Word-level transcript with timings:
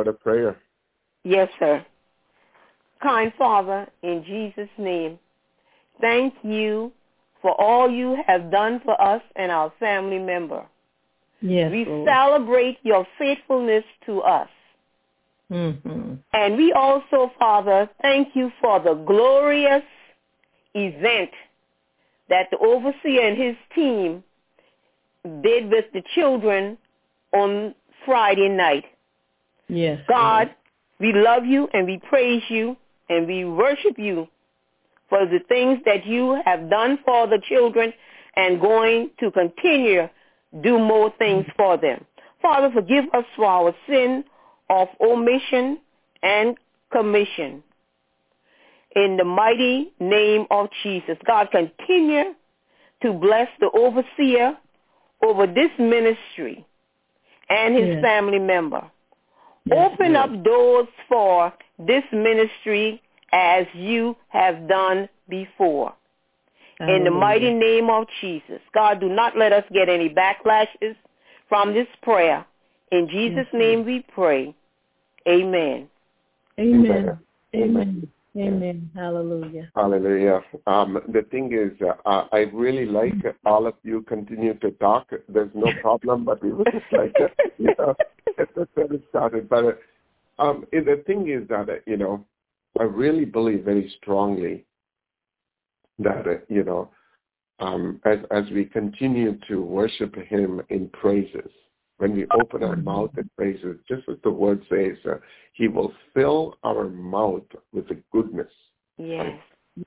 for 0.00 0.04
the 0.04 0.12
prayer. 0.12 0.56
Yes, 1.24 1.50
sir. 1.58 1.84
Kind 3.02 3.32
Father, 3.36 3.86
in 4.02 4.24
Jesus' 4.24 4.70
name, 4.78 5.18
thank 6.00 6.32
you 6.42 6.90
for 7.42 7.58
all 7.60 7.90
you 7.90 8.16
have 8.26 8.50
done 8.50 8.80
for 8.84 9.00
us 9.00 9.22
and 9.36 9.52
our 9.52 9.72
family 9.78 10.18
member. 10.18 10.64
Yes, 11.42 11.70
we 11.70 11.84
Lord. 11.84 12.08
celebrate 12.08 12.78
your 12.82 13.06
faithfulness 13.18 13.84
to 14.06 14.20
us. 14.20 14.48
Mm-hmm. 15.50 16.14
And 16.32 16.56
we 16.56 16.72
also, 16.72 17.30
Father, 17.38 17.88
thank 18.00 18.28
you 18.34 18.50
for 18.60 18.80
the 18.80 18.94
glorious 18.94 19.82
event 20.74 21.30
that 22.28 22.46
the 22.50 22.58
overseer 22.58 23.26
and 23.26 23.36
his 23.36 23.56
team 23.74 24.22
did 25.42 25.70
with 25.70 25.86
the 25.92 26.02
children 26.14 26.78
on 27.32 27.74
Friday 28.06 28.48
night. 28.48 28.84
Yes. 29.70 30.00
God, 30.08 30.54
we 30.98 31.12
love 31.12 31.46
you 31.46 31.68
and 31.72 31.86
we 31.86 31.98
praise 32.08 32.42
you 32.48 32.76
and 33.08 33.26
we 33.26 33.44
worship 33.44 33.98
you 33.98 34.28
for 35.08 35.26
the 35.26 35.40
things 35.48 35.78
that 35.84 36.06
you 36.06 36.40
have 36.44 36.70
done 36.70 36.98
for 37.04 37.26
the 37.26 37.40
children 37.48 37.92
and 38.36 38.60
going 38.60 39.10
to 39.20 39.30
continue 39.30 40.08
do 40.62 40.78
more 40.78 41.12
things 41.18 41.46
for 41.56 41.76
them. 41.76 42.04
Father, 42.42 42.70
forgive 42.72 43.04
us 43.14 43.24
for 43.36 43.44
our 43.44 43.74
sin 43.88 44.24
of 44.68 44.88
omission 45.00 45.78
and 46.22 46.56
commission. 46.90 47.62
In 48.96 49.16
the 49.16 49.24
mighty 49.24 49.92
name 50.00 50.46
of 50.50 50.68
Jesus, 50.82 51.16
God, 51.26 51.48
continue 51.52 52.34
to 53.02 53.12
bless 53.12 53.48
the 53.60 53.70
overseer 53.70 54.56
over 55.24 55.46
this 55.46 55.70
ministry 55.78 56.66
and 57.48 57.76
his 57.76 57.88
Yes. 57.88 58.02
family 58.02 58.38
member. 58.38 58.90
Yes, 59.66 59.92
Open 59.92 60.14
Lord. 60.14 60.30
up 60.30 60.44
doors 60.44 60.88
for 61.08 61.52
this 61.78 62.04
ministry 62.12 63.02
as 63.32 63.66
you 63.74 64.16
have 64.28 64.68
done 64.68 65.08
before. 65.28 65.94
In 66.80 67.04
the 67.04 67.10
mighty 67.10 67.52
name 67.52 67.90
of 67.90 68.06
Jesus. 68.22 68.60
God, 68.72 69.00
do 69.00 69.08
not 69.08 69.36
let 69.36 69.52
us 69.52 69.64
get 69.70 69.90
any 69.90 70.08
backlashes 70.08 70.96
from 71.46 71.74
this 71.74 71.86
prayer. 72.02 72.46
In 72.90 73.06
Jesus' 73.06 73.36
Yes, 73.36 73.46
name 73.52 73.84
we 73.84 74.04
pray. 74.14 74.54
Amen. 75.28 75.88
Amen. 76.58 76.88
Amen. 76.90 77.18
Amen. 77.54 78.08
Amen. 78.36 78.90
Hallelujah. 78.94 79.70
Hallelujah. 79.74 80.40
Um, 80.66 81.00
the 81.08 81.22
thing 81.30 81.52
is, 81.52 81.76
uh, 82.06 82.26
I 82.30 82.50
really 82.52 82.86
like 82.86 83.14
all 83.44 83.66
of 83.66 83.74
you 83.82 84.02
continue 84.02 84.54
to 84.54 84.70
talk. 84.72 85.10
There's 85.28 85.50
no 85.54 85.72
problem, 85.80 86.24
but 86.24 86.42
we 86.42 86.52
would 86.52 86.68
just 86.72 86.84
like 86.92 87.14
you 87.58 87.74
know, 87.78 87.94
get 88.38 88.54
the 88.54 88.68
service 88.76 89.02
started. 89.08 89.48
But 89.48 89.80
um, 90.38 90.64
the 90.72 91.02
thing 91.06 91.28
is 91.28 91.48
that, 91.48 91.68
uh, 91.68 91.74
you 91.86 91.96
know, 91.96 92.24
I 92.78 92.84
really 92.84 93.24
believe 93.24 93.64
very 93.64 93.92
strongly 94.00 94.64
that, 95.98 96.26
uh, 96.26 96.34
you 96.48 96.62
know, 96.62 96.90
um, 97.58 98.00
as, 98.04 98.18
as 98.30 98.44
we 98.52 98.64
continue 98.64 99.38
to 99.48 99.60
worship 99.60 100.14
him 100.14 100.62
in 100.70 100.88
praises, 100.90 101.50
when 102.00 102.16
we 102.16 102.26
open 102.38 102.62
our 102.62 102.76
mouth 102.76 103.10
in 103.16 103.28
praises, 103.36 103.76
just 103.88 104.02
as 104.08 104.16
the 104.24 104.30
word 104.30 104.62
says, 104.68 104.96
uh, 105.06 105.16
he 105.52 105.68
will 105.68 105.92
fill 106.14 106.58
our 106.64 106.88
mouth 106.88 107.46
with 107.72 107.88
the 107.88 108.02
goodness 108.12 108.50
Yes. 109.00 109.32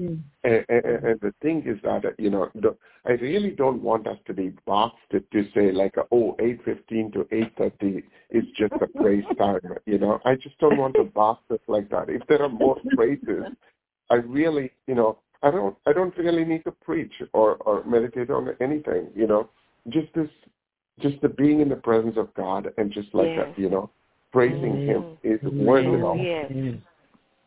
Mm. 0.01 0.23
and, 0.43 0.65
and, 0.69 0.85
and 0.85 1.19
the 1.19 1.33
thing 1.41 1.61
is 1.67 1.77
that, 1.83 2.05
uh, 2.05 2.11
you 2.17 2.29
know, 2.29 2.49
the, 2.55 2.75
I 3.05 3.11
really 3.11 3.51
don't 3.51 3.81
want 3.81 4.07
us 4.07 4.17
to 4.25 4.33
be 4.33 4.53
boxed 4.65 4.97
to, 5.11 5.19
to 5.19 5.47
say 5.53 5.71
like, 5.71 5.97
uh, 5.97 6.03
oh, 6.11 6.35
8.15 6.39 7.13
to 7.13 7.19
8.30 7.59 8.03
is 8.31 8.43
just 8.57 8.73
a 8.81 8.87
praise 8.99 9.25
time. 9.37 9.59
You 9.85 9.99
know, 9.99 10.19
I 10.25 10.35
just 10.35 10.57
don't 10.59 10.77
want 10.77 10.95
to 10.95 11.03
box 11.03 11.43
us 11.51 11.59
like 11.67 11.89
that. 11.89 12.09
If 12.09 12.25
there 12.27 12.41
are 12.41 12.49
more 12.49 12.77
praises, 12.95 13.43
I 14.09 14.15
really, 14.15 14.71
you 14.87 14.95
know, 14.95 15.19
I 15.43 15.51
don't, 15.51 15.75
I 15.85 15.93
don't 15.93 16.17
really 16.17 16.45
need 16.45 16.63
to 16.63 16.71
preach 16.71 17.13
or, 17.33 17.57
or 17.57 17.83
meditate 17.83 18.31
on 18.31 18.55
anything, 18.61 19.09
you 19.13 19.27
know, 19.27 19.49
just 19.89 20.07
this, 20.15 20.29
just 20.99 21.19
the 21.21 21.29
being 21.29 21.59
in 21.61 21.69
the 21.69 21.75
presence 21.75 22.17
of 22.17 22.33
God 22.33 22.71
and 22.77 22.91
just 22.91 23.13
like 23.13 23.27
Yes. 23.35 23.47
that, 23.47 23.59
you 23.59 23.69
know, 23.69 23.89
praising 24.31 24.85
him 24.85 25.17
is 25.23 25.41
worth 25.43 25.85
it 25.85 26.03
all. 26.03 26.17
yes. 26.17 26.51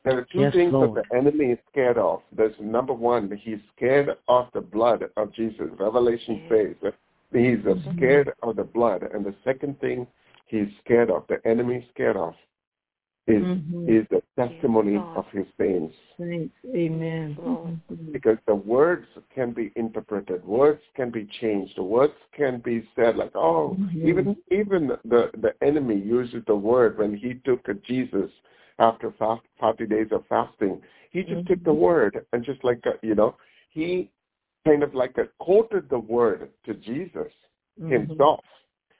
There 0.04 0.18
are 0.18 0.26
two 0.32 0.42
Yes, 0.42 0.52
things 0.52 0.72
Lord. 0.72 0.94
that 0.94 1.08
the 1.08 1.16
enemy 1.16 1.46
is 1.46 1.58
scared 1.70 1.98
of. 1.98 2.22
There's 2.30 2.54
number 2.60 2.92
one, 2.92 3.30
he's 3.42 3.58
scared 3.74 4.16
of 4.28 4.48
the 4.52 4.60
blood 4.60 5.10
of 5.16 5.32
Jesus. 5.32 5.68
Revelation 5.78 6.42
says 6.48 6.76
that 6.82 6.94
he's 7.32 7.64
uh, 7.66 7.74
scared 7.96 8.32
of 8.44 8.54
the 8.54 8.62
blood. 8.64 9.02
And 9.02 9.24
the 9.24 9.34
second 9.42 9.80
thing 9.80 10.06
he's 10.46 10.68
scared 10.84 11.10
of, 11.10 11.26
the 11.28 11.44
enemy 11.44 11.76
is 11.76 11.84
scared 11.92 12.16
of, 12.16 12.34
is 13.26 13.42
Mhm. 13.42 13.88
is 13.88 14.06
the 14.08 14.22
testimony 14.36 14.96
Lord. 14.96 15.18
of 15.18 15.30
his 15.30 15.46
saints. 15.58 15.94
Saints. 16.16 16.54
Amen. 16.74 17.36
Lord. 17.40 17.80
Mhm. 17.90 18.12
Because 18.12 18.38
the 18.46 18.54
words 18.54 19.06
can 19.34 19.52
be 19.52 19.72
interpreted, 19.76 20.44
words 20.44 20.82
can 20.94 21.10
be 21.10 21.26
changed, 21.26 21.78
words 21.78 22.14
can 22.32 22.58
be 22.60 22.88
said 22.94 23.16
like, 23.16 23.34
oh, 23.34 23.76
Mhm. 23.78 24.08
even 24.08 24.36
even 24.50 24.88
the 25.04 25.30
the 25.34 25.54
enemy 25.62 25.96
uses 25.96 26.44
the 26.46 26.56
word 26.56 26.98
when 26.98 27.14
he 27.14 27.34
took 27.44 27.66
Jesus 27.82 28.30
after 28.78 29.10
fast, 29.12 29.42
40 29.58 29.86
days 29.86 30.12
of 30.12 30.26
fasting. 30.26 30.82
He 31.10 31.22
just 31.22 31.46
took 31.46 31.62
the 31.64 31.72
word 31.72 32.26
and 32.32 32.44
just 32.44 32.62
like, 32.62 32.86
uh, 32.86 32.92
you 33.02 33.14
know, 33.14 33.36
he 33.70 34.10
kind 34.66 34.82
of 34.82 34.94
like 34.94 35.16
quoted 35.38 35.88
the 35.88 35.98
word 35.98 36.50
to 36.64 36.74
Jesus 36.74 37.32
Mhm. 37.80 38.18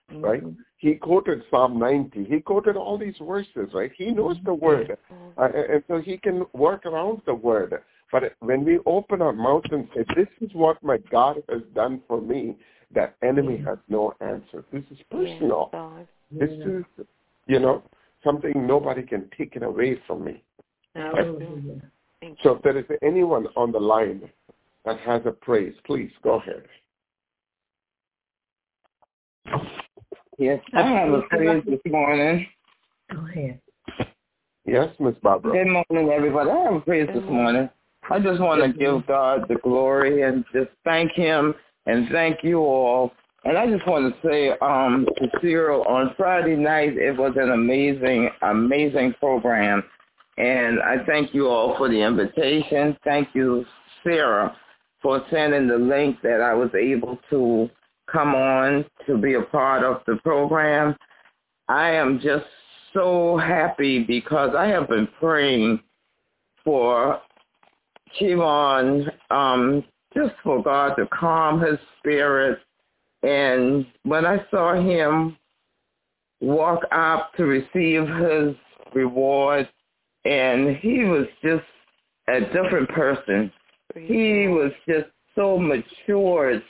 Himself, 0.09 0.25
right? 0.25 0.43
He 0.79 0.95
quoted 0.95 1.43
Psalm 1.51 1.79
90. 1.79 2.25
He 2.25 2.41
quoted 2.41 2.77
all 2.77 2.99
these 2.99 3.15
verses, 3.21 3.71
right? 3.73 3.91
He 3.97 4.11
knows 4.11 4.37
the 4.45 4.55
word. 4.55 4.97
Uh, 5.39 5.45
and 5.45 5.55
and 5.55 5.85
so 5.89 6.01
he 6.01 6.19
can 6.19 6.45
work 6.53 6.87
around 6.87 7.23
the 7.27 7.35
word. 7.35 7.75
But 8.13 8.35
when 8.41 8.65
we 8.65 8.79
open 8.87 9.21
our 9.21 9.33
mouth 9.33 9.65
and 9.71 9.89
say, 9.95 10.05
this 10.15 10.29
is 10.41 10.51
what 10.55 10.83
my 10.83 10.99
God 11.11 11.43
has 11.49 11.63
done 11.75 12.03
for 12.07 12.21
me, 12.21 12.57
that 12.95 13.17
enemy 13.23 13.57
has 13.67 13.79
no 13.89 14.15
answer. 14.21 14.65
This 14.73 14.85
is 14.91 14.99
personal. 15.11 15.71
Yes, 15.73 15.81
God. 15.81 16.09
This 16.31 16.51
is, 16.51 16.85
you 17.47 17.59
know, 17.59 17.83
something 18.23 18.53
nobody 18.67 19.03
can 19.03 19.29
take 19.37 19.57
it 19.57 19.63
away 19.63 20.01
from 20.07 20.25
me. 20.25 20.43
Hallelujah. 20.95 21.81
Thank 22.21 22.39
you. 22.39 22.43
So 22.43 22.57
if 22.57 22.63
there 22.63 22.79
is 22.79 22.85
anyone 23.03 23.47
on 23.57 23.73
the 23.73 23.79
line 23.79 24.31
that 24.85 25.01
has 25.01 25.23
a 25.27 25.33
praise, 25.33 25.75
please 25.85 26.11
go 26.23 26.35
ahead. 26.35 26.63
Yes, 30.39 30.61
I 30.75 30.83
have 30.83 31.13
a 31.13 31.23
praise 31.23 31.63
this 31.67 31.81
morning. 31.87 32.47
Go 33.11 33.27
ahead. 33.27 33.59
Yes, 34.67 34.95
Miss 35.01 35.15
Barbara. 35.23 35.53
Good 35.53 35.73
morning, 35.73 36.13
everybody. 36.13 36.51
I 36.51 36.65
have 36.65 36.75
a 36.75 36.81
praise 36.81 37.09
this 37.15 37.25
morning. 37.25 37.71
I 38.11 38.19
just 38.19 38.41
want 38.41 38.63
to 38.63 38.79
give 38.79 39.07
God 39.07 39.47
the 39.49 39.55
glory 39.63 40.23
and 40.23 40.45
just 40.53 40.69
thank 40.85 41.13
him 41.13 41.55
and 41.87 42.09
thank 42.11 42.45
you 42.45 42.59
all. 42.59 43.13
And 43.45 43.57
I 43.57 43.67
just 43.67 43.87
want 43.87 44.13
to 44.13 44.29
say 44.29 44.51
um, 44.61 45.07
to 45.17 45.29
Cyril, 45.41 45.85
on 45.85 46.13
Friday 46.17 46.57
night, 46.57 46.99
it 46.99 47.17
was 47.17 47.33
an 47.37 47.53
amazing, 47.53 48.29
amazing 48.43 49.15
program. 49.19 49.83
And 50.37 50.81
I 50.83 50.97
thank 51.07 51.33
you 51.33 51.49
all 51.49 51.79
for 51.79 51.89
the 51.89 52.01
invitation. 52.01 52.97
Thank 53.05 53.29
you, 53.35 53.65
Sarah, 54.05 54.55
for 55.01 55.25
sending 55.31 55.67
the 55.67 55.79
link 55.79 56.19
that 56.23 56.43
I 56.43 56.53
was 56.53 56.71
able 56.75 57.19
to 57.31 57.71
come 58.11 58.35
on 58.35 58.85
to 59.07 59.19
be 59.19 59.35
a 59.35 59.43
part 59.43 59.83
of 59.85 60.03
the 60.07 60.17
program. 60.23 60.97
I 61.69 61.91
am 61.91 62.21
just 62.23 62.47
so 62.93 63.37
happy 63.37 64.05
because 64.05 64.55
I 64.57 64.67
have 64.67 64.89
been 64.89 65.09
praying 65.19 65.81
for 66.65 67.21
Chivon, 68.19 69.11
um, 69.31 69.85
just 70.15 70.35
for 70.43 70.63
God 70.63 70.95
to 70.95 71.07
calm 71.13 71.61
his 71.61 71.79
spirit. 71.99 72.59
And 73.23 73.87
when 74.05 74.25
I 74.25 74.39
saw 74.51 74.75
him 74.75 75.37
walk 76.41 76.83
up 76.93 77.33
to 77.37 77.45
receive 77.45 78.07
his 78.09 78.55
reward, 78.95 79.69
and 80.25 80.77
he 80.77 81.05
was 81.05 81.27
just 81.43 81.65
a 82.29 82.41
different 82.41 82.89
person. 82.89 83.53
He 83.95 84.49
was 84.49 84.73
just 84.89 85.07
so 85.35 85.59
matured 85.59 86.63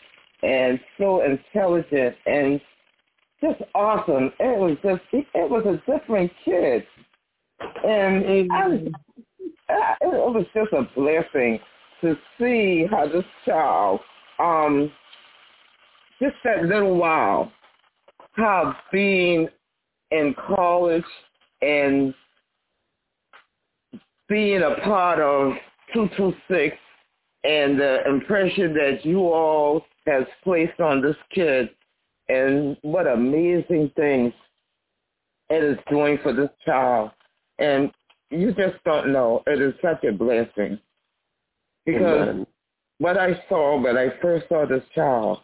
and 0.46 0.78
so 0.98 1.22
intelligent 1.22 2.16
and 2.26 2.60
just 3.40 3.60
awesome. 3.74 4.32
It 4.40 4.58
was 4.58 4.76
just 4.82 5.02
it 5.12 5.50
was 5.50 5.64
a 5.66 5.90
different 5.90 6.30
kid, 6.44 6.86
and 7.84 8.52
I 8.52 8.68
was, 8.68 8.80
I- 9.68 9.96
it 10.00 10.06
was 10.06 10.46
just 10.54 10.72
a 10.72 10.82
blessing 10.94 11.58
to 12.00 12.16
see 12.38 12.86
how 12.90 13.08
this 13.08 13.24
child, 13.44 14.00
um, 14.38 14.90
just 16.20 16.36
that 16.44 16.64
little 16.64 16.96
while, 16.96 17.52
how 18.32 18.74
being 18.92 19.48
in 20.10 20.34
college 20.46 21.04
and 21.62 22.14
being 24.28 24.62
a 24.62 24.74
part 24.84 25.20
of 25.20 25.52
226 25.94 26.76
and 27.44 27.78
the 27.78 27.98
impression 28.08 28.74
that 28.74 29.04
you 29.04 29.20
all 29.20 29.84
has 30.06 30.24
placed 30.44 30.80
on 30.80 31.02
this 31.02 31.16
kid 31.32 31.70
and 32.28 32.76
what 32.82 33.06
amazing 33.06 33.90
things 33.96 34.32
it 35.48 35.62
is 35.62 35.78
doing 35.88 36.18
for 36.22 36.32
this 36.32 36.50
child. 36.64 37.10
And 37.58 37.90
you 38.30 38.52
just 38.52 38.82
don't 38.84 39.12
know. 39.12 39.42
It 39.46 39.60
is 39.60 39.74
such 39.80 40.04
a 40.04 40.12
blessing. 40.12 40.78
Because 41.84 42.28
Amen. 42.28 42.46
what 42.98 43.16
I 43.16 43.40
saw 43.48 43.80
when 43.80 43.96
I 43.96 44.08
first 44.20 44.48
saw 44.48 44.66
this 44.66 44.82
child, 44.94 45.38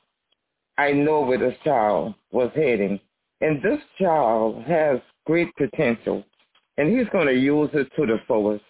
I 0.77 0.93
know 0.93 1.21
where 1.21 1.39
this 1.39 1.57
child 1.63 2.15
was 2.33 2.51
heading. 2.55 2.99
And 3.41 3.63
this 3.63 3.81
child 4.01 4.65
has 4.65 4.99
great 5.27 5.55
potential. 5.57 6.25
And 6.79 6.97
he's 6.97 7.09
going 7.11 7.27
to 7.27 7.35
use 7.35 7.71
it 7.75 7.89
to 7.97 8.07
the 8.07 8.19
fullest. 8.27 8.65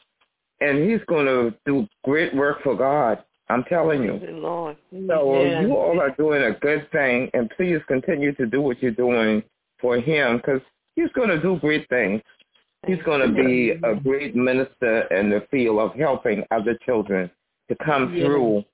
And 0.60 0.88
he's 0.88 1.00
going 1.08 1.26
to 1.26 1.54
do 1.64 1.86
great 2.04 2.34
work 2.34 2.62
for 2.62 2.76
God. 2.76 3.24
I'm 3.48 3.64
telling 3.64 4.02
you. 4.02 4.20
Lord. 4.30 4.76
So 4.90 5.42
yeah. 5.42 5.60
you 5.60 5.74
all 5.74 6.00
are 6.00 6.14
doing 6.16 6.42
a 6.42 6.52
good 6.52 6.90
thing, 6.90 7.30
and 7.34 7.50
please 7.56 7.80
continue 7.88 8.34
to 8.36 8.46
do 8.46 8.60
what 8.60 8.82
you're 8.82 8.92
doing 8.92 9.42
for 9.80 9.96
him 9.96 10.38
because 10.38 10.60
he's 10.96 11.10
going 11.14 11.28
to 11.28 11.40
do 11.40 11.58
great 11.58 11.88
things. 11.88 12.22
He's 12.86 13.02
going 13.04 13.20
to 13.20 13.32
be 13.32 13.70
a 13.70 13.94
great 13.94 14.34
minister 14.34 15.02
in 15.16 15.30
the 15.30 15.46
field 15.50 15.78
of 15.78 15.94
helping 15.94 16.44
other 16.50 16.76
children 16.84 17.30
to 17.68 17.76
come 17.84 18.14
yeah. 18.14 18.24
through 18.24 18.64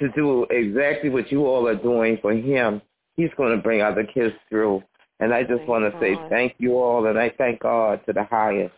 to 0.00 0.08
do 0.12 0.46
exactly 0.50 1.10
what 1.10 1.30
you 1.30 1.46
all 1.46 1.68
are 1.68 1.76
doing 1.76 2.18
for 2.22 2.32
him. 2.32 2.80
He's 3.16 3.30
going 3.36 3.54
to 3.54 3.62
bring 3.62 3.82
other 3.82 4.04
kids 4.04 4.34
through. 4.48 4.82
And 5.20 5.34
I 5.34 5.42
just 5.42 5.58
thank 5.58 5.68
want 5.68 5.84
to 5.84 5.90
God. 5.90 6.00
say 6.00 6.16
thank 6.30 6.54
you 6.58 6.76
all, 6.76 7.06
and 7.06 7.18
I 7.18 7.30
thank 7.36 7.60
God 7.60 8.00
to 8.06 8.12
the 8.14 8.24
highest 8.24 8.74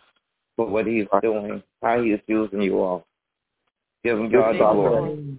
for 0.56 0.66
what 0.66 0.86
he's 0.86 1.06
doing, 1.22 1.62
how 1.80 2.02
he 2.02 2.10
is 2.10 2.20
using 2.26 2.60
you 2.60 2.80
all. 2.80 3.06
Give 4.04 4.18
him 4.18 4.30
God 4.30 4.56
glory. 4.58 5.38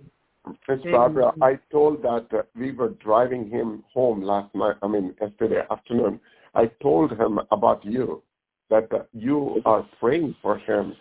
Miss 0.68 0.80
Barbara, 0.92 1.32
I 1.42 1.58
told 1.72 2.04
that 2.04 2.28
uh, 2.34 2.42
we 2.56 2.72
were 2.72 2.90
driving 2.90 3.50
him 3.50 3.84
home 3.94 4.22
last 4.22 4.54
night, 4.54 4.76
I 4.82 4.88
mean, 4.88 5.16
yesterday 5.22 5.62
afternoon. 5.72 6.20
I 6.54 6.66
told 6.82 7.12
him 7.12 7.40
about 7.52 7.84
you, 7.86 8.22
that 8.70 8.92
uh, 8.92 9.04
you 9.14 9.62
are 9.66 9.88
praying 10.00 10.36
for 10.42 10.58
him. 10.58 10.96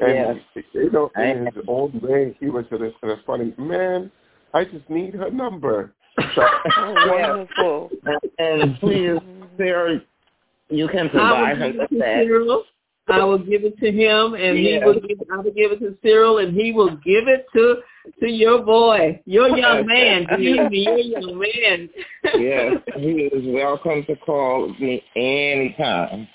And, 0.00 0.40
yes. 0.54 0.64
you 0.72 0.90
know, 0.90 1.10
in 1.16 1.46
his 1.46 1.64
own 1.66 2.00
way, 2.02 2.36
he 2.40 2.46
was 2.46 2.64
responding, 3.02 3.54
man, 3.58 4.10
I 4.54 4.64
just 4.64 4.88
need 4.88 5.14
her 5.14 5.30
number. 5.30 5.92
So, 6.34 6.42
wonderful. 7.06 7.90
And 8.38 8.78
please, 8.80 9.18
Sarah, 9.56 10.00
you 10.70 10.88
can 10.88 11.10
provide 11.10 11.58
her 11.58 11.72
that. 11.72 12.64
I 13.08 13.24
will 13.24 13.38
give 13.38 13.64
it 13.64 13.78
to 13.78 13.90
him, 13.90 14.34
and 14.34 14.58
he 14.58 14.78
will 14.84 15.00
give. 15.00 15.18
I 15.32 15.36
will 15.36 15.52
give 15.52 15.72
it 15.72 15.80
to 15.80 15.96
Cyril, 16.02 16.38
and 16.38 16.54
he 16.54 16.72
will 16.72 16.96
give 16.96 17.26
it 17.28 17.46
to 17.54 17.76
to 18.20 18.28
your 18.28 18.62
boy, 18.62 19.20
your 19.24 19.48
young 19.56 19.86
man. 19.86 20.26
Believe 20.28 20.70
me, 20.70 20.84
your 20.84 20.98
young 21.20 21.38
man. 21.38 21.90
yes, 22.24 22.76
he 22.96 23.30
is 23.32 23.54
welcome 23.54 24.04
to 24.04 24.16
call 24.16 24.68
me 24.78 25.02
anytime. 25.16 26.28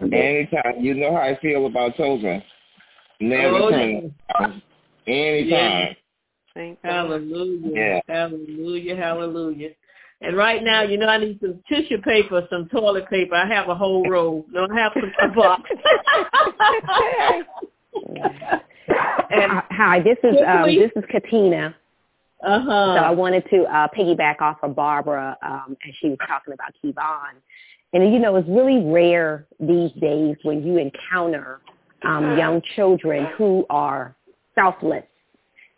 Anytime. 0.00 0.80
You 0.80 0.94
know 0.94 1.12
how 1.12 1.22
I 1.22 1.38
feel 1.40 1.66
about 1.66 1.96
children. 1.96 2.42
Never 3.20 3.56
oh, 3.56 3.70
turn 3.70 4.14
yeah. 4.40 4.52
Anytime. 5.06 5.96
Yes. 6.56 6.76
Hallelujah. 6.82 7.70
Yeah. 7.74 8.00
Hallelujah. 8.08 8.96
Hallelujah. 8.96 9.70
And 10.20 10.36
right 10.36 10.62
now, 10.62 10.82
you 10.82 10.96
know, 10.96 11.06
I 11.06 11.18
need 11.18 11.38
some 11.40 11.60
tissue 11.68 12.00
paper, 12.00 12.46
some 12.50 12.68
toilet 12.68 13.08
paper. 13.10 13.34
I 13.34 13.46
have 13.46 13.68
a 13.68 13.74
whole 13.74 14.08
roll. 14.08 14.46
Don't 14.52 14.74
have 14.74 14.92
some 14.94 15.12
a 15.20 15.28
box. 15.34 15.62
and 19.30 19.52
hi, 19.70 20.00
this 20.00 20.18
is 20.22 20.36
um, 20.46 20.66
this 20.66 20.90
is 20.96 21.04
Katina. 21.10 21.74
Uh-huh. 22.44 22.66
So 22.66 23.04
I 23.04 23.10
wanted 23.10 23.44
to 23.50 23.64
uh, 23.64 23.88
piggyback 23.96 24.40
off 24.40 24.58
of 24.62 24.74
Barbara 24.76 25.36
um, 25.42 25.76
as 25.86 25.94
she 26.00 26.10
was 26.10 26.18
talking 26.26 26.52
about 26.52 26.72
Kevon. 26.82 27.40
And 27.92 28.12
you 28.12 28.18
know, 28.18 28.36
it's 28.36 28.48
really 28.48 28.84
rare 28.84 29.46
these 29.60 29.92
days 30.00 30.36
when 30.42 30.66
you 30.66 30.78
encounter 30.78 31.60
um, 32.04 32.36
young 32.36 32.60
children 32.76 33.28
who 33.36 33.64
are 33.70 34.14
selfless. 34.54 35.04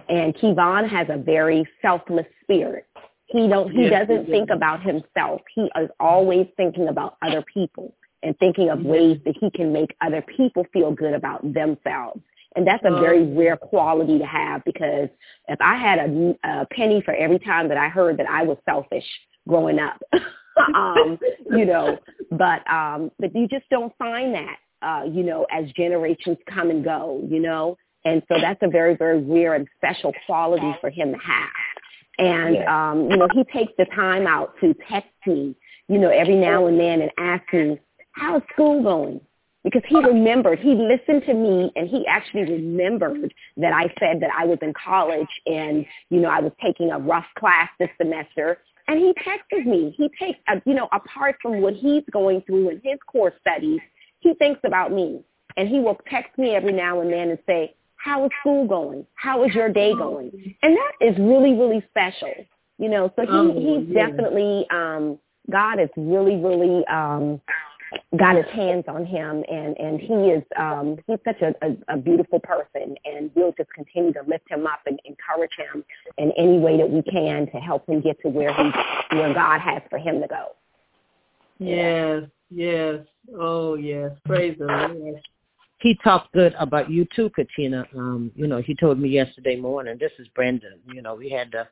And 0.09 0.35
Kevon 0.37 0.89
has 0.89 1.09
a 1.11 1.19
very 1.19 1.67
selfless 1.83 2.27
spirit. 2.43 2.87
He 3.27 3.49
don't 3.49 3.71
he 3.71 3.85
yes, 3.85 4.07
doesn't 4.07 4.27
think 4.27 4.51
about 4.51 4.83
himself. 4.83 5.43
He 5.55 5.63
is 5.63 5.91
always 5.99 6.47
thinking 6.57 6.89
about 6.89 7.17
other 7.23 7.45
people 7.53 7.95
and 8.23 8.39
thinking 8.39 8.71
of 8.71 8.81
ways 8.83 9.19
that 9.25 9.35
he 9.41 9.51
can 9.51 9.73
make 9.73 9.95
other 10.01 10.23
people 10.37 10.65
feel 10.73 10.93
good 10.93 11.15
about 11.15 11.43
themselves. 11.53 12.21
And 12.55 12.67
that's 12.67 12.83
a 12.87 13.01
very 13.01 13.21
oh. 13.21 13.35
rare 13.35 13.57
quality 13.57 14.19
to 14.19 14.25
have 14.25 14.65
because 14.65 15.09
if 15.49 15.61
I 15.61 15.77
had 15.77 15.99
a, 15.99 16.37
a 16.45 16.67
penny 16.73 17.03
for 17.05 17.15
every 17.15 17.39
time 17.39 17.69
that 17.69 17.77
I 17.77 17.89
heard 17.89 18.17
that 18.19 18.29
I 18.29 18.43
was 18.45 18.57
selfish 18.65 19.05
growing 19.47 19.79
up, 19.79 20.01
um, 20.75 21.19
you 21.51 21.67
know, 21.67 21.99
but 22.31 22.69
um, 22.71 23.11
but 23.19 23.35
you 23.35 23.47
just 23.47 23.69
don't 23.71 23.93
find 23.99 24.35
that, 24.35 24.57
uh, 24.83 25.05
you 25.05 25.23
know, 25.23 25.47
as 25.53 25.71
generations 25.73 26.39
come 26.49 26.71
and 26.71 26.83
go, 26.83 27.23
you 27.29 27.41
know, 27.41 27.77
and 28.05 28.23
so 28.29 28.37
that's 28.41 28.61
a 28.63 28.69
very 28.69 28.97
very 28.97 29.21
rare 29.23 29.55
and 29.55 29.69
special 29.77 30.13
quality 30.25 30.75
for 30.81 30.89
him 30.89 31.13
to 31.13 31.19
have. 31.19 31.51
And, 32.19 32.65
um, 32.67 33.11
you 33.11 33.17
know, 33.17 33.29
he 33.35 33.45
takes 33.45 33.73
the 33.79 33.85
time 33.95 34.27
out 34.27 34.55
to 34.61 34.75
text 34.89 35.11
me, 35.27 35.55
you 35.89 35.99
know, 35.99 36.09
every 36.09 36.37
now 36.37 36.67
and 36.67 36.79
then 36.81 37.03
and 37.03 37.11
ask 37.19 37.53
me, 37.53 37.79
how's 38.13 38.43
school 38.53 38.83
going? 38.83 39.21
Because 39.65 39.83
he 39.89 39.97
remembered, 39.97 40.61
he 40.61 40.75
listened 40.75 41.25
to 41.27 41.35
me 41.35 41.73
and 41.75 41.89
he 41.89 42.07
actually 42.07 42.45
remembered 42.45 43.35
that 43.57 43.73
I 43.73 43.93
said 43.99 44.21
that 44.21 44.31
I 44.37 44.45
was 44.45 44.59
in 44.63 44.73
college 44.73 45.29
and, 45.47 45.85
you 46.09 46.21
know, 46.21 46.29
I 46.29 46.41
was 46.41 46.53
taking 46.65 46.93
a 46.93 46.99
rough 46.99 47.27
class 47.37 47.69
this 47.79 47.91
semester. 48.01 48.59
And 48.89 49.01
he 49.01 49.13
texted 49.15 49.67
me. 49.67 49.93
He 49.99 50.09
takes, 50.21 50.39
a, 50.49 50.63
you 50.65 50.75
know, 50.75 50.89
apart 50.93 51.37
from 51.43 51.61
what 51.61 51.75
he's 51.75 52.05
going 52.13 52.43
through 52.43 52.71
in 52.71 52.81
his 52.85 52.99
core 53.11 53.33
studies, 53.41 53.81
he 54.21 54.35
thinks 54.35 54.61
about 54.65 54.93
me. 54.93 55.21
And 55.57 55.69
he 55.69 55.81
will 55.81 55.99
text 56.09 56.39
me 56.39 56.51
every 56.51 56.73
now 56.73 57.01
and 57.01 57.13
then 57.13 57.31
and 57.31 57.39
say, 57.47 57.75
how 58.07 58.25
is 58.25 58.31
school 58.41 58.69
going? 58.69 59.05
How 59.17 59.43
is 59.45 59.53
your 59.53 59.69
day 59.69 59.93
going? 59.93 60.31
And 60.63 60.77
that 60.77 60.93
is 61.01 61.19
really, 61.19 61.55
really 61.55 61.85
special. 61.91 62.33
You 62.79 62.89
know, 62.89 63.13
so 63.17 63.23
he, 63.23 63.29
oh, 63.31 63.53
he's 63.53 63.89
yeah. 63.89 64.07
definitely, 64.07 64.65
um, 64.71 65.19
God 65.51 65.81
is 65.81 65.89
really, 65.97 66.37
really 66.37 66.87
um, 66.87 67.41
got 68.17 68.37
his 68.37 68.47
hands 68.53 68.85
on 68.87 69.07
him 69.07 69.43
and, 69.51 69.77
and 69.79 69.99
he 69.99 70.15
is, 70.31 70.45
um, 70.57 70.99
he's 71.09 71.19
such 71.25 71.41
a, 71.43 71.55
a, 71.67 71.95
a 71.95 71.97
beautiful 71.97 72.39
person 72.39 72.95
and 73.05 73.31
we'll 73.35 73.55
just 73.57 73.71
continue 73.73 74.13
to 74.13 74.21
lift 74.29 74.49
him 74.49 74.67
up 74.67 74.81
and 74.87 75.01
encourage 75.05 75.53
him 75.57 75.83
in 76.19 76.31
any 76.39 76.59
way 76.59 76.77
that 76.77 76.89
we 76.89 77.03
can 77.03 77.51
to 77.51 77.59
help 77.59 77.89
him 77.89 78.01
get 78.03 78.21
to 78.21 78.29
where 78.29 78.53
he, 78.55 79.17
where 79.17 79.35
God 79.35 79.61
has 79.61 79.83
for 79.91 79.99
him 79.99 80.21
to 80.21 80.29
go. 80.29 80.55
Yes, 81.59 82.25
yes. 82.51 83.01
Oh, 83.37 83.75
yes. 83.75 84.13
Praise 84.27 84.55
the 84.59 84.67
Lord 84.67 85.23
he 85.79 85.95
talked 86.03 86.33
good 86.33 86.55
about 86.59 86.91
you 86.91 87.07
too, 87.15 87.31
Katina. 87.31 87.87
Um, 87.97 88.31
you 88.35 88.47
know, 88.47 88.61
he 88.63 88.75
told 88.75 88.99
me 88.99 89.09
yesterday 89.09 89.57
morning, 89.57 89.97
this 90.01 90.13
is 90.19 90.27
Brendan, 90.35 90.79
you 90.93 91.03
know, 91.03 91.15
we 91.15 91.31
had 91.31 91.53
the 91.53 91.67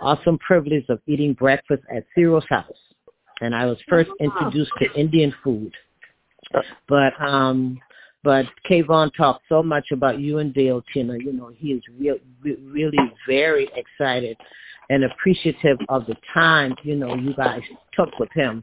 awesome 0.00 0.38
privilege 0.38 0.84
of 0.88 1.00
eating 1.06 1.34
breakfast 1.34 1.82
at 1.94 2.04
Cyril's 2.14 2.44
house. 2.48 2.66
And 3.40 3.54
I 3.54 3.66
was 3.66 3.78
first 3.88 4.10
introduced 4.20 4.72
to 4.78 4.98
Indian 4.98 5.34
food. 5.42 5.72
But 6.88 7.12
um 7.20 7.80
but 8.24 8.46
Kayvon 8.70 9.10
talked 9.16 9.42
so 9.48 9.64
much 9.64 9.90
about 9.90 10.20
you 10.20 10.38
and 10.38 10.54
Dale 10.54 10.82
Tina. 10.92 11.16
You 11.18 11.32
know, 11.32 11.50
he 11.56 11.72
is 11.72 11.82
real, 11.98 12.16
really 12.42 12.98
very 13.26 13.68
excited 13.74 14.36
and 14.90 15.04
appreciative 15.04 15.78
of 15.88 16.06
the 16.06 16.14
time, 16.34 16.74
you 16.82 16.94
know, 16.96 17.14
you 17.14 17.34
guys 17.34 17.62
took 17.94 18.18
with 18.18 18.30
him 18.32 18.62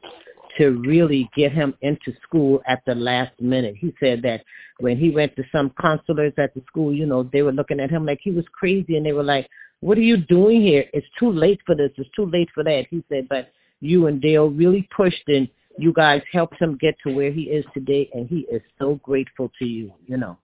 to 0.59 0.71
really 0.85 1.29
get 1.35 1.53
him 1.53 1.73
into 1.81 2.13
school 2.21 2.61
at 2.67 2.83
the 2.85 2.93
last 2.93 3.31
minute. 3.39 3.75
He 3.77 3.95
said 3.97 4.21
that 4.23 4.43
when 4.79 4.97
he 4.97 5.09
went 5.09 5.33
to 5.37 5.43
some 5.53 5.71
counselors 5.79 6.33
at 6.37 6.53
the 6.53 6.61
school, 6.67 6.93
you 6.93 7.05
know, 7.05 7.23
they 7.23 7.41
were 7.41 7.53
looking 7.53 7.79
at 7.79 7.89
him 7.89 8.05
like 8.05 8.19
he 8.21 8.31
was 8.31 8.45
crazy 8.51 8.97
and 8.97 9.05
they 9.05 9.13
were 9.13 9.23
like, 9.23 9.49
what 9.79 9.97
are 9.97 10.01
you 10.01 10.17
doing 10.17 10.61
here? 10.61 10.83
It's 10.93 11.07
too 11.17 11.31
late 11.31 11.61
for 11.65 11.75
this. 11.75 11.91
It's 11.95 12.09
too 12.13 12.25
late 12.25 12.49
for 12.53 12.65
that. 12.65 12.87
He 12.89 13.01
said, 13.07 13.27
but 13.29 13.53
you 13.79 14.07
and 14.07 14.21
Dale 14.21 14.49
really 14.49 14.87
pushed 14.95 15.23
and 15.27 15.47
you 15.77 15.93
guys 15.93 16.21
helped 16.29 16.61
him 16.61 16.77
get 16.77 16.95
to 17.07 17.13
where 17.13 17.31
he 17.31 17.43
is 17.43 17.63
today 17.73 18.09
and 18.13 18.27
he 18.27 18.39
is 18.51 18.61
so 18.77 18.99
grateful 19.01 19.49
to 19.59 19.65
you, 19.65 19.93
you 20.07 20.17
know. 20.17 20.37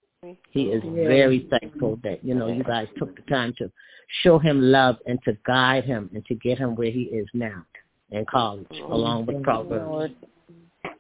He 0.52 0.64
is 0.64 0.82
very 0.82 1.48
thankful 1.52 2.00
that, 2.04 2.24
you 2.24 2.34
know, 2.34 2.48
you 2.48 2.64
guys 2.64 2.88
took 2.98 3.16
the 3.16 3.22
time 3.24 3.54
to 3.58 3.70
show 4.24 4.40
him 4.40 4.60
love 4.60 4.96
and 5.06 5.20
to 5.26 5.38
guide 5.46 5.84
him 5.84 6.10
and 6.16 6.26
to 6.26 6.36
get 6.36 6.58
him 6.58 6.76
where 6.76 6.90
he 6.90 7.04
is 7.04 7.28
now 7.34 7.64
in 8.12 8.26
college, 8.26 8.68
oh, 8.74 8.94
along 8.94 9.26
with 9.26 9.44
Proverbs. 9.44 10.14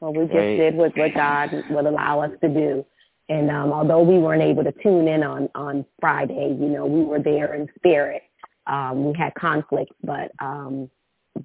Well, 0.01 0.13
we 0.13 0.25
just 0.25 0.35
right. 0.35 0.57
did 0.57 0.75
what, 0.75 0.97
what 0.97 1.13
God 1.13 1.51
would 1.69 1.85
allow 1.85 2.21
us 2.21 2.31
to 2.41 2.49
do. 2.49 2.85
And 3.29 3.49
um, 3.49 3.71
although 3.71 4.01
we 4.01 4.19
weren't 4.19 4.43
able 4.43 4.63
to 4.63 4.73
tune 4.83 5.07
in 5.07 5.23
on, 5.23 5.49
on 5.55 5.85
Friday, 5.99 6.55
you 6.59 6.67
know, 6.67 6.85
we 6.85 7.03
were 7.03 7.19
there 7.19 7.55
in 7.55 7.67
spirit. 7.75 8.21
Um, 8.67 9.05
we 9.05 9.17
had 9.17 9.33
conflicts, 9.35 9.95
but 10.03 10.31
um, 10.39 10.89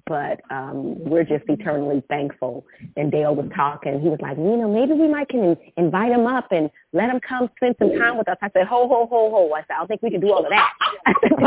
but 0.07 0.41
um, 0.49 0.97
we're 1.03 1.23
just 1.23 1.43
eternally 1.47 2.03
thankful. 2.09 2.65
And 2.97 3.11
Dale 3.11 3.35
was 3.35 3.49
talking. 3.55 3.99
He 4.01 4.09
was 4.09 4.19
like, 4.21 4.37
you 4.37 4.57
know, 4.57 4.69
maybe 4.69 4.93
we 4.93 5.07
might 5.07 5.29
can 5.29 5.57
invite 5.77 6.11
him 6.11 6.27
up 6.27 6.47
and 6.51 6.69
let 6.93 7.09
him 7.09 7.19
come 7.27 7.49
spend 7.57 7.75
some 7.79 7.97
time 7.97 8.17
with 8.17 8.27
us. 8.29 8.37
I 8.41 8.49
said, 8.53 8.67
ho, 8.67 8.87
ho, 8.87 9.07
ho, 9.09 9.29
ho. 9.31 9.53
I 9.53 9.61
said, 9.61 9.73
I 9.75 9.77
don't 9.77 9.87
think 9.87 10.01
we 10.01 10.11
can 10.11 10.21
do 10.21 10.31
all 10.31 10.43
of 10.45 10.51
that. 10.51 10.73
Said, 11.21 11.31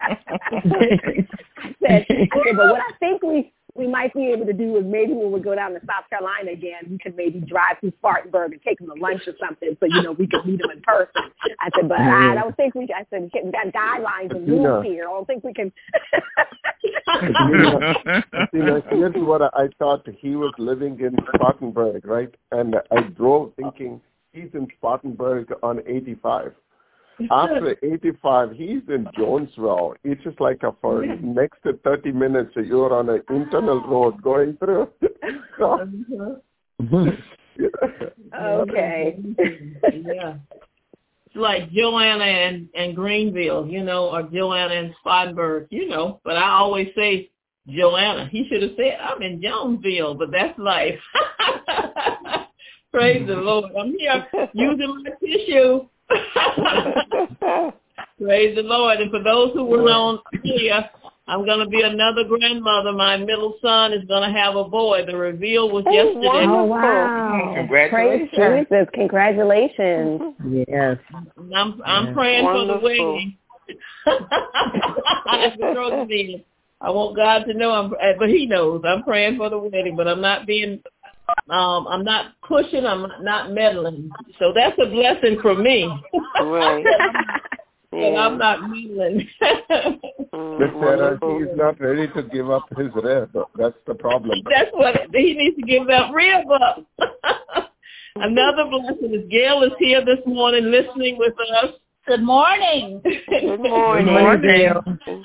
I 0.00 0.18
said, 1.80 2.06
but 2.56 2.68
what 2.68 2.80
I 2.80 2.92
think 2.98 3.22
we 3.22 3.52
we 3.74 3.86
might 3.86 4.12
be 4.12 4.30
able 4.32 4.44
to 4.44 4.52
do 4.52 4.76
is 4.76 4.84
maybe 4.84 5.14
when 5.14 5.32
we 5.32 5.40
go 5.40 5.54
down 5.54 5.72
to 5.72 5.80
South 5.80 6.04
Carolina 6.10 6.52
again, 6.52 6.88
we 6.90 6.98
could 6.98 7.16
maybe 7.16 7.40
drive 7.40 7.78
through 7.80 7.94
Spartanburg 7.98 8.52
and 8.52 8.60
take 8.62 8.78
them 8.78 8.88
to 8.88 8.94
lunch 9.00 9.22
or 9.26 9.32
something, 9.40 9.74
so 9.80 9.86
you 9.86 10.02
know 10.02 10.12
we 10.12 10.26
could 10.26 10.44
meet 10.44 10.60
them 10.60 10.72
in 10.72 10.82
person. 10.82 11.32
I 11.58 11.70
said, 11.74 11.88
but 11.88 11.98
I 11.98 12.34
don't 12.34 12.54
think 12.56 12.74
we. 12.74 12.86
I 12.94 13.06
said 13.08 13.30
we 13.32 13.50
got 13.50 13.72
guidelines 13.72 14.36
and 14.36 14.46
rules 14.46 14.84
here. 14.84 15.06
I 15.08 15.12
don't 15.12 15.26
think 15.26 15.42
we 15.42 15.54
can. 15.54 15.72
you 18.52 18.62
know, 18.62 18.82
here's 18.90 19.14
what 19.16 19.40
I 19.42 19.68
thought. 19.78 20.06
He 20.18 20.36
was 20.36 20.52
living 20.58 21.00
in 21.00 21.16
Spartanburg, 21.34 22.04
right? 22.04 22.34
And 22.50 22.76
I 22.90 23.00
drove 23.02 23.54
thinking 23.56 24.02
he's 24.32 24.50
in 24.52 24.68
Spartanburg 24.76 25.50
on 25.62 25.80
85. 25.86 26.52
After 27.30 27.76
85, 27.82 28.52
he's 28.52 28.82
in 28.88 29.06
Jonesville. 29.16 29.94
It's 30.04 30.22
just 30.22 30.40
like 30.40 30.62
a, 30.62 30.74
for 30.80 31.04
next 31.04 31.60
30 31.84 32.12
minutes, 32.12 32.52
you're 32.56 32.92
on 32.92 33.08
an 33.08 33.22
internal 33.30 33.82
ah. 33.84 33.90
road 33.90 34.22
going 34.22 34.56
through. 34.58 34.88
Uh-huh. 35.62 35.86
okay. 38.42 39.16
yeah. 39.92 40.34
It's 41.26 41.36
like 41.36 41.70
Joanna 41.70 42.24
and, 42.24 42.68
and 42.74 42.94
Greenville, 42.94 43.66
you 43.66 43.82
know, 43.82 44.10
or 44.10 44.22
Joanna 44.24 44.74
and 44.74 44.94
Spartanburg, 45.00 45.68
you 45.70 45.88
know. 45.88 46.20
But 46.24 46.36
I 46.36 46.50
always 46.50 46.88
say 46.96 47.30
Joanna. 47.68 48.28
He 48.30 48.46
should 48.48 48.62
have 48.62 48.72
said, 48.76 48.98
I'm 49.00 49.22
in 49.22 49.40
Jonesville, 49.40 50.14
but 50.14 50.30
that's 50.30 50.58
life. 50.58 50.98
Praise 52.92 53.26
the 53.26 53.34
mm-hmm. 53.34 53.46
Lord. 53.46 53.72
I'm 53.78 53.94
here 53.98 54.26
using 54.52 55.02
my 55.02 55.10
tissue. 55.26 55.88
Praise 58.20 58.54
the 58.56 58.62
Lord. 58.62 59.00
And 59.00 59.10
for 59.10 59.22
those 59.22 59.52
who 59.54 59.64
were 59.64 59.90
on 59.90 60.20
here, 60.42 60.88
I'm 61.26 61.44
going 61.44 61.60
to 61.60 61.66
be 61.66 61.82
another 61.82 62.24
grandmother. 62.24 62.92
My 62.92 63.16
middle 63.16 63.54
son 63.62 63.92
is 63.92 64.04
going 64.06 64.30
to 64.30 64.38
have 64.38 64.56
a 64.56 64.64
boy. 64.64 65.04
The 65.06 65.16
reveal 65.16 65.70
was 65.70 65.84
oh, 65.86 65.92
yesterday. 65.92 66.46
Oh, 66.48 66.64
wow. 66.64 67.52
Congratulations. 67.56 68.30
Praise 68.34 68.66
Jesus. 68.68 68.88
Congratulations. 68.92 70.20
Yes. 70.68 70.98
I'm, 71.54 71.80
I'm 71.84 72.06
Yeah. 72.06 72.12
praying 72.12 72.44
Wonderful. 72.44 72.66
for 72.68 72.80
the 72.80 72.84
wedding. 72.84 73.38
I 75.26 75.38
have 75.38 75.58
to 75.58 75.72
throw 75.72 76.06
this 76.06 76.10
in. 76.10 76.44
I 76.80 76.90
want 76.90 77.16
God 77.16 77.44
to 77.44 77.54
know 77.54 77.70
I'm, 77.70 77.92
uh, 77.92 78.12
but 78.18 78.28
He 78.28 78.46
knows 78.46 78.82
I'm 78.84 79.04
praying 79.04 79.36
for 79.38 79.48
the 79.48 79.58
wedding. 79.58 79.94
But 79.96 80.08
I'm 80.08 80.20
not 80.20 80.46
being, 80.46 80.82
um, 81.50 81.86
I'm 81.88 82.04
not 82.04 82.32
pushing. 82.46 82.86
I'm 82.86 83.06
not 83.22 83.52
meddling. 83.52 84.10
So 84.38 84.52
that's 84.54 84.78
a 84.78 84.86
blessing 84.86 85.38
for 85.40 85.54
me. 85.54 85.90
Right. 86.40 86.84
But 87.92 87.98
Yeah. 87.98 88.20
I'm 88.20 88.38
not 88.38 88.62
meddling. 88.62 89.28
Mm, 90.32 90.58
Miss 90.60 90.70
wonderful. 90.72 91.38
he's 91.40 91.54
not 91.54 91.78
ready 91.78 92.08
to 92.14 92.22
give 92.22 92.50
up 92.50 92.66
his 92.74 92.88
rib. 92.94 93.36
That's 93.54 93.76
the 93.86 93.94
problem. 93.94 94.40
That's 94.48 94.70
what 94.72 94.96
he 95.12 95.34
needs 95.34 95.56
to 95.56 95.62
give 95.62 95.86
that 95.88 96.10
rib 96.14 96.46
up. 96.50 96.86
Another 98.16 98.64
blessing 98.64 99.12
is 99.12 99.30
Gail 99.30 99.62
is 99.62 99.72
here 99.78 100.02
this 100.02 100.20
morning 100.24 100.70
listening 100.70 101.18
with 101.18 101.34
us. 101.62 101.72
Good 102.06 102.22
morning. 102.22 103.02
Good 103.04 103.60
morning. 103.60 104.06
Good 104.06 104.06
morning. 104.06 105.24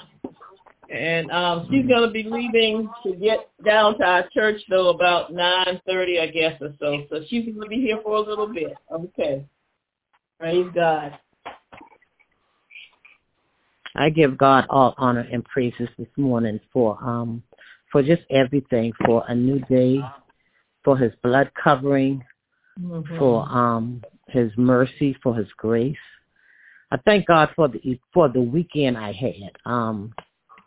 And 0.90 1.30
um, 1.32 1.68
she's 1.70 1.86
going 1.86 2.08
to 2.08 2.12
be 2.12 2.24
leaving 2.24 2.90
to 3.04 3.14
get 3.14 3.50
down 3.66 3.98
to 3.98 4.06
our 4.06 4.30
church, 4.34 4.62
though, 4.70 4.90
about 4.90 5.34
9.30, 5.34 6.22
I 6.22 6.28
guess, 6.28 6.62
or 6.62 6.74
so. 6.80 7.06
So 7.10 7.22
she's 7.28 7.46
going 7.46 7.62
to 7.62 7.68
be 7.68 7.82
here 7.82 8.00
for 8.04 8.16
a 8.16 8.22
little 8.22 8.48
bit. 8.48 8.74
Okay. 8.92 9.46
Praise 10.40 10.68
God. 10.74 11.18
I 13.96 14.10
give 14.10 14.38
God 14.38 14.66
all 14.70 14.94
honor 14.98 15.28
and 15.32 15.44
praises 15.44 15.90
this 15.98 16.08
morning 16.18 16.60
for 16.72 17.04
um 17.04 17.42
for 17.92 18.04
just 18.04 18.22
everything, 18.30 18.92
for 19.06 19.24
a 19.28 19.34
new 19.34 19.60
day, 19.62 20.00
for 20.84 20.98
his 20.98 21.12
blood 21.24 21.50
covering, 21.62 22.24
for 23.18 23.44
um 23.50 24.04
his 24.28 24.52
mercy, 24.56 25.18
for 25.24 25.36
his 25.36 25.48
grace. 25.58 25.96
I 26.92 26.98
thank 26.98 27.26
God 27.26 27.50
for 27.56 27.68
the 27.68 28.00
for 28.14 28.30
the 28.30 28.42
weekend 28.42 28.98
I 28.98 29.12
had. 29.12 29.52
Um 29.66 30.14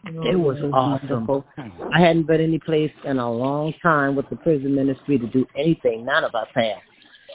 it 0.05 0.39
was 0.39 0.59
awesome. 0.73 1.45
I 1.93 2.01
hadn't 2.01 2.27
been 2.27 2.41
any 2.41 2.59
place 2.59 2.93
in 3.05 3.19
a 3.19 3.31
long 3.31 3.75
time 3.83 4.17
with 4.17 4.29
the 4.31 4.37
prison 4.37 4.75
ministry 4.75 5.19
to 5.19 5.27
do 5.27 5.47
anything. 5.57 6.05
None 6.05 6.25
of 6.25 6.35
us 6.35 6.49
had. 6.55 6.77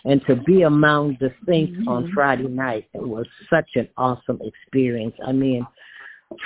And 0.06 0.22
to 0.28 0.36
be 0.36 0.62
among 0.62 1.18
the 1.20 1.34
saints 1.48 1.80
on 1.88 2.12
Friday 2.14 2.48
night, 2.48 2.88
it 2.94 3.02
was 3.02 3.26
such 3.50 3.70
an 3.76 3.88
awesome 3.98 4.40
experience. 4.44 5.16
I 5.26 5.32
mean, 5.32 5.66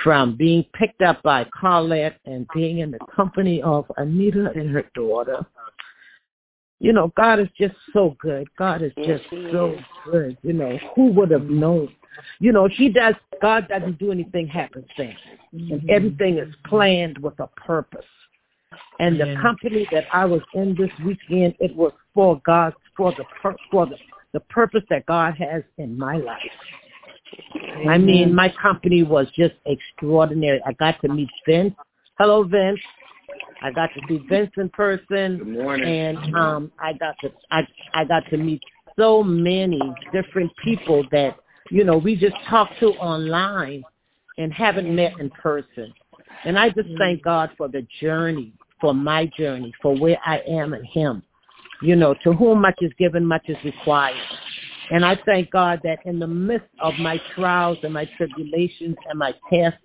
from 0.02 0.36
being 0.36 0.64
picked 0.74 1.02
up 1.02 1.22
by 1.22 1.44
Carlette 1.44 2.16
and 2.24 2.46
being 2.54 2.78
in 2.78 2.90
the 2.90 2.98
company 3.14 3.62
of 3.62 3.84
Anita 3.96 4.50
and 4.54 4.70
her 4.70 4.84
daughter. 4.94 5.44
You 6.80 6.94
know, 6.94 7.12
God 7.14 7.40
is 7.40 7.48
just 7.58 7.74
so 7.92 8.16
good. 8.20 8.48
God 8.58 8.82
is 8.82 8.92
just 9.04 9.24
he 9.30 9.48
so 9.52 9.72
is. 9.72 9.80
good. 10.10 10.38
You 10.42 10.54
know, 10.54 10.78
who 10.96 11.12
would 11.12 11.30
have 11.30 11.44
known? 11.44 11.94
You 12.38 12.52
know, 12.52 12.68
he 12.68 12.88
does, 12.88 13.14
God 13.40 13.68
doesn't 13.68 13.98
do 13.98 14.10
anything 14.10 14.48
happenstance. 14.48 15.18
And 15.52 15.70
mm-hmm. 15.70 15.90
everything 15.90 16.38
is 16.38 16.52
planned 16.66 17.18
with 17.18 17.38
a 17.38 17.46
purpose. 17.48 18.06
And 18.98 19.20
the 19.20 19.26
Yeah. 19.26 19.42
company 19.42 19.86
that 19.92 20.04
I 20.12 20.24
was 20.24 20.40
in 20.54 20.74
this 20.74 20.90
weekend, 21.04 21.54
it 21.60 21.74
was 21.76 21.92
for 22.14 22.40
God, 22.46 22.74
for 22.96 23.12
the 23.12 23.24
pur- 23.42 23.56
for 23.70 23.86
the, 23.86 23.96
the 24.32 24.40
purpose 24.40 24.84
that 24.90 25.06
God 25.06 25.34
has 25.34 25.62
in 25.78 25.98
my 25.98 26.16
life. 26.16 26.40
I 27.88 27.98
mean, 27.98 28.34
my 28.34 28.48
company 28.60 29.02
was 29.02 29.26
just 29.32 29.54
extraordinary. 29.66 30.60
I 30.66 30.72
got 30.74 31.00
to 31.02 31.08
meet 31.08 31.30
Vince. 31.46 31.74
Hello, 32.18 32.42
Vince. 32.42 32.80
I 33.62 33.70
got 33.70 33.90
to 33.94 34.00
see 34.08 34.24
Vince 34.28 34.50
in 34.56 34.68
person, 34.70 35.38
Good 35.38 35.48
morning. 35.48 35.86
and 35.86 36.34
um, 36.34 36.72
I 36.78 36.92
got 36.94 37.16
to 37.22 37.30
I 37.50 37.66
I 37.94 38.04
got 38.04 38.24
to 38.30 38.36
meet 38.36 38.62
so 38.98 39.22
many 39.22 39.80
different 40.12 40.50
people 40.64 41.04
that 41.12 41.36
you 41.70 41.84
know 41.84 41.98
we 41.98 42.16
just 42.16 42.36
talked 42.48 42.78
to 42.80 42.88
online 42.94 43.84
and 44.38 44.52
haven't 44.52 44.94
met 44.94 45.18
in 45.20 45.30
person. 45.30 45.92
And 46.44 46.58
I 46.58 46.70
just 46.70 46.88
thank 46.98 47.22
God 47.22 47.50
for 47.58 47.68
the 47.68 47.86
journey, 48.00 48.54
for 48.80 48.94
my 48.94 49.30
journey, 49.38 49.72
for 49.82 49.94
where 49.98 50.18
I 50.24 50.38
am 50.48 50.72
in 50.72 50.84
Him. 50.84 51.22
You 51.82 51.96
know, 51.96 52.14
to 52.24 52.32
whom 52.32 52.60
much 52.62 52.78
is 52.80 52.92
given, 52.98 53.24
much 53.24 53.44
is 53.48 53.56
required. 53.64 54.16
And 54.90 55.04
I 55.04 55.18
thank 55.24 55.50
God 55.50 55.80
that 55.84 56.00
in 56.04 56.18
the 56.18 56.26
midst 56.26 56.68
of 56.80 56.94
my 56.98 57.20
trials 57.34 57.78
and 57.82 57.92
my 57.94 58.08
tribulations 58.16 58.96
and 59.08 59.18
my 59.18 59.32
tests, 59.52 59.78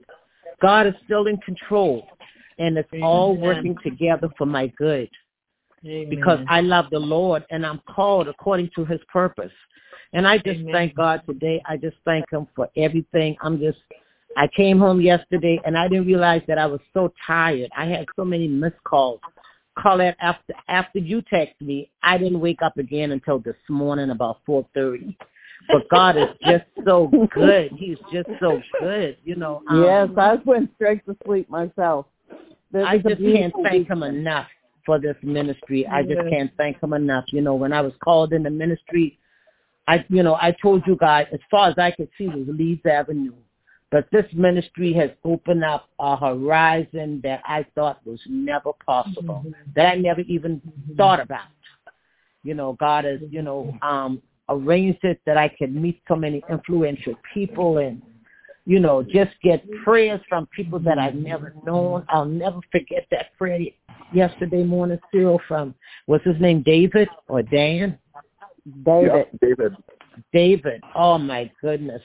God 0.61 0.87
is 0.87 0.93
still 1.05 1.27
in 1.27 1.37
control. 1.37 2.07
And 2.57 2.77
it's 2.77 2.89
all 3.03 3.35
working 3.35 3.75
together 3.83 4.29
for 4.37 4.45
my 4.45 4.67
good 4.77 5.09
Amen. 5.85 6.09
because 6.09 6.39
I 6.47 6.61
love 6.61 6.85
the 6.91 6.99
Lord 6.99 7.43
and 7.49 7.65
I'm 7.65 7.81
called 7.93 8.27
according 8.27 8.71
to 8.75 8.85
his 8.85 8.99
purpose. 9.11 9.51
And 10.13 10.27
I 10.27 10.37
just 10.37 10.59
Amen. 10.59 10.71
thank 10.71 10.95
God 10.95 11.21
today. 11.27 11.61
I 11.67 11.77
just 11.77 11.97
thank 12.05 12.25
him 12.31 12.47
for 12.55 12.69
everything. 12.77 13.35
I'm 13.41 13.59
just 13.59 13.79
I 14.37 14.47
came 14.47 14.79
home 14.79 14.99
yesterday 15.01 15.61
and 15.65 15.77
I 15.77 15.87
didn't 15.87 16.07
realize 16.07 16.41
that 16.47 16.57
I 16.57 16.65
was 16.65 16.81
so 16.93 17.13
tired. 17.25 17.69
I 17.75 17.85
had 17.85 18.05
so 18.15 18.25
many 18.25 18.47
missed 18.47 18.83
calls. 18.83 19.19
Colette, 19.81 20.15
after 20.21 20.53
after 20.67 20.99
you 20.99 21.21
text 21.21 21.59
me, 21.61 21.91
I 22.01 22.17
didn't 22.17 22.39
wake 22.39 22.61
up 22.61 22.77
again 22.77 23.11
until 23.11 23.39
this 23.39 23.55
morning 23.69 24.09
about 24.09 24.39
four 24.45 24.65
thirty. 24.73 25.17
But 25.71 25.89
God 25.89 26.17
is 26.17 26.29
just 26.43 26.65
so 26.85 27.11
good. 27.33 27.71
He's 27.75 27.97
just 28.11 28.29
so 28.39 28.61
good. 28.79 29.17
You 29.23 29.35
know. 29.35 29.63
Um, 29.69 29.83
yes, 29.83 30.09
I 30.17 30.35
went 30.45 30.71
straight 30.75 31.05
to 31.05 31.17
sleep 31.25 31.49
myself. 31.49 32.05
I 32.75 32.97
just 32.97 33.21
can't 33.21 33.53
thank 33.63 33.89
him 33.89 34.03
enough 34.03 34.47
for 34.85 34.99
this 34.99 35.15
ministry. 35.23 35.87
I 35.87 36.03
just 36.03 36.21
can't 36.29 36.51
thank 36.57 36.81
him 36.81 36.93
enough. 36.93 37.25
You 37.29 37.41
know, 37.41 37.55
when 37.55 37.73
I 37.73 37.81
was 37.81 37.93
called 38.03 38.33
in 38.33 38.43
the 38.43 38.49
ministry, 38.49 39.17
I, 39.87 40.03
you 40.09 40.23
know, 40.23 40.35
I 40.35 40.55
told 40.61 40.83
you 40.87 40.95
guys, 40.95 41.27
as 41.33 41.39
far 41.49 41.69
as 41.69 41.75
I 41.77 41.91
could 41.91 42.09
see 42.17 42.27
was 42.27 42.45
Leeds 42.47 42.85
Avenue. 42.85 43.33
But 43.91 44.07
this 44.11 44.25
ministry 44.33 44.91
has 44.93 45.11
opened 45.23 45.63
up 45.63 45.89
a 45.99 46.17
horizon 46.17 47.21
that 47.23 47.41
I 47.45 47.65
thought 47.75 48.05
was 48.05 48.19
never 48.27 48.71
possible, 48.85 49.45
that 49.75 49.85
I 49.85 49.95
never 49.95 50.21
even 50.21 50.61
thought 50.97 51.19
about. 51.19 51.47
You 52.43 52.55
know, 52.55 52.75
God 52.79 53.05
has, 53.05 53.19
you 53.29 53.41
know, 53.41 53.77
um, 53.81 54.21
arranged 54.49 55.03
it 55.03 55.21
that 55.25 55.37
I 55.37 55.47
can 55.49 55.79
meet 55.81 56.01
so 56.07 56.15
many 56.15 56.43
influential 56.49 57.13
people 57.33 57.77
and, 57.77 58.01
you 58.65 58.79
know, 58.79 59.03
just 59.03 59.31
get 59.43 59.63
prayers 59.83 60.21
from 60.27 60.47
people 60.47 60.79
that 60.79 60.97
I've 60.97 61.15
never 61.15 61.53
known. 61.65 62.05
I'll 62.09 62.25
never 62.25 62.59
forget 62.71 63.05
that 63.11 63.35
prayer 63.37 63.59
yesterday 64.11 64.63
morning, 64.63 64.99
Cyril, 65.11 65.39
from, 65.47 65.75
what's 66.07 66.25
his 66.25 66.39
name, 66.39 66.63
David 66.63 67.07
or 67.27 67.43
Dan? 67.43 67.97
David. 68.83 69.11
Yeah, 69.13 69.23
David. 69.41 69.75
David. 70.33 70.81
Oh 70.95 71.17
my 71.17 71.51
goodness. 71.61 72.01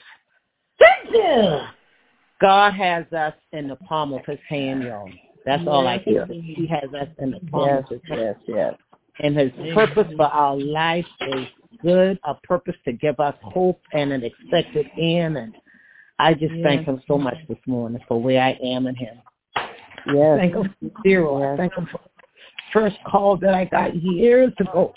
Thank 0.77 1.15
you. 1.15 1.59
God 2.39 2.73
has 2.73 3.05
us 3.13 3.33
in 3.51 3.67
the 3.67 3.75
palm 3.75 4.13
of 4.13 4.21
his 4.25 4.39
hand, 4.47 4.83
y'all. 4.83 5.09
That's 5.45 5.63
all 5.67 5.87
I 5.87 5.97
can 5.99 6.25
say. 6.27 6.41
He 6.41 6.67
has 6.67 6.93
us 6.93 7.07
in 7.19 7.31
the 7.31 7.39
palm 7.51 7.67
Yes, 7.67 7.83
of 7.83 7.89
his 7.89 8.01
hand. 8.07 8.21
yes, 8.21 8.35
yes. 8.47 8.73
And 9.19 9.37
his 9.37 9.51
purpose 9.73 10.11
for 10.15 10.25
our 10.25 10.55
life 10.55 11.05
is 11.21 11.47
good, 11.81 12.19
a 12.23 12.35
purpose 12.35 12.75
to 12.85 12.93
give 12.93 13.19
us 13.19 13.35
hope 13.41 13.81
and 13.93 14.11
an 14.11 14.23
expected 14.23 14.87
end. 14.99 15.37
And 15.37 15.53
I 16.21 16.35
just 16.35 16.53
thank 16.61 16.85
him 16.85 17.01
so 17.07 17.17
much 17.17 17.37
this 17.49 17.57
morning 17.65 17.99
for 18.07 18.21
where 18.21 18.41
I 18.41 18.51
am 18.63 18.85
in 18.85 18.95
him. 18.95 19.17
Yes. 20.13 20.37
Thank 20.39 20.53
him 20.53 20.75
for 20.79 21.01
Cyril. 21.03 21.39
Yes. 21.39 21.57
Thank 21.57 21.73
him 21.73 21.87
for 21.91 21.99
first 22.71 22.97
call 23.07 23.37
that 23.37 23.55
I 23.55 23.65
got 23.65 23.95
years 23.95 24.53
ago 24.59 24.93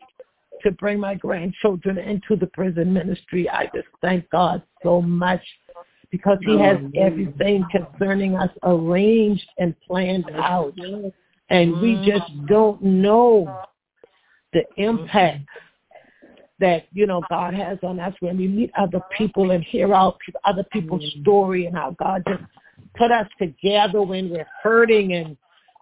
to 0.62 0.70
bring 0.72 1.00
my 1.00 1.14
grandchildren 1.14 1.96
into 1.96 2.36
the 2.36 2.46
prison 2.48 2.92
ministry. 2.92 3.48
I 3.48 3.70
just 3.74 3.88
thank 4.02 4.28
God 4.30 4.62
so 4.82 5.00
much 5.00 5.42
because 6.10 6.38
he 6.42 6.58
has 6.60 6.76
everything 6.94 7.64
concerning 7.70 8.36
us 8.36 8.50
arranged 8.62 9.46
and 9.58 9.74
planned 9.80 10.30
out. 10.34 10.74
And 11.48 11.80
we 11.80 12.06
just 12.06 12.30
don't 12.46 12.82
know 12.82 13.62
the 14.52 14.62
impact 14.76 15.46
that, 16.64 16.86
you 16.94 17.06
know, 17.06 17.20
God 17.28 17.52
has 17.52 17.76
on 17.82 18.00
us 18.00 18.14
when 18.20 18.38
we 18.38 18.48
meet 18.48 18.70
other 18.78 19.00
people 19.18 19.50
and 19.50 19.62
hear 19.62 19.92
our 19.94 20.16
other 20.46 20.64
people's 20.72 21.02
mm. 21.02 21.20
story 21.20 21.66
and 21.66 21.76
how 21.76 21.94
God 22.02 22.22
just 22.26 22.42
put 22.96 23.12
us 23.12 23.28
together 23.38 24.00
when 24.00 24.30
we're 24.30 24.46
hurting 24.62 25.12
and 25.12 25.36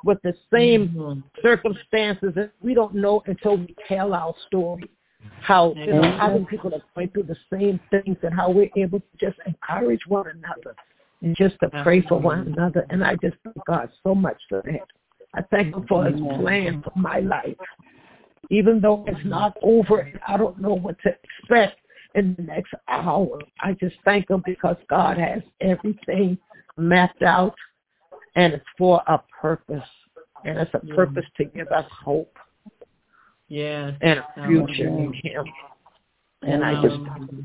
with 0.05 0.19
the 0.23 0.35
same 0.53 0.89
mm-hmm. 0.89 1.21
circumstances. 1.41 2.35
We 2.61 2.75
don't 2.75 2.97
know 2.97 3.23
until 3.27 3.59
we 3.59 3.77
tell 3.87 4.13
our 4.13 4.35
story 4.49 4.91
how 5.41 5.73
you 5.77 5.87
know 5.87 6.01
mm-hmm. 6.01 6.21
other 6.21 6.45
people 6.47 6.75
are 6.75 6.83
going 6.97 7.11
through 7.11 7.29
the 7.35 7.37
same 7.53 7.79
things 7.93 8.17
and 8.25 8.35
how 8.35 8.51
we're 8.51 8.71
able 8.77 8.99
to 8.99 9.07
just 9.21 9.39
encourage 9.47 10.01
one 10.09 10.27
another 10.27 10.75
and 11.23 11.37
just 11.37 11.55
to 11.61 11.71
pray 11.85 12.03
for 12.09 12.19
one 12.19 12.47
mm-hmm. 12.47 12.55
another. 12.55 12.85
And 12.91 13.05
I 13.05 13.15
just 13.23 13.37
thank 13.45 13.65
God 13.69 13.89
so 14.03 14.17
much 14.17 14.39
for 14.49 14.63
that. 14.65 14.89
I 15.35 15.43
thank 15.53 15.77
Him 15.77 15.87
for 15.89 16.07
His 16.07 16.21
plan 16.21 16.83
for 16.83 16.93
my 16.99 17.21
life. 17.21 17.55
Even 18.53 18.81
though 18.81 19.03
it's 19.09 19.25
not 19.25 19.57
over, 19.63 20.13
I 20.29 20.37
don't 20.37 20.61
know 20.61 20.75
what 20.75 20.97
to 21.05 21.17
expect 21.25 21.81
in 22.15 22.35
the 22.37 22.43
next 22.43 22.75
hour. 22.87 23.41
I 23.61 23.73
just 23.73 23.97
thank 24.05 24.29
Him 24.29 24.43
because 24.45 24.77
God 24.91 25.17
has 25.17 25.41
everything 25.63 26.37
mapped 26.77 27.23
out 27.23 27.55
and 28.37 28.53
it's 28.53 28.65
for 28.77 29.01
a 29.07 29.19
purpose. 29.41 29.89
And 30.45 30.59
it's 30.59 30.75
a 30.75 30.81
purpose 30.95 31.25
to 31.39 31.47
give 31.47 31.69
us 31.69 31.87
hope. 32.05 32.37
Yeah. 33.49 33.93
And 34.03 34.19
a 34.19 34.47
future 34.47 34.87
in 34.87 35.15
Him. 35.23 35.45
And 36.43 36.63
I 36.63 36.83
just, 36.83 36.97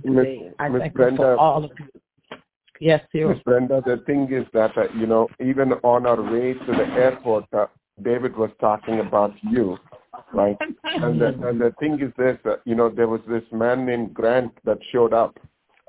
Miss, 0.03 0.25
I 0.59 0.67
Miss 0.67 0.81
thank 0.81 0.93
Brenda, 0.93 1.17
for 1.17 1.37
all 1.37 1.63
of 1.63 1.71
you. 1.79 2.37
Yes, 2.81 3.01
dear. 3.13 3.29
Miss 3.29 3.41
Brenda, 3.43 3.81
the 3.85 4.03
thing 4.05 4.27
is 4.33 4.45
that, 4.53 4.77
uh, 4.77 4.87
you 4.93 5.07
know, 5.07 5.29
even 5.39 5.71
on 5.83 6.05
our 6.05 6.21
way 6.21 6.53
to 6.53 6.65
the 6.65 6.85
airport, 6.97 7.45
uh, 7.53 7.67
David 8.03 8.35
was 8.35 8.49
talking 8.59 8.99
about 8.99 9.33
you, 9.41 9.77
right? 10.33 10.57
and, 10.83 11.21
the, 11.21 11.27
and 11.27 11.59
the 11.61 11.73
thing 11.79 11.99
is 12.01 12.11
this, 12.17 12.37
uh, 12.45 12.57
you 12.65 12.75
know, 12.75 12.89
there 12.89 13.07
was 13.07 13.21
this 13.27 13.43
man 13.51 13.85
named 13.85 14.13
Grant 14.13 14.51
that 14.65 14.79
showed 14.91 15.13
up, 15.13 15.39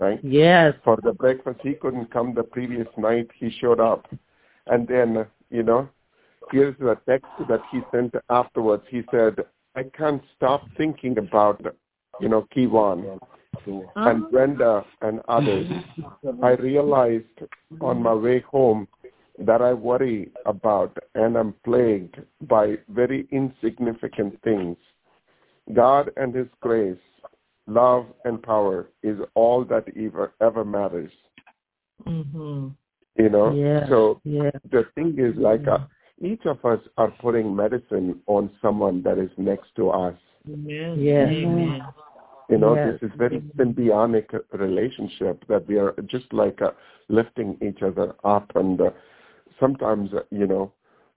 right? 0.00 0.18
Yes. 0.22 0.74
For 0.84 0.98
the 1.02 1.12
breakfast. 1.12 1.60
He 1.62 1.74
couldn't 1.74 2.10
come 2.10 2.34
the 2.34 2.42
previous 2.42 2.88
night. 2.96 3.28
He 3.34 3.50
showed 3.60 3.80
up. 3.80 4.06
And 4.66 4.86
then, 4.86 5.26
you 5.50 5.62
know, 5.62 5.88
here's 6.50 6.76
the 6.78 6.98
text 7.08 7.26
that 7.48 7.60
he 7.70 7.80
sent 7.92 8.14
afterwards. 8.30 8.84
He 8.88 9.02
said, 9.10 9.36
I 9.76 9.84
can't 9.96 10.22
stop 10.36 10.62
thinking 10.76 11.18
about, 11.18 11.64
you 12.20 12.28
know, 12.28 12.46
Kiwan 12.54 13.18
and 13.96 14.30
Brenda 14.30 14.84
and 15.02 15.20
others. 15.28 15.66
I 16.42 16.50
realized 16.50 17.24
on 17.80 18.02
my 18.02 18.14
way 18.14 18.40
home 18.40 18.88
that 19.38 19.62
I 19.62 19.72
worry 19.72 20.30
about 20.46 20.96
and 21.14 21.36
I'm 21.36 21.54
plagued 21.64 22.16
by 22.42 22.76
very 22.88 23.28
insignificant 23.30 24.40
things. 24.42 24.76
God 25.74 26.10
and 26.16 26.34
His 26.34 26.48
grace, 26.60 26.98
love 27.66 28.06
and 28.24 28.42
power 28.42 28.88
is 29.02 29.18
all 29.34 29.64
that 29.66 29.84
ever, 29.96 30.32
ever 30.40 30.64
matters. 30.64 31.12
Mm-hmm. 32.06 32.68
You 33.16 33.28
know, 33.28 33.52
Yeah. 33.52 33.88
so 33.88 34.20
Yeah. 34.24 34.50
the 34.70 34.84
thing 34.94 35.18
is 35.18 35.36
like 35.36 35.66
uh, 35.66 35.80
each 36.20 36.46
of 36.46 36.64
us 36.64 36.80
are 36.96 37.10
putting 37.20 37.54
medicine 37.54 38.20
on 38.26 38.50
someone 38.62 39.02
that 39.02 39.18
is 39.18 39.30
next 39.36 39.74
to 39.76 39.90
us. 39.90 40.16
Amen. 40.48 40.98
Yes. 40.98 41.28
Amen. 41.28 41.82
You 42.48 42.58
know, 42.58 42.74
Yes. 42.74 42.98
this 43.00 43.10
is 43.10 43.16
very 43.18 43.40
symbiotic 43.56 44.32
relationship 44.52 45.44
that 45.48 45.66
we 45.68 45.78
are 45.78 45.94
just 46.06 46.32
like 46.32 46.62
uh, 46.62 46.70
lifting 47.08 47.58
each 47.60 47.82
other 47.82 48.14
up. 48.24 48.50
And 48.54 48.80
uh, 48.80 48.90
sometimes, 49.60 50.10
you 50.30 50.46
know, 50.46 50.72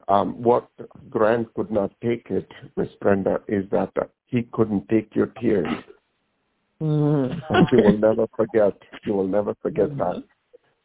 um, 0.07 0.41
what 0.41 0.67
Grant 1.09 1.53
could 1.53 1.71
not 1.71 1.91
take 2.03 2.27
it, 2.29 2.49
Miss 2.75 2.89
Brenda, 2.99 3.39
is 3.47 3.65
that 3.71 3.91
uh, 3.99 4.05
he 4.25 4.43
couldn't 4.51 4.89
take 4.89 5.15
your 5.15 5.27
tears. 5.39 5.67
Mm. 6.81 7.41
And 7.49 7.67
you 7.71 7.77
will 7.83 7.97
never 7.97 8.27
forget. 8.35 8.73
You 9.05 9.13
will 9.13 9.27
never 9.27 9.55
forget 9.61 9.95
that 9.97 10.23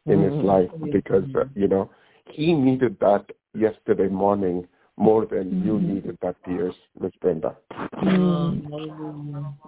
in 0.05 0.23
his 0.23 0.43
life 0.43 0.69
because, 0.91 1.25
uh, 1.35 1.45
you 1.55 1.67
know, 1.67 1.89
he 2.31 2.53
needed 2.53 2.97
that 3.01 3.25
yesterday 3.53 4.07
morning 4.07 4.67
more 4.97 5.25
than 5.25 5.63
you 5.63 5.79
needed 5.79 6.17
that 6.21 6.35
tears, 6.45 6.73
Miss 6.99 7.11
Brenda. 7.21 7.55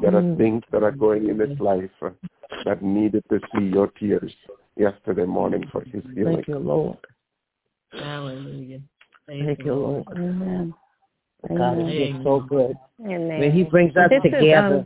There 0.01 0.15
are 0.15 0.35
things 0.37 0.63
that 0.71 0.83
are 0.83 0.91
going 0.91 1.29
in 1.29 1.39
his 1.39 1.59
life 1.59 1.89
uh, 2.01 2.09
that 2.65 2.81
needed 2.81 3.23
to 3.29 3.39
see 3.53 3.65
your 3.65 3.87
tears 3.87 4.33
yesterday 4.75 5.25
morning 5.25 5.65
for 5.71 5.81
his 5.81 6.03
healing. 6.15 6.35
Thank 6.35 6.47
you, 6.47 6.57
Lord. 6.57 6.97
Hallelujah. 7.93 8.81
Thank 9.27 9.59
you, 9.59 9.73
Lord. 9.73 10.07
Amen. 10.15 10.73
God 11.47 11.77
is 11.77 11.83
Amen. 11.83 12.11
just 12.13 12.23
so 12.23 12.39
good. 12.41 12.77
Amen. 13.01 13.39
When 13.39 13.51
He 13.51 13.63
brings 13.63 13.95
us 13.95 14.09
This 14.09 14.19
is, 14.25 14.39
together, 14.39 14.77
um, 14.77 14.85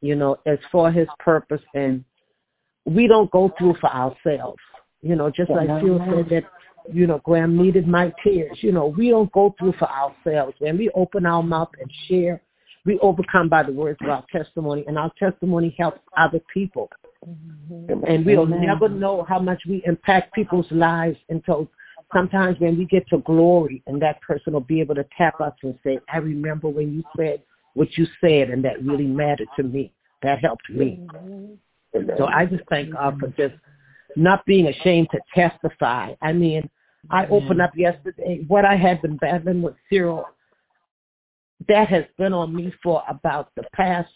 you 0.00 0.14
know, 0.14 0.36
it's 0.46 0.62
for 0.72 0.90
His 0.90 1.08
purpose, 1.18 1.62
and 1.74 2.04
we 2.84 3.06
don't 3.06 3.30
go 3.30 3.52
through 3.58 3.76
for 3.80 3.90
ourselves. 3.92 4.58
You 5.02 5.16
know, 5.16 5.30
just 5.30 5.50
like 5.50 5.68
Phil 5.82 5.98
said 6.10 6.28
that, 6.30 6.44
you 6.92 7.06
know, 7.06 7.20
Graham 7.24 7.56
needed 7.56 7.86
my 7.86 8.12
tears. 8.22 8.58
You 8.60 8.72
know, 8.72 8.86
we 8.86 9.10
don't 9.10 9.30
go 9.32 9.54
through 9.58 9.74
for 9.78 9.88
ourselves. 9.88 10.54
When 10.58 10.78
we 10.78 10.90
open 10.94 11.26
our 11.26 11.42
mouth 11.42 11.70
and 11.80 11.90
share, 12.08 12.40
we 12.86 12.98
overcome 13.00 13.48
by 13.48 13.62
the 13.62 13.72
words 13.72 13.98
of 14.02 14.10
our 14.10 14.24
testimony, 14.32 14.84
and 14.86 14.98
our 14.98 15.12
testimony 15.18 15.74
helps 15.78 16.00
other 16.16 16.40
people. 16.52 16.90
And 17.88 18.26
we'll 18.26 18.46
never 18.46 18.88
know 18.88 19.24
how 19.28 19.38
much 19.38 19.62
we 19.66 19.82
impact 19.86 20.34
people's 20.34 20.70
lives 20.70 21.16
until 21.28 21.68
sometimes 22.12 22.58
when 22.60 22.76
we 22.78 22.84
get 22.86 23.08
to 23.08 23.18
glory 23.18 23.82
and 23.86 24.00
that 24.02 24.20
person 24.22 24.52
will 24.52 24.60
be 24.60 24.80
able 24.80 24.94
to 24.94 25.06
tap 25.16 25.40
us 25.40 25.54
and 25.62 25.78
say, 25.84 25.98
I 26.12 26.18
remember 26.18 26.68
when 26.68 26.94
you 26.94 27.02
said 27.16 27.42
what 27.74 27.88
you 27.96 28.06
said 28.20 28.50
and 28.50 28.64
that 28.64 28.82
really 28.84 29.06
mattered 29.06 29.48
to 29.56 29.62
me. 29.62 29.92
That 30.22 30.38
helped 30.40 30.70
me. 30.70 31.00
So 32.16 32.26
I 32.26 32.46
just 32.46 32.64
thank 32.68 32.92
God 32.92 33.18
for 33.20 33.28
just 33.28 33.54
not 34.16 34.44
being 34.46 34.68
ashamed 34.68 35.08
to 35.12 35.20
testify. 35.34 36.14
I 36.22 36.32
mean, 36.32 36.68
I 37.10 37.26
opened 37.26 37.60
up 37.60 37.72
yesterday 37.76 38.44
what 38.48 38.64
I 38.64 38.76
had 38.76 39.02
been 39.02 39.16
battling 39.18 39.62
with 39.62 39.74
Cyril. 39.90 40.26
That 41.68 41.88
has 41.88 42.04
been 42.18 42.32
on 42.32 42.54
me 42.54 42.72
for 42.82 43.02
about 43.08 43.50
the 43.54 43.64
past 43.74 44.10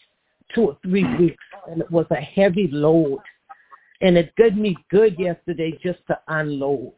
two 0.53 0.69
or 0.69 0.77
three 0.83 1.05
weeks, 1.17 1.43
and 1.69 1.81
it 1.81 1.91
was 1.91 2.05
a 2.11 2.15
heavy 2.15 2.67
load. 2.71 3.19
And 4.01 4.17
it 4.17 4.33
did 4.37 4.57
me 4.57 4.77
good 4.89 5.19
yesterday 5.19 5.77
just 5.83 5.99
to 6.07 6.19
unload. 6.27 6.93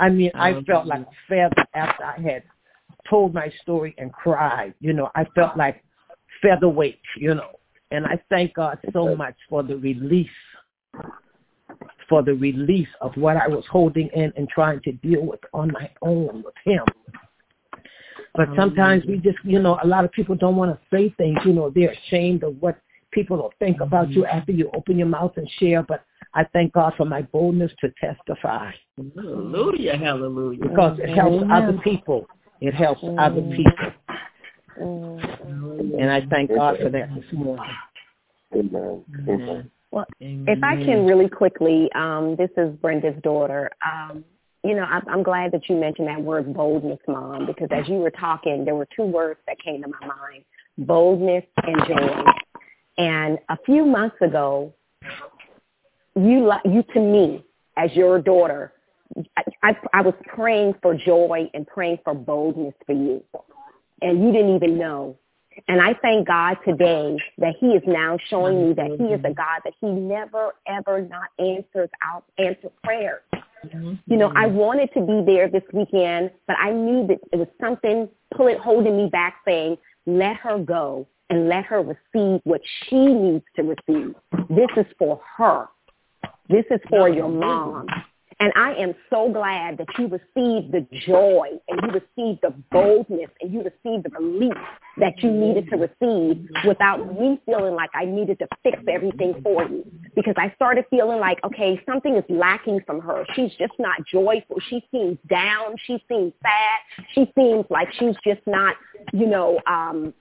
I 0.00 0.08
mean, 0.08 0.30
I 0.34 0.54
oh, 0.54 0.62
felt 0.66 0.86
like 0.86 1.02
a 1.02 1.10
feather 1.28 1.66
after 1.74 2.04
I 2.04 2.18
had 2.20 2.42
told 3.08 3.34
my 3.34 3.52
story 3.62 3.94
and 3.98 4.10
cried. 4.12 4.74
You 4.80 4.94
know, 4.94 5.10
I 5.14 5.26
felt 5.34 5.56
like 5.56 5.84
featherweight, 6.42 7.00
you 7.18 7.34
know. 7.34 7.50
And 7.90 8.06
I 8.06 8.20
thank 8.30 8.54
God 8.54 8.78
so 8.92 9.14
much 9.14 9.34
for 9.48 9.62
the 9.62 9.76
release, 9.76 10.28
for 12.08 12.22
the 12.22 12.34
release 12.34 12.88
of 13.00 13.12
what 13.16 13.36
I 13.36 13.46
was 13.46 13.64
holding 13.70 14.08
in 14.14 14.32
and 14.36 14.48
trying 14.48 14.80
to 14.82 14.92
deal 14.92 15.22
with 15.26 15.40
on 15.52 15.70
my 15.72 15.90
own 16.00 16.42
with 16.44 16.54
him. 16.64 16.82
But 18.34 18.48
sometimes 18.56 19.04
we 19.06 19.18
just, 19.18 19.38
you 19.44 19.58
know, 19.58 19.78
a 19.82 19.86
lot 19.86 20.04
of 20.04 20.12
people 20.12 20.36
don't 20.36 20.56
want 20.56 20.70
to 20.72 20.96
say 20.96 21.12
things. 21.18 21.38
You 21.44 21.52
know, 21.52 21.70
they're 21.74 21.94
ashamed 22.06 22.42
of 22.44 22.56
what 22.60 22.78
people 23.12 23.36
will 23.36 23.52
think 23.58 23.80
about 23.80 24.10
you 24.10 24.26
after 24.26 24.52
you 24.52 24.70
open 24.74 24.98
your 24.98 25.06
mouth 25.06 25.32
and 25.36 25.48
share. 25.58 25.82
But 25.82 26.04
I 26.34 26.44
thank 26.52 26.72
God 26.72 26.94
for 26.96 27.04
my 27.04 27.22
boldness 27.22 27.72
to 27.80 27.92
testify 28.00 28.72
Hallelujah. 28.96 29.96
Hallelujah. 29.96 30.60
because 30.60 30.98
it 30.98 31.10
helps 31.10 31.44
other 31.50 31.78
people. 31.82 32.26
It 32.60 32.74
helps 32.74 33.02
other 33.18 33.42
people. 33.56 33.92
And 34.76 36.10
I 36.10 36.26
thank 36.30 36.50
God 36.50 36.76
for 36.80 36.90
that 36.90 37.14
this 37.14 37.32
morning. 37.32 37.74
Amen. 38.54 39.04
Amen. 39.28 39.70
Well, 39.90 40.06
if 40.20 40.62
I 40.62 40.76
can 40.76 41.04
really 41.04 41.28
quickly, 41.28 41.90
um, 41.94 42.36
this 42.36 42.50
is 42.56 42.74
Brenda's 42.76 43.20
daughter. 43.22 43.70
Um, 43.84 44.24
you 44.62 44.74
know, 44.76 44.82
I'm, 44.82 45.02
I'm 45.08 45.22
glad 45.22 45.52
that 45.52 45.68
you 45.68 45.76
mentioned 45.76 46.08
that 46.08 46.20
word 46.20 46.52
boldness, 46.54 46.98
Mom, 47.08 47.46
because 47.46 47.68
as 47.72 47.88
you 47.88 47.96
were 47.96 48.10
talking, 48.10 48.64
there 48.64 48.74
were 48.74 48.86
two 48.94 49.04
words 49.04 49.40
that 49.46 49.56
came 49.64 49.82
to 49.82 49.88
my 49.88 50.06
mind, 50.06 50.44
boldness 50.78 51.44
and 51.64 51.76
joy. 51.88 52.24
And 53.00 53.38
a 53.48 53.56
few 53.64 53.86
months 53.86 54.16
ago, 54.20 54.74
you, 56.14 56.52
you 56.66 56.82
to 56.92 57.00
me, 57.00 57.42
as 57.78 57.90
your 57.94 58.20
daughter, 58.20 58.74
I, 59.38 59.42
I, 59.62 59.76
I 59.94 60.02
was 60.02 60.12
praying 60.26 60.74
for 60.82 60.94
joy 60.94 61.50
and 61.54 61.66
praying 61.66 62.00
for 62.04 62.12
boldness 62.12 62.74
for 62.84 62.92
you. 62.92 63.24
And 64.02 64.22
you 64.22 64.30
didn't 64.32 64.54
even 64.54 64.76
know. 64.76 65.16
And 65.66 65.80
I 65.80 65.94
thank 66.02 66.26
God 66.26 66.58
today 66.66 67.16
that 67.38 67.54
he 67.58 67.68
is 67.68 67.82
now 67.86 68.18
showing 68.28 68.68
me 68.68 68.74
that 68.74 68.90
he 68.98 69.14
is 69.14 69.20
a 69.24 69.32
God 69.32 69.62
that 69.64 69.72
he 69.80 69.88
never, 69.88 70.52
ever 70.66 71.00
not 71.00 71.30
answers 71.38 71.88
out, 72.04 72.24
answer 72.36 72.68
prayers. 72.84 73.22
You 73.72 74.16
know, 74.18 74.30
I 74.36 74.46
wanted 74.46 74.90
to 74.92 75.00
be 75.00 75.22
there 75.24 75.48
this 75.48 75.64
weekend, 75.72 76.32
but 76.46 76.56
I 76.58 76.70
knew 76.70 77.06
that 77.06 77.18
it 77.32 77.36
was 77.36 77.48
something 77.58 78.10
pulling, 78.34 78.58
holding 78.58 78.96
me 78.98 79.08
back 79.08 79.36
saying, 79.46 79.78
let 80.06 80.36
her 80.36 80.58
go 80.58 81.06
and 81.30 81.48
let 81.48 81.64
her 81.64 81.80
receive 81.82 82.40
what 82.44 82.60
she 82.84 83.06
needs 83.06 83.44
to 83.56 83.62
receive. 83.62 84.14
This 84.48 84.68
is 84.76 84.86
for 84.98 85.20
her. 85.36 85.66
This 86.48 86.64
is 86.70 86.80
for 86.90 87.08
your 87.08 87.28
mom. 87.28 87.86
And 88.40 88.54
I 88.56 88.72
am 88.72 88.94
so 89.10 89.30
glad 89.30 89.76
that 89.76 89.86
you 89.98 90.04
received 90.04 90.72
the 90.72 90.86
joy 91.06 91.48
and 91.68 91.80
you 91.82 91.88
received 91.88 92.40
the 92.42 92.54
boldness 92.72 93.28
and 93.42 93.52
you 93.52 93.58
received 93.58 94.06
the 94.06 94.10
relief 94.18 94.54
that 94.96 95.22
you 95.22 95.30
needed 95.30 95.68
to 95.68 95.76
receive 95.76 96.48
without 96.66 97.20
me 97.20 97.38
feeling 97.44 97.74
like 97.74 97.90
I 97.94 98.06
needed 98.06 98.38
to 98.38 98.48
fix 98.62 98.78
everything 98.88 99.34
for 99.42 99.64
you. 99.64 99.84
Because 100.16 100.34
I 100.38 100.52
started 100.56 100.86
feeling 100.88 101.20
like, 101.20 101.38
okay, 101.44 101.78
something 101.84 102.16
is 102.16 102.24
lacking 102.30 102.80
from 102.86 103.00
her. 103.00 103.26
She's 103.36 103.52
just 103.58 103.74
not 103.78 103.98
joyful. 104.10 104.56
She 104.70 104.82
seems 104.90 105.18
down. 105.28 105.76
She 105.86 106.02
seems 106.08 106.32
sad. 106.42 107.04
She 107.14 107.30
seems 107.36 107.66
like 107.68 107.88
she's 107.98 108.16
just 108.24 108.40
not, 108.46 108.74
you 109.12 109.26
know, 109.26 109.60
um, 109.66 110.14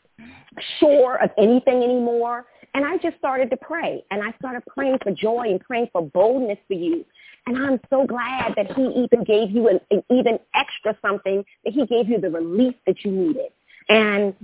sure 0.80 1.22
of 1.24 1.30
anything 1.38 1.84
anymore. 1.84 2.46
And 2.74 2.86
I 2.86 2.98
just 2.98 3.18
started 3.18 3.50
to 3.52 3.58
pray. 3.58 4.04
And 4.12 4.22
I 4.24 4.32
started 4.40 4.64
praying 4.68 5.00
for 5.04 5.12
joy 5.12 5.48
and 5.50 5.60
praying 5.60 5.90
for 5.92 6.02
boldness 6.02 6.60
for 6.68 6.76
you. 6.76 7.06
And 7.48 7.58
I'm 7.58 7.80
so 7.90 8.06
glad 8.06 8.54
that 8.58 8.72
he 8.74 8.84
even 8.84 9.24
gave 9.24 9.50
you 9.52 9.70
an, 9.70 9.80
an 9.92 10.04
even 10.12 10.40
extra 10.54 10.96
something, 11.02 11.44
that 11.66 11.74
he 11.74 11.86
gave 11.86 12.10
you 12.10 12.20
the 12.20 12.30
relief 12.30 12.76
that 12.86 13.04
you 13.04 13.12
needed. 13.12 13.52
And 13.88 14.36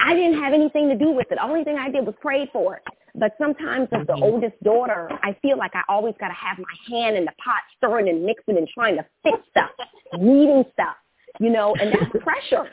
I 0.00 0.14
didn't 0.14 0.38
have 0.42 0.52
anything 0.52 0.88
to 0.88 0.96
do 0.96 1.12
with 1.12 1.28
it. 1.30 1.36
The 1.36 1.44
only 1.44 1.64
thing 1.64 1.78
I 1.78 1.90
did 1.90 2.04
was 2.04 2.14
pray 2.20 2.48
for 2.52 2.76
it. 2.76 2.82
But 3.14 3.34
sometimes 3.38 3.88
as 3.92 4.06
the 4.06 4.14
oldest 4.14 4.62
daughter, 4.62 5.10
I 5.22 5.36
feel 5.42 5.58
like 5.58 5.72
I 5.74 5.82
always 5.88 6.14
got 6.18 6.28
to 6.28 6.34
have 6.34 6.58
my 6.58 6.96
hand 6.96 7.16
in 7.16 7.24
the 7.24 7.32
pot, 7.42 7.62
stirring 7.76 8.08
and 8.08 8.24
mixing 8.24 8.56
and 8.56 8.68
trying 8.68 8.96
to 8.96 9.06
fix 9.22 9.38
stuff, 9.50 9.70
needing 10.18 10.64
stuff, 10.72 10.96
you 11.38 11.50
know, 11.50 11.74
and 11.76 11.92
that's 11.92 12.24
pressure. 12.24 12.70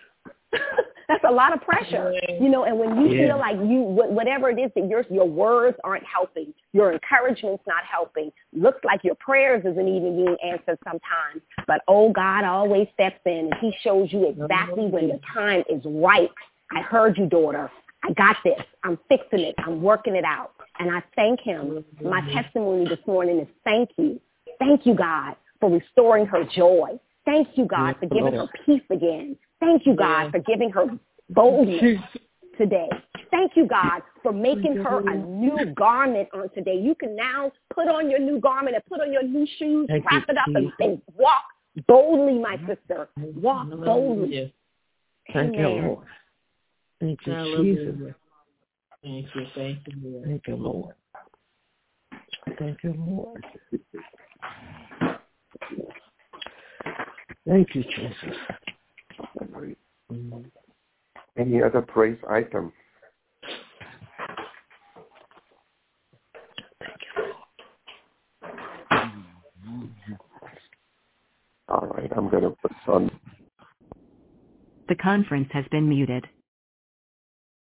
That's 1.10 1.24
a 1.28 1.32
lot 1.32 1.54
of 1.54 1.62
pressure, 1.62 2.14
you 2.40 2.50
know. 2.50 2.66
And 2.66 2.78
when 2.78 3.02
you 3.02 3.10
yeah. 3.12 3.28
feel 3.28 3.40
like 3.40 3.56
you, 3.56 3.82
whatever 3.82 4.52
it 4.52 4.60
is 4.60 4.70
that 4.76 4.88
your 4.88 5.04
your 5.10 5.26
words 5.26 5.76
aren't 5.84 6.06
helping, 6.06 6.54
your 6.72 6.94
encouragement's 6.94 7.64
not 7.66 7.84
helping, 7.84 8.32
looks 8.54 8.80
like 8.86 9.04
your 9.04 9.16
prayers 9.16 9.62
isn't 9.66 9.88
even 9.88 10.16
being 10.16 10.38
answered 10.46 10.78
sometimes. 10.84 11.42
But 11.66 11.82
oh, 11.88 12.12
God 12.12 12.44
always 12.44 12.88
steps 12.94 13.20
in 13.26 13.50
and 13.52 13.56
He 13.60 13.74
shows 13.84 14.14
you 14.14 14.30
exactly 14.30 14.86
when 14.86 15.08
the 15.08 15.16
mm-hmm. 15.16 15.40
time 15.40 15.64
is 15.68 15.82
right. 15.84 16.30
I 16.72 16.82
heard 16.82 17.18
you, 17.18 17.26
daughter. 17.26 17.72
I 18.04 18.14
got 18.14 18.38
this. 18.44 18.62
I'm 18.84 19.00
fixing 19.10 19.40
it. 19.40 19.56
I'm 19.58 19.82
working 19.82 20.16
it 20.16 20.24
out. 20.24 20.54
And 20.78 20.92
I 20.92 21.02
thank 21.16 21.42
him. 21.42 21.84
Mm-hmm. 21.84 22.08
My 22.08 22.22
testimony 22.32 22.88
this 22.88 23.00
morning 23.08 23.40
is 23.40 23.48
thank 23.64 23.90
you. 23.98 24.22
Thank 24.60 24.86
you, 24.86 24.94
God, 24.94 25.36
for 25.60 25.72
restoring 25.72 26.28
her 26.28 26.44
joy. 26.56 27.00
Thank 27.26 27.50
you, 27.56 27.66
God, 27.66 27.96
for 28.00 28.06
giving 28.06 28.34
her 28.34 28.48
peace 28.66 28.84
again. 28.90 29.36
Thank 29.60 29.86
you, 29.86 29.96
God, 29.96 30.32
for 30.32 30.40
giving 30.40 30.70
her 30.72 30.86
boldness 31.30 32.00
today. 32.58 32.90
Thank 33.32 33.52
you, 33.56 33.68
God, 33.68 34.02
for 34.24 34.32
making 34.32 34.78
her 34.78 35.00
a 35.08 35.16
new 35.16 35.74
garment 35.76 36.30
on 36.34 36.50
today. 36.50 36.76
You 36.76 36.96
can 36.96 37.16
now 37.16 37.52
put 37.74 37.88
on 37.88 38.10
your 38.10 38.20
new 38.20 38.40
garment 38.40 38.76
and 38.76 38.86
put 38.86 39.02
on 39.02 39.14
your 39.14 39.24
new 39.24 39.46
shoes, 39.58 39.88
Thank 39.88 40.06
wrap 40.06 40.30
it 40.30 40.38
up, 40.38 40.48
and, 40.56 40.72
and, 40.80 41.02
walk 41.16 41.44
boldly, 41.88 42.40
my 42.40 42.58
sister. 42.68 43.10
Walk 43.18 43.70
boldly. 43.70 44.54
Thank 45.32 45.58
you, 45.58 45.68
Lord. 45.68 46.08
Thank 47.00 47.20
you, 47.26 47.34
Jesus. 47.56 48.16
Thank 49.04 49.28
you, 49.36 49.46
thank 49.56 49.80
you, 49.88 50.24
Thank 50.26 50.48
you, 50.48 50.56
Lord. 50.56 50.96
Thank 52.58 52.84
you, 52.84 52.94
Lord. 52.98 53.46
Thank 57.48 57.76
you, 57.76 57.84
Jesus. 57.84 58.36
Mm-hmm. 60.12 60.42
Any 61.38 61.64
other 61.64 61.82
praise 61.82 62.18
item? 62.30 62.72
Mm-hmm. 68.92 70.14
All 71.70 71.88
right, 71.88 72.12
I'm 72.16 72.30
going 72.30 72.44
to 72.44 72.56
put 72.62 72.72
on. 72.88 73.12
The 74.88 74.96
conference 74.96 75.50
has 75.54 75.66
been 75.72 75.88
muted. 75.88 76.26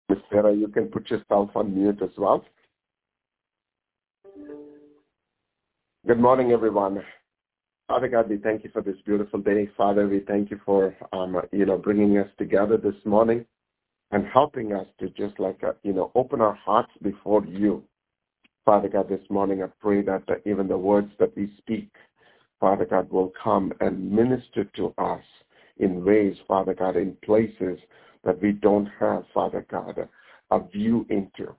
Miss 0.09 0.18
Sarah, 0.31 0.55
you 0.55 0.68
can 0.68 0.87
put 0.87 1.11
yourself 1.11 1.51
on 1.55 1.75
mute 1.75 2.01
as 2.03 2.11
well. 2.16 2.44
Good 6.07 6.18
morning, 6.18 6.53
everyone. 6.53 7.03
Father 7.88 8.09
God, 8.09 8.29
we 8.29 8.37
thank 8.37 8.64
you 8.64 8.70
for 8.70 8.83
this 8.83 8.98
beautiful 9.07 9.40
day. 9.40 9.66
Father, 9.74 10.07
we 10.07 10.20
thank 10.20 10.51
you 10.51 10.61
for, 10.66 10.94
um, 11.14 11.40
you 11.53 11.64
know, 11.64 11.79
bringing 11.79 12.18
us 12.18 12.29
together 12.37 12.77
this 12.77 12.94
morning 13.07 13.46
and 14.11 14.27
helping 14.27 14.74
us 14.74 14.87
to 15.01 15.09
just 15.11 15.40
like, 15.40 15.64
uh, 15.64 15.72
you 15.83 15.94
know, 15.94 16.12
open 16.14 16.42
our 16.42 16.55
hearts 16.55 16.92
before 17.03 17.46
you. 17.46 17.83
Father 18.66 18.90
God, 18.90 19.09
this 19.09 19.24
morning 19.31 19.62
I 19.62 19.68
pray 19.81 20.03
that 20.03 20.22
uh, 20.29 20.35
even 20.44 20.68
the 20.68 20.77
words 20.77 21.11
that 21.18 21.35
we 21.35 21.51
speak, 21.57 21.88
Father 22.61 22.85
God, 22.85 23.11
will 23.11 23.33
come 23.42 23.72
and 23.81 24.12
minister 24.12 24.64
to 24.77 24.92
us 24.98 25.24
in 25.79 26.05
ways, 26.05 26.37
Father 26.46 26.74
God, 26.74 26.96
in 26.96 27.16
places 27.24 27.79
that 28.22 28.38
we 28.42 28.53
don't 28.53 28.88
have, 29.01 29.24
Father 29.33 29.64
God, 29.70 30.07
a 30.51 30.61
view 30.68 31.07
into. 31.09 31.55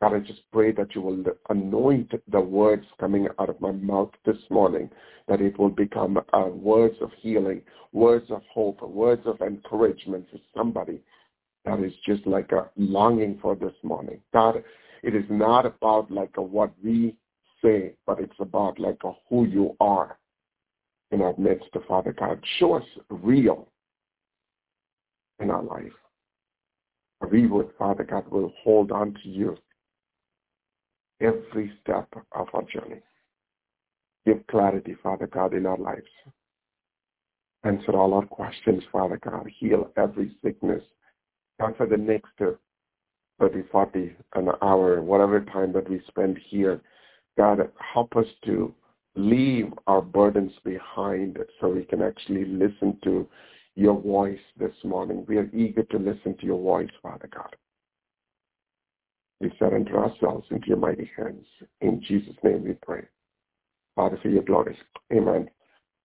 God, 0.00 0.14
I 0.14 0.20
just 0.20 0.42
pray 0.52 0.70
that 0.72 0.94
you 0.94 1.00
will 1.00 1.24
anoint 1.48 2.12
the 2.30 2.40
words 2.40 2.86
coming 3.00 3.26
out 3.40 3.50
of 3.50 3.60
my 3.60 3.72
mouth 3.72 4.10
this 4.24 4.36
morning, 4.48 4.88
that 5.26 5.40
it 5.40 5.58
will 5.58 5.70
become 5.70 6.18
uh, 6.32 6.44
words 6.46 6.94
of 7.00 7.10
healing, 7.20 7.62
words 7.92 8.30
of 8.30 8.42
hope, 8.52 8.80
words 8.82 9.22
of 9.26 9.40
encouragement 9.40 10.26
for 10.30 10.38
somebody 10.56 11.00
that 11.64 11.80
is 11.80 11.92
just 12.06 12.24
like 12.26 12.52
a 12.52 12.70
longing 12.76 13.38
for 13.42 13.56
this 13.56 13.74
morning. 13.82 14.20
God, 14.32 14.62
it 15.02 15.16
is 15.16 15.24
not 15.28 15.66
about 15.66 16.10
like 16.12 16.36
a 16.36 16.42
what 16.42 16.70
we 16.82 17.16
say, 17.62 17.94
but 18.06 18.20
it's 18.20 18.38
about 18.38 18.78
like 18.78 18.98
a 19.04 19.12
who 19.28 19.46
you 19.46 19.76
are 19.80 20.16
in 21.10 21.22
our 21.22 21.34
midst, 21.36 21.70
Father 21.88 22.12
God. 22.12 22.40
Show 22.58 22.74
us 22.74 22.84
real 23.10 23.68
in 25.40 25.50
our 25.50 25.62
life. 25.62 25.92
We 27.32 27.48
would, 27.48 27.70
Father 27.76 28.04
God, 28.04 28.28
will 28.28 28.52
hold 28.62 28.92
on 28.92 29.14
to 29.24 29.28
you 29.28 29.56
every 31.20 31.72
step 31.82 32.08
of 32.32 32.48
our 32.52 32.62
journey. 32.62 33.00
Give 34.26 34.46
clarity, 34.48 34.96
Father 35.02 35.26
God, 35.26 35.54
in 35.54 35.66
our 35.66 35.78
lives. 35.78 36.06
Answer 37.64 37.92
all 37.92 38.14
our 38.14 38.26
questions, 38.26 38.82
Father 38.92 39.18
God. 39.22 39.48
Heal 39.58 39.90
every 39.96 40.36
sickness. 40.42 40.82
God, 41.60 41.76
for 41.76 41.86
the 41.86 41.96
next 41.96 42.30
30, 43.40 43.62
40, 43.70 44.16
an 44.34 44.48
hour, 44.62 45.02
whatever 45.02 45.40
time 45.40 45.72
that 45.72 45.88
we 45.90 46.00
spend 46.08 46.38
here, 46.48 46.80
God, 47.36 47.58
help 47.92 48.16
us 48.16 48.26
to 48.44 48.74
leave 49.16 49.72
our 49.86 50.02
burdens 50.02 50.52
behind 50.64 51.38
so 51.60 51.68
we 51.68 51.84
can 51.84 52.02
actually 52.02 52.44
listen 52.44 52.98
to 53.04 53.26
your 53.74 54.00
voice 54.00 54.38
this 54.58 54.74
morning. 54.84 55.24
We 55.28 55.38
are 55.38 55.50
eager 55.52 55.82
to 55.84 55.98
listen 55.98 56.36
to 56.38 56.46
your 56.46 56.60
voice, 56.60 56.90
Father 57.02 57.28
God. 57.32 57.54
We 59.40 59.52
surrender 59.58 59.98
ourselves 59.98 60.46
into 60.50 60.66
your 60.68 60.78
mighty 60.78 61.10
hands. 61.16 61.46
In 61.80 62.02
Jesus' 62.06 62.34
name 62.42 62.64
we 62.64 62.74
pray. 62.82 63.04
Father, 63.94 64.18
for 64.22 64.28
your 64.28 64.42
glory. 64.42 64.76
Amen. 65.12 65.48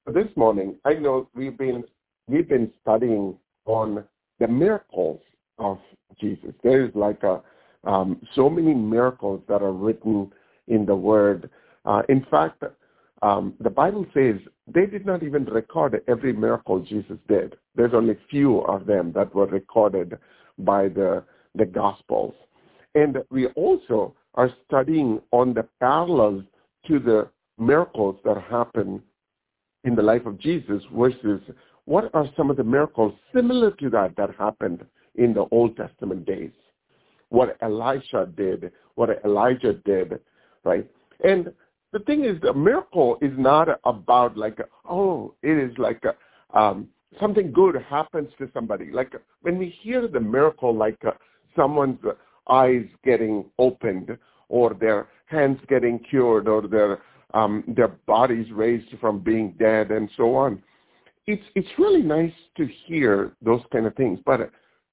This 0.07 0.27
morning, 0.35 0.75
I 0.85 0.93
know 0.93 1.29
we've 1.33 1.57
been 1.57 1.83
we've 2.27 2.47
been 2.47 2.71
studying 2.81 3.37
on 3.65 4.03
the 4.39 4.47
miracles 4.47 5.21
of 5.57 5.79
Jesus. 6.19 6.53
There 6.63 6.85
is 6.85 6.91
like 6.93 7.23
a 7.23 7.41
um, 7.85 8.21
so 8.35 8.49
many 8.49 8.73
miracles 8.73 9.41
that 9.47 9.61
are 9.61 9.71
written 9.71 10.31
in 10.67 10.85
the 10.85 10.95
Word. 10.95 11.49
Uh, 11.85 12.01
in 12.09 12.25
fact, 12.29 12.63
um, 13.21 13.53
the 13.59 13.69
Bible 13.69 14.05
says 14.13 14.35
they 14.67 14.85
did 14.85 15.05
not 15.05 15.23
even 15.23 15.45
record 15.45 16.01
every 16.07 16.33
miracle 16.33 16.79
Jesus 16.79 17.17
did. 17.27 17.55
There's 17.75 17.93
only 17.93 18.17
few 18.29 18.59
of 18.61 18.85
them 18.85 19.11
that 19.13 19.33
were 19.33 19.47
recorded 19.47 20.17
by 20.59 20.89
the 20.89 21.23
the 21.55 21.65
Gospels. 21.65 22.33
And 22.95 23.17
we 23.29 23.47
also 23.47 24.15
are 24.35 24.51
studying 24.65 25.21
on 25.31 25.53
the 25.53 25.67
parallels 25.79 26.43
to 26.87 26.99
the 26.99 27.29
miracles 27.57 28.17
that 28.25 28.41
happen 28.41 29.01
in 29.83 29.95
the 29.95 30.01
life 30.01 30.25
of 30.25 30.39
Jesus 30.39 30.81
versus 30.95 31.41
what 31.85 32.09
are 32.13 32.27
some 32.37 32.49
of 32.49 32.57
the 32.57 32.63
miracles 32.63 33.13
similar 33.33 33.71
to 33.71 33.89
that 33.89 34.15
that 34.15 34.29
happened 34.37 34.85
in 35.15 35.33
the 35.33 35.45
Old 35.51 35.75
Testament 35.75 36.25
days. 36.25 36.51
What 37.29 37.57
Elisha 37.61 38.29
did, 38.35 38.71
what 38.95 39.09
Elijah 39.25 39.73
did, 39.85 40.19
right? 40.63 40.89
And 41.23 41.51
the 41.91 41.99
thing 41.99 42.25
is, 42.25 42.39
the 42.41 42.53
miracle 42.53 43.17
is 43.21 43.31
not 43.37 43.67
about 43.85 44.37
like, 44.37 44.59
oh, 44.89 45.33
it 45.43 45.57
is 45.57 45.77
like 45.77 46.03
um, 46.53 46.87
something 47.19 47.51
good 47.51 47.75
happens 47.89 48.29
to 48.37 48.49
somebody. 48.53 48.91
Like 48.91 49.13
when 49.41 49.57
we 49.57 49.69
hear 49.81 50.07
the 50.07 50.19
miracle, 50.19 50.75
like 50.75 50.97
uh, 51.05 51.11
someone's 51.55 51.99
eyes 52.49 52.85
getting 53.03 53.45
opened 53.57 54.17
or 54.49 54.73
their 54.73 55.07
hands 55.25 55.59
getting 55.67 55.99
cured 55.99 56.47
or 56.47 56.67
their 56.67 57.01
um, 57.33 57.63
their 57.67 57.87
bodies 58.05 58.51
raised 58.51 58.89
from 59.01 59.19
being 59.19 59.55
dead 59.57 59.89
and 59.89 60.09
so 60.15 60.35
on. 60.35 60.61
It's 61.25 61.43
it's 61.55 61.79
really 61.79 62.03
nice 62.03 62.33
to 62.57 62.67
hear 62.85 63.33
those 63.41 63.61
kind 63.71 63.85
of 63.85 63.95
things, 63.95 64.19
but 64.25 64.51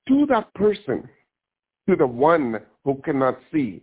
to 0.08 0.26
that 0.26 0.52
person, 0.54 1.08
to 1.88 1.96
the 1.96 2.06
one 2.06 2.60
who 2.84 3.00
cannot 3.04 3.38
see, 3.52 3.82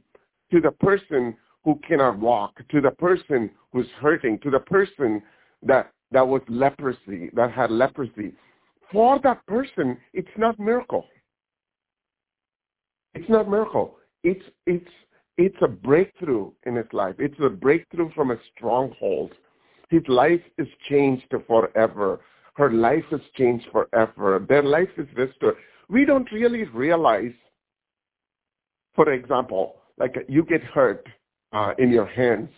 to 0.52 0.60
the 0.60 0.72
person 0.72 1.36
who 1.64 1.80
cannot 1.88 2.18
walk, 2.18 2.56
to 2.70 2.82
the 2.82 2.92
person 2.92 3.52
who's 3.74 3.88
hurting, 4.00 4.40
to 4.40 4.50
the 4.50 4.60
person 4.60 5.22
that 5.62 5.92
that 6.12 6.26
was 6.26 6.42
leprosy, 6.48 7.30
that 7.34 7.52
had 7.52 7.70
leprosy, 7.70 8.32
for 8.92 9.20
that 9.24 9.46
person, 9.46 9.98
it's 10.14 10.28
not 10.38 10.58
miracle. 10.58 11.06
It's 13.20 13.30
not 13.30 13.50
miracle. 13.50 13.98
It's 14.24 14.44
it's 14.68 14.92
it's 15.38 15.58
a 15.62 15.68
breakthrough 15.68 16.52
in 16.68 16.76
his 16.76 16.86
life. 16.94 17.16
It's 17.18 17.40
a 17.44 17.50
breakthrough 17.50 18.12
from 18.14 18.30
a 18.30 18.38
stronghold. 18.56 19.32
His 19.90 20.04
life 20.08 20.42
is 20.60 20.68
changed 20.88 21.34
forever. 21.48 22.20
Her 22.54 22.72
life 22.72 23.06
is 23.12 23.22
changed 23.36 23.66
forever. 23.72 24.46
Their 24.48 24.62
life 24.62 24.90
is 24.98 25.08
restored. 25.16 25.56
We 25.90 26.06
don't 26.06 26.32
really 26.32 26.66
realize, 26.66 27.34
for 28.94 29.12
example, 29.12 29.78
like 29.98 30.16
you 30.28 30.44
get 30.44 30.64
hurt 30.64 31.08
uh, 31.54 31.74
in 31.80 31.90
your 31.90 32.06
hands, 32.06 32.50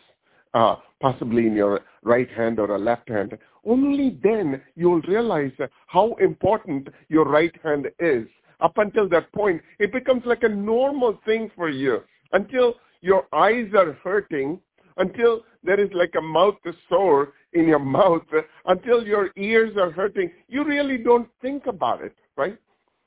uh, 0.53 0.75
possibly 0.99 1.47
in 1.47 1.53
your 1.53 1.81
right 2.03 2.29
hand 2.31 2.59
or 2.59 2.75
a 2.75 2.79
left 2.79 3.07
hand. 3.07 3.37
Only 3.65 4.19
then 4.21 4.61
you'll 4.75 5.01
realize 5.01 5.53
how 5.87 6.15
important 6.15 6.89
your 7.07 7.25
right 7.25 7.55
hand 7.63 7.87
is. 7.99 8.27
Up 8.59 8.77
until 8.77 9.07
that 9.09 9.31
point, 9.31 9.61
it 9.79 9.91
becomes 9.93 10.23
like 10.25 10.43
a 10.43 10.49
normal 10.49 11.19
thing 11.25 11.49
for 11.55 11.69
you 11.69 12.01
until 12.33 12.75
your 13.01 13.27
eyes 13.33 13.69
are 13.73 13.93
hurting, 14.03 14.59
until 14.97 15.43
there 15.63 15.79
is 15.79 15.89
like 15.93 16.13
a 16.17 16.21
mouth 16.21 16.55
sore 16.89 17.33
in 17.53 17.67
your 17.67 17.79
mouth, 17.97 18.25
until 18.65 19.05
your 19.05 19.31
ears 19.37 19.75
are 19.77 19.91
hurting, 19.91 20.31
you 20.47 20.63
really 20.63 20.97
don't 20.97 21.29
think 21.41 21.67
about 21.67 22.03
it, 22.03 22.15
right? 22.35 22.57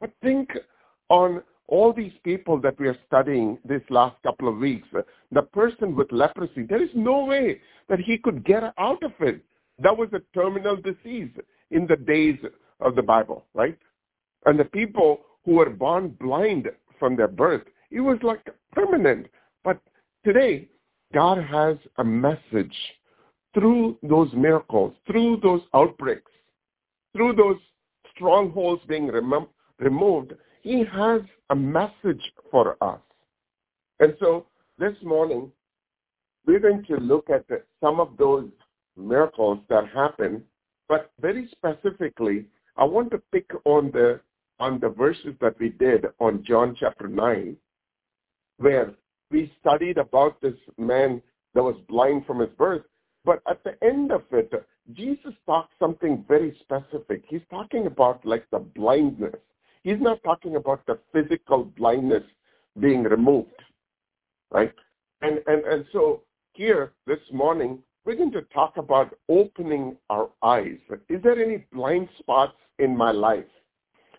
But 0.00 0.10
think 0.22 0.50
on 1.08 1.42
all 1.68 1.92
these 1.92 2.12
people 2.22 2.60
that 2.60 2.78
we 2.78 2.88
are 2.88 2.96
studying 3.06 3.58
this 3.64 3.82
last 3.88 4.16
couple 4.22 4.48
of 4.48 4.58
weeks. 4.58 4.86
The 5.30 5.42
person 5.42 5.94
with 5.96 6.12
leprosy, 6.12 6.64
there 6.68 6.82
is 6.82 6.90
no 6.94 7.24
way 7.24 7.60
that 7.88 8.00
he 8.00 8.18
could 8.18 8.44
get 8.44 8.62
out 8.78 9.02
of 9.02 9.12
it. 9.20 9.42
That 9.78 9.96
was 9.96 10.08
a 10.12 10.20
terminal 10.34 10.76
disease 10.76 11.30
in 11.70 11.86
the 11.86 11.96
days 11.96 12.38
of 12.80 12.94
the 12.94 13.02
Bible, 13.02 13.46
right? 13.54 13.78
And 14.44 14.58
the 14.58 14.66
people 14.66 15.20
who 15.44 15.52
were 15.52 15.70
born 15.70 16.16
blind 16.20 16.68
from 16.98 17.16
their 17.16 17.28
birth, 17.28 17.62
it 17.90 18.00
was 18.00 18.18
like 18.22 18.46
permanent. 18.72 19.26
But 19.64 19.80
today, 20.24 20.68
God 21.12 21.38
has 21.42 21.76
a 21.98 22.04
message 22.04 22.76
through 23.54 23.98
those 24.02 24.32
miracles, 24.32 24.94
through 25.06 25.40
those 25.42 25.60
outbreaks, 25.74 26.30
through 27.14 27.34
those 27.34 27.58
strongholds 28.14 28.82
being 28.86 29.08
rem- 29.08 29.48
removed. 29.78 30.32
He 30.62 30.84
has 30.84 31.20
a 31.50 31.56
message 31.56 32.22
for 32.50 32.76
us. 32.82 33.00
And 34.00 34.14
so 34.20 34.46
this 34.78 34.94
morning, 35.02 35.50
we're 36.46 36.60
going 36.60 36.84
to 36.86 36.96
look 36.96 37.30
at 37.30 37.46
the, 37.48 37.62
some 37.80 38.00
of 38.00 38.16
those 38.16 38.48
miracles 38.96 39.58
that 39.68 39.88
happen, 39.94 40.42
but 40.88 41.12
very 41.20 41.48
specifically, 41.52 42.46
I 42.76 42.84
want 42.84 43.10
to 43.10 43.18
pick 43.32 43.50
on 43.64 43.90
the 43.92 44.20
on 44.62 44.78
the 44.78 44.88
verses 44.88 45.34
that 45.40 45.58
we 45.58 45.70
did 45.70 46.06
on 46.20 46.44
John 46.46 46.76
chapter 46.78 47.08
9, 47.08 47.56
where 48.58 48.94
we 49.28 49.52
studied 49.60 49.98
about 49.98 50.40
this 50.40 50.54
man 50.78 51.20
that 51.54 51.64
was 51.64 51.74
blind 51.88 52.26
from 52.26 52.38
his 52.38 52.50
birth. 52.50 52.84
But 53.24 53.42
at 53.50 53.64
the 53.64 53.74
end 53.84 54.12
of 54.12 54.22
it, 54.30 54.52
Jesus 54.92 55.32
talks 55.46 55.74
something 55.80 56.24
very 56.28 56.56
specific. 56.60 57.24
He's 57.28 57.42
talking 57.50 57.88
about 57.88 58.24
like 58.24 58.46
the 58.52 58.60
blindness. 58.60 59.34
He's 59.82 60.00
not 60.00 60.22
talking 60.22 60.54
about 60.54 60.86
the 60.86 60.96
physical 61.12 61.64
blindness 61.64 62.22
being 62.78 63.02
removed, 63.02 63.60
right? 64.52 64.72
And 65.22 65.40
and 65.48 65.64
and 65.64 65.84
so 65.92 66.22
here 66.52 66.92
this 67.08 67.24
morning 67.32 67.82
we're 68.04 68.14
going 68.14 68.32
to 68.32 68.42
talk 68.54 68.76
about 68.76 69.18
opening 69.28 69.96
our 70.08 70.30
eyes. 70.40 70.78
Is 71.08 71.20
there 71.24 71.40
any 71.44 71.64
blind 71.72 72.08
spots 72.20 72.56
in 72.78 72.96
my 72.96 73.10
life? 73.10 73.44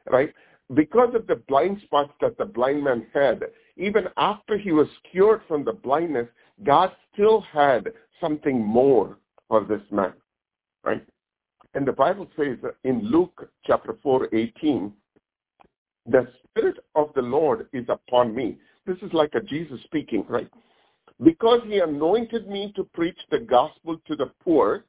Right? 0.10 0.34
Because 0.74 1.14
of 1.16 1.28
the 1.28 1.36
blind 1.48 1.82
spots 1.84 2.14
that 2.22 2.38
the 2.38 2.46
blind 2.46 2.84
man 2.84 3.06
had, 3.14 3.44
even 3.78 4.08
after 4.18 4.58
he 4.58 4.72
was 4.72 4.88
cured 5.12 5.42
from 5.48 5.64
the 5.64 5.74
blindness, 5.74 6.28
God 6.64 6.92
still 7.14 7.42
had 7.42 7.90
something 8.22 8.60
more 8.60 9.18
for 9.48 9.64
this 9.64 9.82
man. 9.92 10.14
Right? 10.84 11.06
And 11.74 11.88
the 11.88 11.94
Bible 11.94 12.28
says 12.38 12.58
in 12.84 13.02
Luke 13.04 13.50
chapter 13.66 13.98
4, 14.04 14.30
18, 14.34 14.94
the 16.06 16.28
Spirit 16.44 16.78
of 16.96 17.12
the 17.16 17.22
Lord 17.22 17.68
is 17.74 17.86
upon 17.90 18.36
me. 18.36 18.58
This 18.86 18.98
is 19.02 19.14
like 19.14 19.34
a 19.36 19.42
Jesus 19.42 19.80
speaking, 19.86 20.26
right? 20.28 20.50
Because 21.24 21.62
he 21.66 21.80
anointed 21.80 22.48
me 22.48 22.74
to 22.76 22.84
preach 22.84 23.18
the 23.32 23.40
gospel 23.40 23.98
to 24.08 24.16
the 24.16 24.32
poor, 24.44 24.86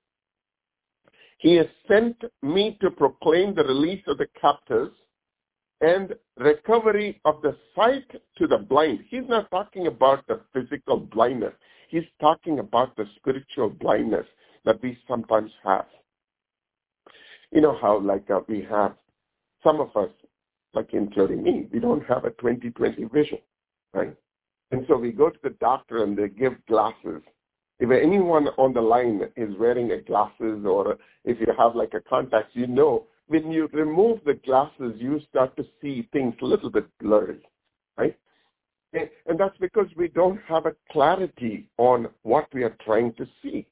he 1.39 1.55
has 1.57 1.67
sent 1.87 2.17
me 2.43 2.77
to 2.81 2.91
proclaim 2.91 3.55
the 3.55 3.65
release 3.65 4.03
of 4.07 4.19
the 4.19 4.27
captives 4.41 4.95
and 5.85 6.15
recovery 6.39 7.21
of 7.27 7.43
the 7.43 7.55
sight 7.77 8.11
to 8.39 8.47
the 8.47 8.57
blind. 8.57 9.01
He's 9.11 9.29
not 9.29 9.51
talking 9.51 9.87
about 9.87 10.27
the 10.27 10.41
physical 10.55 10.97
blindness. 10.99 11.53
He's 11.91 12.09
talking 12.21 12.59
about 12.59 12.97
the 12.97 13.05
spiritual 13.17 13.69
blindness 13.69 14.27
that 14.65 14.83
we 14.83 14.99
sometimes 15.07 15.51
have. 15.63 15.85
You 17.53 17.61
know 17.61 17.77
how 17.81 18.01
like 18.01 18.31
uh, 18.31 18.41
we 18.49 18.67
have, 18.71 18.95
some 19.63 19.81
of 19.81 19.95
us, 19.95 20.11
like 20.73 20.95
including 20.95 21.43
me, 21.43 21.67
we 21.71 21.81
don't 21.81 22.05
have 22.07 22.25
a 22.25 22.31
20-20 22.31 23.13
vision, 23.13 23.39
right? 23.93 24.17
And 24.71 24.87
so 24.89 24.97
we 24.97 25.13
go 25.13 25.29
to 25.29 25.39
the 25.43 25.55
doctor 25.61 26.03
and 26.03 26.17
they 26.17 26.29
give 26.29 26.55
glasses. 26.67 27.21
If 27.79 27.91
anyone 27.91 28.49
on 28.57 28.73
the 28.73 28.81
line 28.81 29.21
is 29.37 29.51
wearing 29.59 29.93
a 29.93 30.01
glasses 30.01 30.65
or 30.65 30.97
if 31.25 31.39
you 31.41 31.47
have 31.59 31.77
like 31.77 31.93
a 31.93 32.01
contacts, 32.01 32.53
you 32.55 32.67
know 32.67 33.07
when 33.29 33.51
you 33.51 33.69
remove 33.73 34.21
the 34.25 34.35
glasses, 34.35 34.95
you 34.97 35.21
start 35.31 35.57
to 35.57 35.65
see 35.81 36.09
things 36.13 36.35
a 36.43 36.45
little 36.45 36.71
bit 36.71 36.87
blurry, 37.01 37.41
right? 37.97 38.17
And, 38.93 39.09
that's 39.39 39.57
because 39.59 39.89
we 39.97 40.09
don't 40.09 40.39
have 40.47 40.67
a 40.67 40.77
clarity 40.93 41.67
on 41.79 42.09
what 42.23 42.47
we 42.55 42.63
are 42.63 42.77
trying 42.85 43.13
to 43.15 43.27
see. 43.43 43.67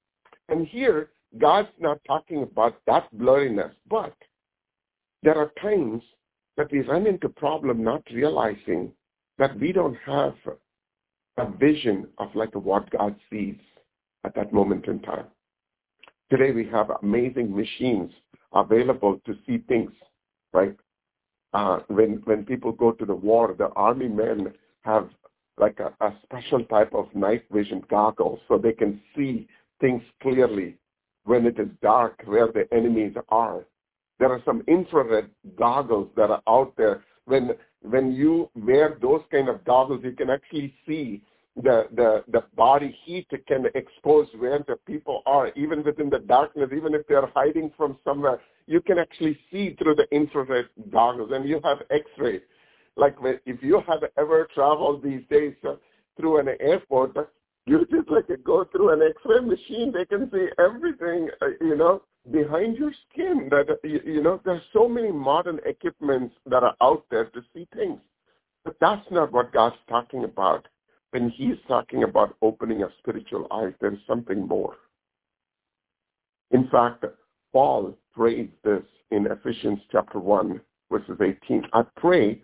And 0.49 0.67
here, 0.67 1.11
God's 1.39 1.69
not 1.79 2.01
talking 2.07 2.43
about 2.43 2.81
that 2.87 3.07
blurriness, 3.17 3.73
but 3.89 4.15
there 5.23 5.37
are 5.37 5.53
times 5.61 6.03
that 6.57 6.73
we 6.73 6.81
run 6.81 7.07
into 7.07 7.29
problem 7.29 7.85
not 7.85 8.03
realizing 8.13 8.93
that 9.39 9.59
we 9.59 9.73
don't 9.73 9.97
have 10.05 10.35
a 11.39 11.51
vision 11.57 12.09
of 12.19 12.35
like 12.35 12.55
what 12.55 12.91
God 12.91 13.15
sees 13.31 13.57
at 14.25 14.35
that 14.35 14.53
moment 14.53 14.87
in 14.87 15.01
time. 15.01 15.27
Today 16.31 16.51
we 16.51 16.67
have 16.67 16.91
amazing 17.03 17.55
machines 17.55 18.11
available 18.55 19.21
to 19.27 19.35
see 19.47 19.59
things, 19.69 19.93
right? 20.53 20.77
Uh, 21.53 21.81
when 21.89 22.23
when 22.25 22.45
people 22.45 22.73
go 22.73 22.93
to 22.93 23.05
the 23.05 23.15
war, 23.15 23.55
the 23.57 23.69
army 23.71 24.09
men 24.09 24.53
have 24.83 25.09
like 25.59 25.79
a, 25.81 25.93
a 26.05 26.15
special 26.23 26.65
type 26.65 26.93
of 26.95 27.15
night 27.15 27.45
vision 27.51 27.83
goggles 27.91 28.41
so 28.49 28.57
they 28.57 28.73
can 28.73 29.01
see 29.15 29.47
things 29.81 30.03
clearly 30.23 30.77
when 31.25 31.47
it 31.47 31.59
is 31.59 31.69
dark 31.83 32.23
where 32.25 32.49
the 32.49 32.67
enemies 32.73 33.15
are. 33.29 33.65
There 34.19 34.31
are 34.31 34.43
some 34.45 34.63
infrared 34.67 35.31
goggles 35.57 36.09
that 36.17 36.31
are 36.31 36.43
out 36.49 36.75
there 36.77 37.05
when 37.27 37.51
when 37.83 38.13
you 38.13 38.49
wear 38.55 38.97
those 39.01 39.23
kind 39.31 39.49
of 39.49 39.65
goggles, 39.65 40.01
you 40.05 40.13
can 40.13 40.31
actually 40.31 40.75
see 40.87 41.23
the 41.57 41.87
the 41.95 42.25
the 42.29 42.45
body 42.57 42.97
heat 43.05 43.29
can 43.47 43.67
expose 43.75 44.27
where 44.39 44.61
the 44.67 44.77
people 44.87 45.23
are, 45.27 45.49
even 45.55 45.83
within 45.83 46.09
the 46.09 46.21
darkness, 46.21 46.71
even 46.75 46.95
if 46.95 47.07
they 47.07 47.15
are 47.15 47.31
hiding 47.35 47.71
from 47.77 47.99
somewhere. 48.05 48.41
You 48.67 48.81
can 48.81 48.99
actually 48.99 49.39
see 49.51 49.75
through 49.75 49.97
the 49.97 50.07
infrared 50.13 50.69
goggles, 50.91 51.31
and 51.33 51.49
you 51.49 51.61
have 51.65 51.79
X-ray. 51.91 52.41
Like 52.97 53.17
if 53.45 53.63
you 53.63 53.83
have 53.87 54.03
ever 54.17 54.49
traveled 54.55 55.03
these 55.03 55.23
days 55.31 55.55
uh, 55.69 55.75
through 56.17 56.39
an 56.39 56.49
airport, 56.61 57.17
you 57.67 57.87
just 57.91 58.09
like 58.09 58.27
go 58.45 58.65
through 58.65 58.91
an 58.91 59.03
X-ray 59.03 59.41
machine. 59.41 59.93
They 59.93 60.05
can 60.05 60.31
see 60.31 60.47
everything, 60.59 61.29
uh, 61.43 61.47
you 61.61 61.77
know, 61.77 62.03
behind 62.31 62.77
your 62.77 62.93
skin 63.11 63.49
that 63.51 63.67
you 63.83 64.23
know 64.23 64.41
there's 64.45 64.63
so 64.73 64.89
many 64.89 65.11
modern 65.11 65.59
equipments 65.67 66.35
that 66.47 66.63
are 66.63 66.77
out 66.81 67.05
there 67.11 67.25
to 67.27 67.43
see 67.53 67.67
things 67.75 67.99
but 68.65 68.77
that's 68.81 69.05
not 69.11 69.33
what 69.33 69.53
god's 69.53 69.75
talking 69.89 70.23
about 70.23 70.69
when 71.13 71.31
he's 71.31 71.57
talking 71.69 72.03
about 72.03 72.37
opening 72.43 72.83
of 72.83 72.91
spiritual 72.99 73.47
eyes 73.51 73.73
there's 73.81 73.99
something 74.07 74.47
more 74.47 74.77
in 76.51 76.69
fact 76.69 77.05
paul 77.53 77.97
prays 78.15 78.49
this 78.65 78.83
in 79.11 79.27
ephesians 79.27 79.79
chapter 79.91 80.19
1 80.19 80.61
verses 80.91 81.19
18 81.21 81.65
i 81.73 81.83
pray 81.97 82.41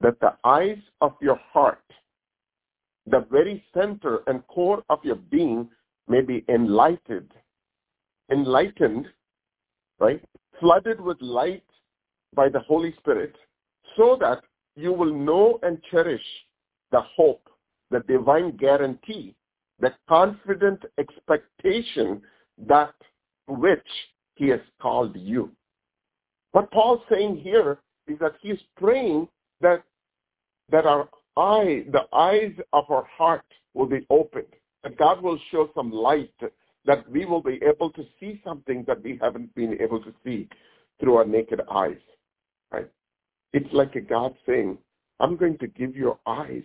that 0.00 0.18
the 0.20 0.34
eyes 0.44 0.78
of 1.00 1.12
your 1.20 1.40
heart 1.52 1.78
the 3.06 3.26
very 3.30 3.62
center 3.74 4.22
and 4.26 4.46
core 4.46 4.82
of 4.88 4.98
your 5.02 5.16
being 5.16 5.68
may 6.08 6.20
be 6.20 6.44
enlightened, 6.48 7.32
enlightened, 8.30 9.06
right? 9.98 10.22
Flooded 10.60 11.00
with 11.00 11.20
light 11.20 11.64
by 12.34 12.48
the 12.48 12.60
Holy 12.60 12.94
Spirit 12.98 13.34
so 13.96 14.16
that 14.20 14.42
you 14.74 14.92
will 14.92 15.12
know 15.12 15.58
and 15.62 15.80
cherish 15.90 16.22
the 16.92 17.00
hope, 17.16 17.48
the 17.90 18.00
divine 18.00 18.56
guarantee, 18.56 19.34
the 19.80 19.92
confident 20.08 20.82
expectation 20.98 22.22
that 22.66 22.94
which 23.46 23.86
he 24.34 24.48
has 24.48 24.60
called 24.80 25.16
you. 25.16 25.50
What 26.52 26.70
Paul's 26.70 27.02
saying 27.10 27.36
here 27.36 27.78
is 28.06 28.18
that 28.20 28.34
he's 28.40 28.58
praying 28.76 29.28
that 29.60 29.82
that 30.70 30.86
our 30.86 31.08
eye, 31.36 31.84
the 31.92 32.06
eyes 32.12 32.52
of 32.72 32.84
our 32.90 33.04
heart 33.04 33.44
will 33.74 33.86
be 33.86 34.06
opened, 34.08 34.46
that 34.82 34.96
God 34.96 35.22
will 35.22 35.38
show 35.50 35.68
some 35.74 35.90
light, 35.90 36.32
that 36.86 37.08
we 37.10 37.24
will 37.24 37.42
be 37.42 37.60
able 37.62 37.90
to 37.90 38.04
see 38.18 38.40
something 38.44 38.84
that 38.86 39.02
we 39.02 39.18
haven't 39.20 39.54
been 39.54 39.76
able 39.80 40.00
to 40.02 40.12
see 40.24 40.48
through 41.00 41.16
our 41.16 41.24
naked 41.24 41.60
eyes. 41.70 42.00
Right? 42.72 42.88
It's 43.52 43.72
like 43.72 43.94
a 43.94 44.00
God 44.00 44.34
saying, 44.46 44.78
I'm 45.20 45.36
going 45.36 45.58
to 45.58 45.66
give 45.66 45.94
your 45.94 46.18
eyes 46.26 46.64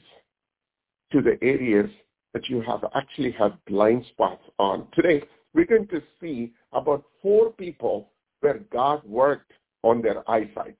to 1.11 1.21
the 1.21 1.37
areas 1.41 1.89
that 2.33 2.49
you 2.49 2.61
have 2.61 2.83
actually 2.95 3.31
have 3.31 3.53
blind 3.65 4.05
spots 4.11 4.43
on. 4.59 4.87
Today, 4.93 5.23
we're 5.53 5.65
going 5.65 5.87
to 5.87 6.01
see 6.21 6.53
about 6.73 7.03
four 7.21 7.51
people 7.51 8.09
where 8.41 8.59
God 8.71 9.03
worked 9.03 9.51
on 9.83 10.01
their 10.01 10.29
eyesight. 10.29 10.77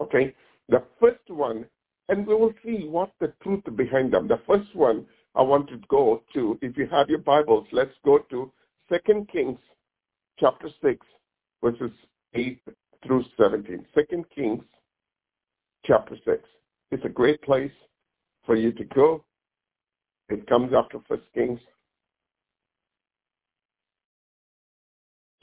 Okay? 0.00 0.34
The 0.68 0.82
first 1.00 1.28
one, 1.28 1.66
and 2.08 2.26
we 2.26 2.34
will 2.34 2.52
see 2.64 2.86
what's 2.86 3.12
the 3.20 3.32
truth 3.42 3.64
behind 3.76 4.12
them. 4.12 4.28
The 4.28 4.40
first 4.46 4.74
one 4.74 5.06
I 5.34 5.42
want 5.42 5.68
to 5.70 5.80
go 5.88 6.22
to, 6.34 6.58
if 6.62 6.76
you 6.76 6.86
have 6.88 7.08
your 7.08 7.18
Bibles, 7.18 7.66
let's 7.72 7.94
go 8.04 8.18
to 8.30 8.52
2 8.90 9.26
Kings 9.32 9.58
chapter 10.38 10.68
6, 10.82 11.06
verses 11.62 11.90
8 12.34 12.60
through 13.04 13.24
17. 13.38 13.86
2 13.94 14.24
Kings 14.34 14.64
chapter 15.84 16.16
6. 16.24 16.42
It's 16.90 17.04
a 17.04 17.08
great 17.08 17.40
place 17.42 17.72
for 18.44 18.56
you 18.56 18.72
to 18.72 18.84
go. 18.84 19.24
It 20.28 20.46
comes 20.46 20.72
after 20.74 20.98
First 21.08 21.24
Kings. 21.34 21.60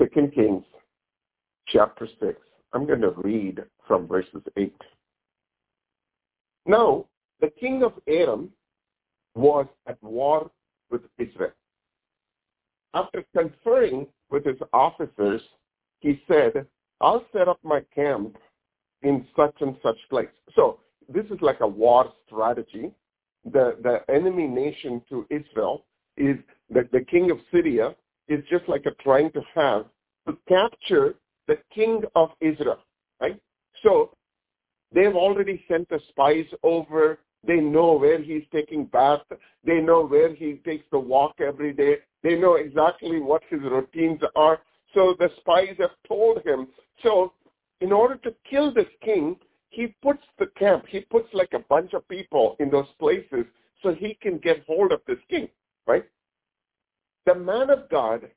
Second 0.02 0.34
Kings 0.34 0.64
chapter 1.68 2.08
6. 2.20 2.40
I'm 2.74 2.88
going 2.88 3.02
to 3.02 3.12
read 3.12 3.60
from 3.88 4.08
verses 4.08 4.42
8. 4.58 4.74
Now, 6.66 7.06
the 7.40 7.50
king 7.60 7.84
of 7.84 7.94
Aram 8.08 8.50
was 9.36 9.68
at 9.88 10.02
war 10.04 10.50
with 10.90 11.02
Israel. 11.18 11.52
After 12.94 13.24
conferring 13.36 14.08
with 14.30 14.46
his 14.46 14.58
officers, 14.74 15.42
he 16.00 16.22
said, 16.28 16.66
I'll 17.00 17.26
set 17.32 17.48
up 17.48 17.60
my 17.64 17.82
camp 17.94 18.38
in 19.02 19.26
such 19.36 19.56
and 19.62 19.76
such 19.82 19.98
place. 20.10 20.28
So 20.56 20.80
this 21.10 21.26
is 21.26 21.42
like 21.42 21.62
a 21.62 21.68
war 21.68 22.12
strategy. 22.26 22.92
The, 23.46 23.78
the 23.82 24.14
enemy 24.14 24.48
nation 24.48 25.02
to 25.10 25.26
Israel 25.30 25.86
is 26.18 26.38
that 26.70 26.92
the 26.92 27.02
king 27.02 27.32
of 27.32 27.40
Syria 27.52 27.96
is 28.28 28.44
just 28.50 28.68
like 28.70 28.86
a 28.86 28.92
trying 29.04 29.32
to 29.32 29.42
have 29.56 29.86
to 30.28 30.38
capture 30.48 31.16
the 31.48 31.58
king 31.74 32.04
of 32.16 32.30
Israel, 32.40 32.80
right? 33.20 33.40
So 33.84 34.16
they've 34.94 35.16
already 35.16 35.64
sent 35.68 35.90
the 35.90 36.00
spies 36.10 36.46
over. 36.64 37.20
They 37.46 37.60
know 37.60 37.94
where 37.94 38.22
he's 38.22 38.44
taking 38.52 38.86
bath. 38.86 39.22
They 39.66 39.80
know 39.80 40.06
where 40.06 40.34
he 40.34 40.62
takes 40.64 40.86
the 40.92 41.00
walk 41.00 41.36
every 41.40 41.74
day. 41.74 41.98
They 42.24 42.36
know 42.36 42.56
exactly 42.56 43.20
what 43.20 43.42
his 43.50 43.62
routines 43.62 44.22
are. 44.36 44.60
So 44.94 45.16
the 45.18 45.30
spies 45.40 45.76
have 45.80 45.92
told 46.08 46.46
him. 46.46 46.68
So 47.02 47.34
in 47.80 47.92
order 47.92 48.16
to 48.18 48.36
kill 48.48 48.74
this 48.74 48.86
king, 49.04 49.38
he 49.72 49.96
puts 50.02 50.24
the 50.38 50.48
camp, 50.58 50.86
he 50.88 51.00
puts 51.00 51.34
like 51.34 51.54
a 51.54 51.60
bunch 51.60 51.94
of 51.94 52.08
people 52.08 52.56
in 52.60 52.70
those 52.70 52.88
places 53.00 53.46
so 53.82 53.94
he 53.94 54.18
can 54.22 54.38
get 54.38 54.64
hold 54.68 54.92
of 54.92 55.02
this 55.08 55.18
king, 55.30 55.48
right? 55.88 56.04
The 57.26 57.36
man 57.36 57.70
of 57.70 57.90
God, 57.90 58.30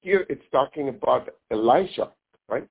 here 0.00 0.24
it's 0.28 0.44
talking 0.52 0.88
about 0.88 1.28
Elisha, 1.50 2.12
right? 2.48 2.66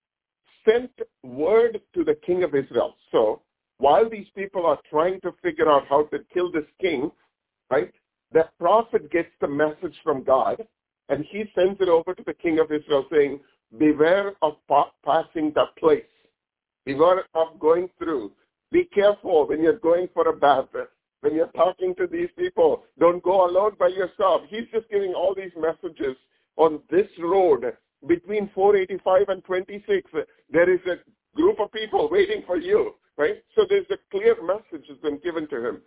Sent 0.67 0.91
word 1.23 1.81
to 1.93 2.03
the 2.03 2.15
king 2.25 2.43
of 2.43 2.55
Israel. 2.55 2.95
So 3.11 3.41
while 3.77 4.09
these 4.09 4.27
people 4.35 4.65
are 4.65 4.79
trying 4.89 5.19
to 5.21 5.33
figure 5.43 5.69
out 5.69 5.87
how 5.87 6.03
to 6.05 6.19
kill 6.33 6.49
this 6.51 6.65
king, 6.79 7.11
right, 7.69 7.91
the 8.31 8.47
prophet 8.57 9.11
gets 9.11 9.29
the 9.41 9.47
message 9.47 9.95
from 10.03 10.23
God 10.23 10.65
and 11.09 11.25
he 11.25 11.43
sends 11.53 11.79
it 11.81 11.89
over 11.89 12.13
to 12.13 12.23
the 12.25 12.33
king 12.33 12.59
of 12.59 12.71
Israel 12.71 13.05
saying, 13.11 13.41
beware 13.77 14.33
of 14.41 14.53
pa- 14.69 14.91
passing 15.03 15.51
that 15.55 15.75
place. 15.77 16.05
Beware 16.87 17.25
of 17.35 17.59
going 17.59 17.89
through. 17.99 18.31
Be 18.71 18.85
careful 18.85 19.45
when 19.45 19.61
you're 19.61 19.77
going 19.77 20.07
for 20.13 20.29
a 20.29 20.33
bath. 20.33 20.69
When 21.19 21.35
you're 21.35 21.47
talking 21.47 21.93
to 21.95 22.07
these 22.07 22.29
people, 22.37 22.85
don't 22.97 23.21
go 23.21 23.45
alone 23.45 23.73
by 23.77 23.89
yourself. 23.89 24.43
He's 24.47 24.69
just 24.71 24.89
giving 24.89 25.13
all 25.13 25.35
these 25.35 25.51
messages 25.59 26.15
on 26.55 26.79
this 26.89 27.07
road 27.19 27.73
between 28.07 28.49
485 28.55 29.27
and 29.27 29.43
26. 29.43 30.11
There 30.49 30.73
is 30.73 30.79
a 30.85 30.95
group 31.35 31.59
of 31.59 31.73
people 31.73 32.07
waiting 32.09 32.43
for 32.47 32.55
you, 32.55 32.95
right? 33.17 33.43
So 33.53 33.65
there's 33.67 33.85
a 33.91 33.97
clear 34.09 34.37
message 34.41 34.87
that's 34.87 35.01
been 35.01 35.19
given 35.19 35.45
to 35.49 35.67
him 35.67 35.81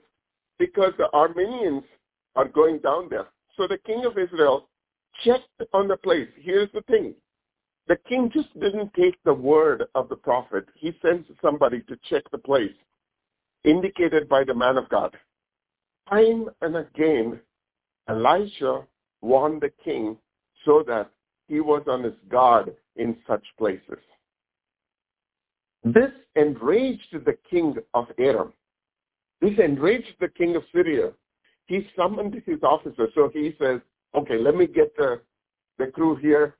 because 0.58 0.92
the 0.98 1.08
Arameans 1.14 1.84
are 2.36 2.48
going 2.48 2.78
down 2.80 3.08
there. 3.08 3.28
So 3.56 3.66
the 3.66 3.78
king 3.78 4.04
of 4.04 4.18
Israel 4.18 4.68
checked 5.24 5.62
on 5.72 5.88
the 5.88 5.96
place. 5.96 6.28
Here's 6.36 6.70
the 6.72 6.82
thing. 6.82 7.14
The 7.88 7.96
king 8.08 8.30
just 8.32 8.52
didn't 8.60 8.94
take 8.94 9.22
the 9.24 9.34
word 9.34 9.84
of 9.94 10.08
the 10.08 10.16
prophet. 10.16 10.66
He 10.74 10.92
sends 11.02 11.26
somebody 11.42 11.80
to 11.82 11.98
check 12.08 12.22
the 12.30 12.38
place 12.38 12.74
indicated 13.64 14.28
by 14.28 14.44
the 14.44 14.54
man 14.54 14.78
of 14.78 14.88
God. 14.88 15.16
Time 16.08 16.48
and 16.60 16.76
again, 16.76 17.40
Elisha 18.08 18.86
warned 19.20 19.60
the 19.60 19.72
king 19.84 20.16
so 20.64 20.82
that 20.86 21.10
he 21.48 21.60
was 21.60 21.82
on 21.86 22.02
his 22.02 22.14
guard 22.28 22.74
in 22.96 23.16
such 23.26 23.44
places. 23.58 23.98
This 25.84 26.10
enraged 26.36 27.12
the 27.12 27.36
king 27.50 27.76
of 27.94 28.06
Aram. 28.18 28.52
This 29.40 29.58
enraged 29.58 30.14
the 30.20 30.28
king 30.28 30.56
of 30.56 30.62
Syria. 30.72 31.12
He 31.66 31.86
summoned 31.96 32.42
his 32.46 32.58
officers. 32.62 33.10
So 33.14 33.30
he 33.32 33.54
says, 33.58 33.80
okay, 34.14 34.38
let 34.38 34.54
me 34.54 34.66
get 34.66 34.94
the, 34.96 35.20
the 35.78 35.86
crew 35.86 36.16
here. 36.16 36.56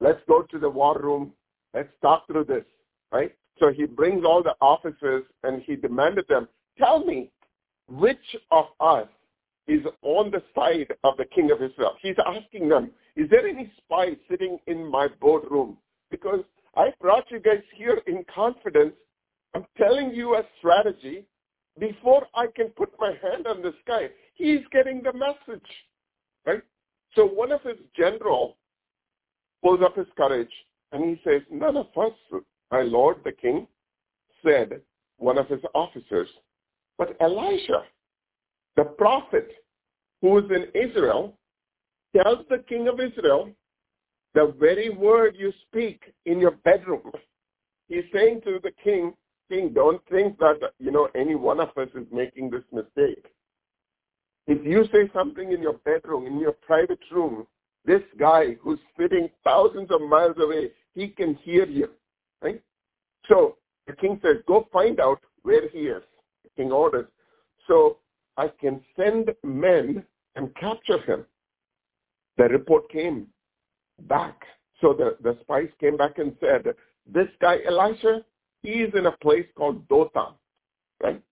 Let's 0.00 0.20
go 0.28 0.42
to 0.42 0.58
the 0.58 0.68
war 0.68 0.98
room. 1.00 1.32
Let's 1.74 1.92
talk 2.02 2.26
through 2.26 2.44
this, 2.44 2.64
right? 3.12 3.34
So 3.58 3.72
he 3.72 3.86
brings 3.86 4.24
all 4.24 4.42
the 4.42 4.54
officers 4.60 5.24
and 5.42 5.62
he 5.62 5.76
demanded 5.76 6.26
them, 6.28 6.48
tell 6.78 7.04
me 7.04 7.30
which 7.88 8.36
of 8.50 8.66
us 8.80 9.08
is 9.66 9.80
on 10.02 10.30
the 10.30 10.42
side 10.54 10.92
of 11.04 11.16
the 11.16 11.24
king 11.24 11.50
of 11.50 11.62
Israel. 11.62 11.96
He's 12.00 12.16
asking 12.24 12.68
them, 12.68 12.90
is 13.16 13.28
there 13.30 13.46
any 13.46 13.72
spy 13.78 14.16
sitting 14.30 14.58
in 14.66 14.88
my 14.90 15.08
boardroom? 15.20 15.78
Because 16.10 16.44
I 16.76 16.92
brought 17.00 17.30
you 17.30 17.40
guys 17.40 17.62
here 17.74 18.00
in 18.06 18.24
confidence. 18.32 18.94
I'm 19.54 19.66
telling 19.78 20.12
you 20.12 20.36
a 20.36 20.42
strategy. 20.58 21.24
Before 21.78 22.26
I 22.34 22.46
can 22.54 22.68
put 22.68 22.90
my 22.98 23.12
hand 23.22 23.46
on 23.46 23.62
this 23.62 23.74
guy, 23.86 24.08
he's 24.34 24.60
getting 24.70 25.02
the 25.02 25.12
message, 25.12 25.66
right? 26.46 26.62
So 27.14 27.26
one 27.26 27.52
of 27.52 27.62
his 27.62 27.78
general 27.96 28.56
pulls 29.66 29.82
up 29.82 29.96
his 29.96 30.06
courage 30.16 30.52
and 30.92 31.04
he 31.04 31.20
says, 31.24 31.42
none 31.50 31.76
of 31.76 31.86
us, 31.96 32.12
my 32.70 32.82
lord 32.82 33.16
the 33.24 33.32
king, 33.32 33.66
said 34.44 34.80
one 35.18 35.38
of 35.38 35.48
his 35.48 35.60
officers, 35.74 36.28
but 36.98 37.16
Elisha, 37.20 37.82
the 38.76 38.84
prophet 38.84 39.50
who 40.22 40.38
is 40.38 40.44
in 40.50 40.66
Israel, 40.80 41.36
tells 42.16 42.46
the 42.48 42.62
king 42.68 42.86
of 42.86 43.00
Israel 43.00 43.50
the 44.34 44.54
very 44.56 44.90
word 44.90 45.34
you 45.36 45.52
speak 45.66 46.00
in 46.26 46.38
your 46.38 46.52
bedroom. 46.52 47.10
He's 47.88 48.04
saying 48.14 48.42
to 48.44 48.60
the 48.62 48.72
king, 48.84 49.14
King, 49.50 49.72
don't 49.72 50.02
think 50.10 50.38
that, 50.38 50.58
you 50.78 50.90
know, 50.90 51.08
any 51.14 51.36
one 51.36 51.60
of 51.60 51.68
us 51.76 51.88
is 51.94 52.06
making 52.12 52.50
this 52.50 52.64
mistake. 52.72 53.24
If 54.48 54.64
you 54.66 54.84
say 54.92 55.10
something 55.14 55.52
in 55.52 55.62
your 55.62 55.74
bedroom, 55.84 56.26
in 56.26 56.38
your 56.38 56.52
private 56.52 56.98
room, 57.12 57.46
this 57.86 58.02
guy 58.18 58.56
who's 58.60 58.80
sitting 58.98 59.28
thousands 59.44 59.90
of 59.90 60.02
miles 60.02 60.36
away, 60.38 60.70
he 60.94 61.08
can 61.08 61.34
hear 61.36 61.66
you. 61.66 61.88
Right? 62.42 62.60
So 63.28 63.56
the 63.86 63.94
king 63.94 64.18
says, 64.22 64.36
go 64.46 64.68
find 64.72 65.00
out 65.00 65.20
where 65.42 65.68
he 65.68 65.80
is. 65.80 66.02
The 66.42 66.50
king 66.56 66.72
orders. 66.72 67.06
So 67.66 67.98
I 68.36 68.48
can 68.60 68.80
send 68.96 69.30
men 69.44 70.04
and 70.34 70.54
capture 70.56 70.98
him. 70.98 71.24
The 72.36 72.44
report 72.44 72.90
came 72.90 73.28
back. 74.02 74.42
So 74.80 74.92
the, 74.92 75.16
the 75.22 75.38
spies 75.40 75.68
came 75.80 75.96
back 75.96 76.18
and 76.18 76.36
said, 76.40 76.74
this 77.10 77.28
guy, 77.40 77.58
Elisha, 77.66 78.24
he 78.62 78.70
is 78.70 78.92
in 78.94 79.06
a 79.06 79.16
place 79.18 79.46
called 79.56 79.88
Dothan. 79.88 80.34
Right? 81.02 81.22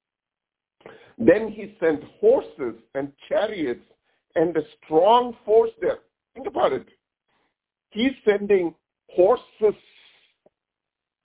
Then 1.18 1.48
he 1.48 1.76
sent 1.80 2.02
horses 2.20 2.74
and 2.94 3.12
chariots 3.28 3.84
and 4.34 4.57
a 4.57 4.62
strong 4.84 5.36
force 5.44 5.70
there. 5.80 5.98
Think 6.35 6.47
about 6.47 6.72
it. 6.72 6.89
He's 7.91 8.12
sending 8.24 8.74
horses, 9.09 9.74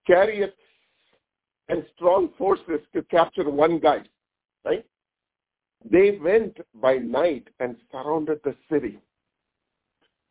chariots, 0.05 0.55
and 1.67 1.85
strong 1.95 2.29
forces 2.37 2.81
to 2.93 3.01
capture 3.03 3.49
one 3.49 3.79
guy, 3.79 4.01
right? 4.65 4.85
They 5.89 6.17
went 6.21 6.57
by 6.75 6.97
night 6.97 7.47
and 7.59 7.75
surrounded 7.91 8.39
the 8.43 8.55
city. 8.71 8.99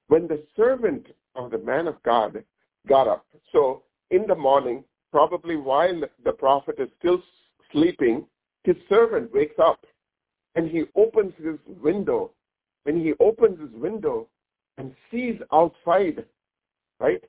When 0.08 0.26
the 0.26 0.44
servant 0.56 1.06
of 1.34 1.50
the 1.50 1.58
man 1.58 1.86
of 1.86 2.02
God 2.02 2.42
got 2.88 3.08
up, 3.08 3.26
so 3.52 3.82
in 4.10 4.26
the 4.26 4.34
morning, 4.34 4.84
probably 5.10 5.56
while 5.56 6.02
the 6.24 6.32
prophet 6.32 6.76
is 6.78 6.88
still 6.98 7.22
sleeping, 7.72 8.26
his 8.64 8.76
servant 8.88 9.32
wakes 9.32 9.58
up 9.58 9.84
and 10.54 10.68
he 10.68 10.84
opens 10.96 11.32
his 11.38 11.58
window. 11.82 12.32
When 12.84 13.00
he 13.00 13.12
opens 13.20 13.60
his 13.60 13.70
window 13.80 14.28
and 14.78 14.94
sees 15.10 15.38
outside, 15.52 16.24
right, 17.00 17.22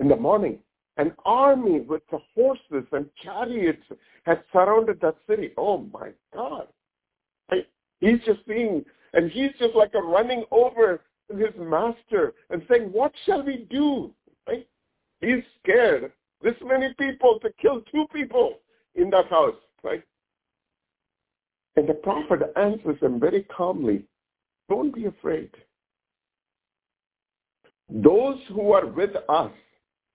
in 0.00 0.08
the 0.08 0.16
morning, 0.16 0.58
an 0.96 1.12
army 1.24 1.80
with 1.80 2.02
the 2.10 2.18
horses 2.34 2.86
and 2.92 3.06
chariots 3.22 3.82
has 4.24 4.38
surrounded 4.52 5.00
that 5.00 5.16
city. 5.28 5.52
Oh 5.56 5.78
my 5.92 6.10
God. 6.32 6.66
Right? 7.50 7.66
He's 8.00 8.20
just 8.24 8.40
seeing, 8.48 8.84
and 9.12 9.30
he's 9.30 9.50
just 9.58 9.74
like 9.74 9.92
a 9.94 10.02
running 10.02 10.44
over 10.50 11.00
his 11.28 11.54
master 11.58 12.34
and 12.50 12.62
saying, 12.70 12.90
what 12.92 13.12
shall 13.26 13.44
we 13.44 13.66
do? 13.70 14.12
Right? 14.48 14.66
He's 15.20 15.42
scared. 15.62 16.12
This 16.42 16.54
many 16.62 16.94
people 16.98 17.38
to 17.40 17.50
kill 17.60 17.82
two 17.92 18.06
people 18.12 18.60
in 18.94 19.10
that 19.10 19.28
house, 19.28 19.54
right? 19.82 20.02
And 21.76 21.88
the 21.88 21.94
prophet 21.94 22.52
answers 22.56 23.00
him 23.00 23.18
very 23.18 23.42
calmly, 23.44 24.04
don't 24.68 24.94
be 24.94 25.06
afraid. 25.06 25.50
Those 27.90 28.38
who 28.48 28.72
are 28.72 28.86
with 28.86 29.10
us 29.28 29.52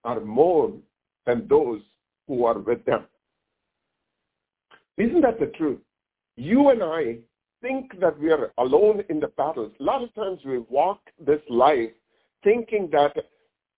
are 0.03 0.19
more 0.19 0.73
than 1.25 1.47
those 1.47 1.81
who 2.27 2.45
are 2.45 2.57
with 2.59 2.83
them. 2.85 3.05
Isn't 4.97 5.21
that 5.21 5.39
the 5.39 5.47
truth? 5.47 5.79
You 6.35 6.69
and 6.69 6.83
I 6.83 7.19
think 7.61 7.99
that 7.99 8.19
we 8.19 8.31
are 8.31 8.51
alone 8.57 9.03
in 9.09 9.19
the 9.19 9.27
battles. 9.27 9.71
A 9.79 9.83
lot 9.83 10.03
of 10.03 10.13
times 10.15 10.39
we 10.45 10.59
walk 10.59 10.99
this 11.25 11.41
life 11.49 11.91
thinking 12.43 12.89
that 12.91 13.15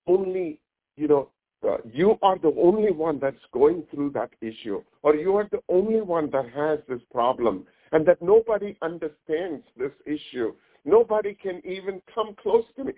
only, 0.07 0.59
you 0.97 1.07
know, 1.07 1.29
uh, 1.67 1.77
you 1.91 2.17
are 2.23 2.39
the 2.39 2.53
only 2.59 2.91
one 2.91 3.19
that's 3.19 3.35
going 3.53 3.83
through 3.91 4.09
that 4.11 4.31
issue, 4.41 4.81
or 5.03 5.15
you 5.15 5.35
are 5.35 5.47
the 5.51 5.61
only 5.69 6.01
one 6.01 6.29
that 6.31 6.49
has 6.49 6.79
this 6.87 7.01
problem, 7.11 7.65
and 7.91 8.05
that 8.05 8.21
nobody 8.21 8.75
understands 8.81 9.63
this 9.77 9.91
issue. 10.07 10.53
Nobody 10.85 11.35
can 11.35 11.61
even 11.63 12.01
come 12.13 12.35
close 12.41 12.63
to 12.77 12.85
me. 12.85 12.93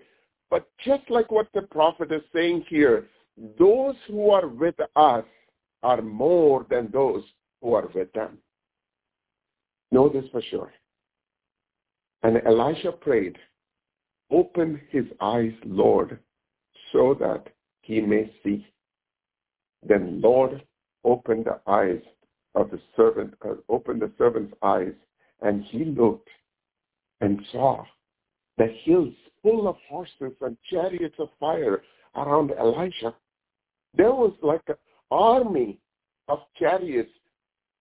But 0.53 0.69
just 0.85 1.09
like 1.09 1.31
what 1.31 1.47
the 1.55 1.63
prophet 1.63 2.11
is 2.11 2.21
saying 2.31 2.65
here, 2.69 3.07
those 3.57 3.95
who 4.07 4.29
are 4.29 4.47
with 4.47 4.75
us 4.95 5.25
are 5.81 6.01
more 6.03 6.67
than 6.69 6.91
those 6.93 7.23
who 7.59 7.73
are 7.73 7.89
with 7.95 8.13
them. 8.13 8.37
Know 9.91 10.09
this 10.09 10.25
for 10.31 10.43
sure. 10.43 10.71
And 12.21 12.39
Elisha 12.45 12.91
prayed, 12.91 13.35
open 14.29 14.79
his 14.91 15.05
eyes, 15.21 15.53
Lord, 15.65 16.19
so 16.91 17.15
that 17.19 17.47
he 17.81 17.99
may 17.99 18.31
see. 18.43 18.67
Then 19.81 20.21
Lord 20.21 20.61
opened 21.03 21.45
the 21.45 21.61
eyes 21.65 22.03
of 22.53 22.69
the 22.69 22.79
servant, 22.95 23.33
uh, 23.43 23.55
opened 23.69 24.03
the 24.03 24.11
servant's 24.19 24.53
eyes, 24.61 24.93
and 25.41 25.63
he 25.71 25.83
looked 25.83 26.29
and 27.21 27.41
saw 27.51 27.83
the 28.59 28.67
hills 28.83 29.15
full 29.43 29.67
of 29.67 29.75
horses 29.87 30.33
and 30.41 30.57
chariots 30.69 31.15
of 31.19 31.29
fire 31.39 31.83
around 32.15 32.51
Elisha. 32.57 33.13
There 33.95 34.13
was 34.13 34.33
like 34.41 34.63
an 34.67 34.75
army 35.11 35.79
of 36.27 36.39
chariots 36.57 37.11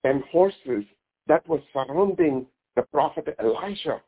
and 0.04 0.22
horses 0.24 0.84
that 1.28 1.48
was 1.48 1.60
surrounding 1.72 2.46
the 2.76 2.82
prophet 2.82 3.34
Elisha. 3.38 4.02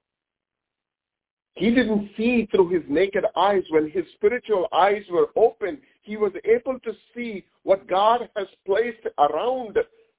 He 1.55 1.71
didn't 1.71 2.11
see 2.17 2.47
through 2.51 2.71
his 2.71 2.83
naked 2.89 3.25
eyes. 3.37 3.63
When 3.71 3.89
his 3.89 4.05
spiritual 4.15 4.67
eyes 4.73 5.05
were 5.09 5.29
open, 5.37 5.79
he 6.03 6.17
was 6.17 6.33
able 6.45 6.81
to 6.81 6.93
see 7.15 7.45
what 7.63 7.87
God 7.87 8.29
has 8.37 8.49
placed 8.67 9.07
around 9.19 9.79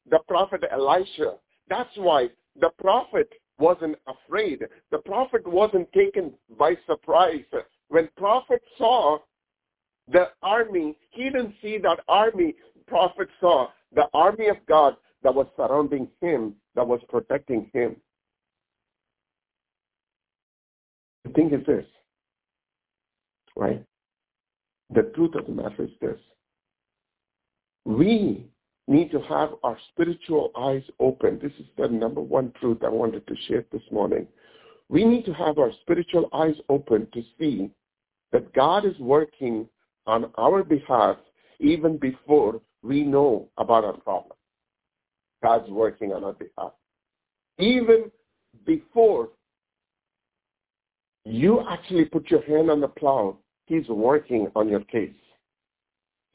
the 0.10 0.20
prophet 0.30 0.64
Elisha. 0.72 1.34
That's 1.68 1.90
why 1.98 2.30
the 2.60 2.70
prophet 2.80 3.30
wasn't 3.58 3.98
afraid. 4.08 4.64
The 4.92 4.98
prophet 5.00 5.46
wasn't 5.48 5.92
taken 5.94 6.34
by 6.58 6.76
surprise. 6.86 7.46
When 7.90 8.10
prophet 8.18 8.62
saw 8.78 9.20
the 10.12 10.30
army, 10.42 10.96
he 11.12 11.26
didn't 11.26 11.56
see 11.62 11.78
that 11.80 12.00
army. 12.08 12.56
Prophet 12.88 13.30
saw 13.40 13.70
the 13.94 14.08
army 14.14 14.48
of 14.48 14.58
God 14.68 14.96
that 15.24 15.34
was 15.34 15.48
surrounding 15.56 16.08
him, 16.22 16.56
that 16.76 16.86
was 16.86 17.00
protecting 17.10 17.70
him. 17.74 17.96
The 21.24 21.32
thing 21.32 21.52
is 21.52 21.66
this, 21.66 21.86
right? 23.56 23.84
The 24.94 25.12
truth 25.16 25.34
of 25.34 25.48
the 25.48 25.52
matter 25.52 25.84
is 25.84 25.90
this. 26.00 26.20
We 27.86 28.46
need 28.88 29.12
to 29.12 29.20
have 29.22 29.50
our 29.64 29.78
spiritual 29.92 30.52
eyes 30.58 30.84
open. 31.00 31.40
This 31.42 31.52
is 31.60 31.66
the 31.78 31.88
number 31.88 32.22
one 32.22 32.52
truth 32.60 32.80
I 32.84 32.90
wanted 32.90 33.26
to 33.28 33.36
share 33.48 33.66
this 33.72 33.82
morning. 33.92 34.28
We 34.90 35.04
need 35.04 35.26
to 35.26 35.34
have 35.34 35.58
our 35.58 35.72
spiritual 35.82 36.30
eyes 36.34 36.56
open 36.70 37.08
to 37.14 37.24
see 37.40 37.72
that 38.32 38.54
God 38.54 38.86
is 38.86 38.98
working 39.00 39.68
on 40.06 40.32
our 40.38 40.64
behalf 40.64 41.18
even 41.60 41.98
before 41.98 42.62
we 42.84 43.04
know 43.04 43.50
about 43.58 43.84
our 43.84 43.98
problem. 43.98 44.38
God's 45.42 45.70
working 45.70 46.14
on 46.14 46.24
our 46.24 46.34
behalf. 46.34 46.74
Even 47.58 48.12
before 48.66 49.30
you 51.24 51.64
actually 51.68 52.06
put 52.06 52.30
your 52.30 52.44
hand 52.44 52.70
on 52.70 52.82
the 52.82 52.88
plow, 52.88 53.38
he's 53.66 53.88
working 53.88 54.52
on 54.56 54.70
your 54.70 54.82
case. 54.82 55.14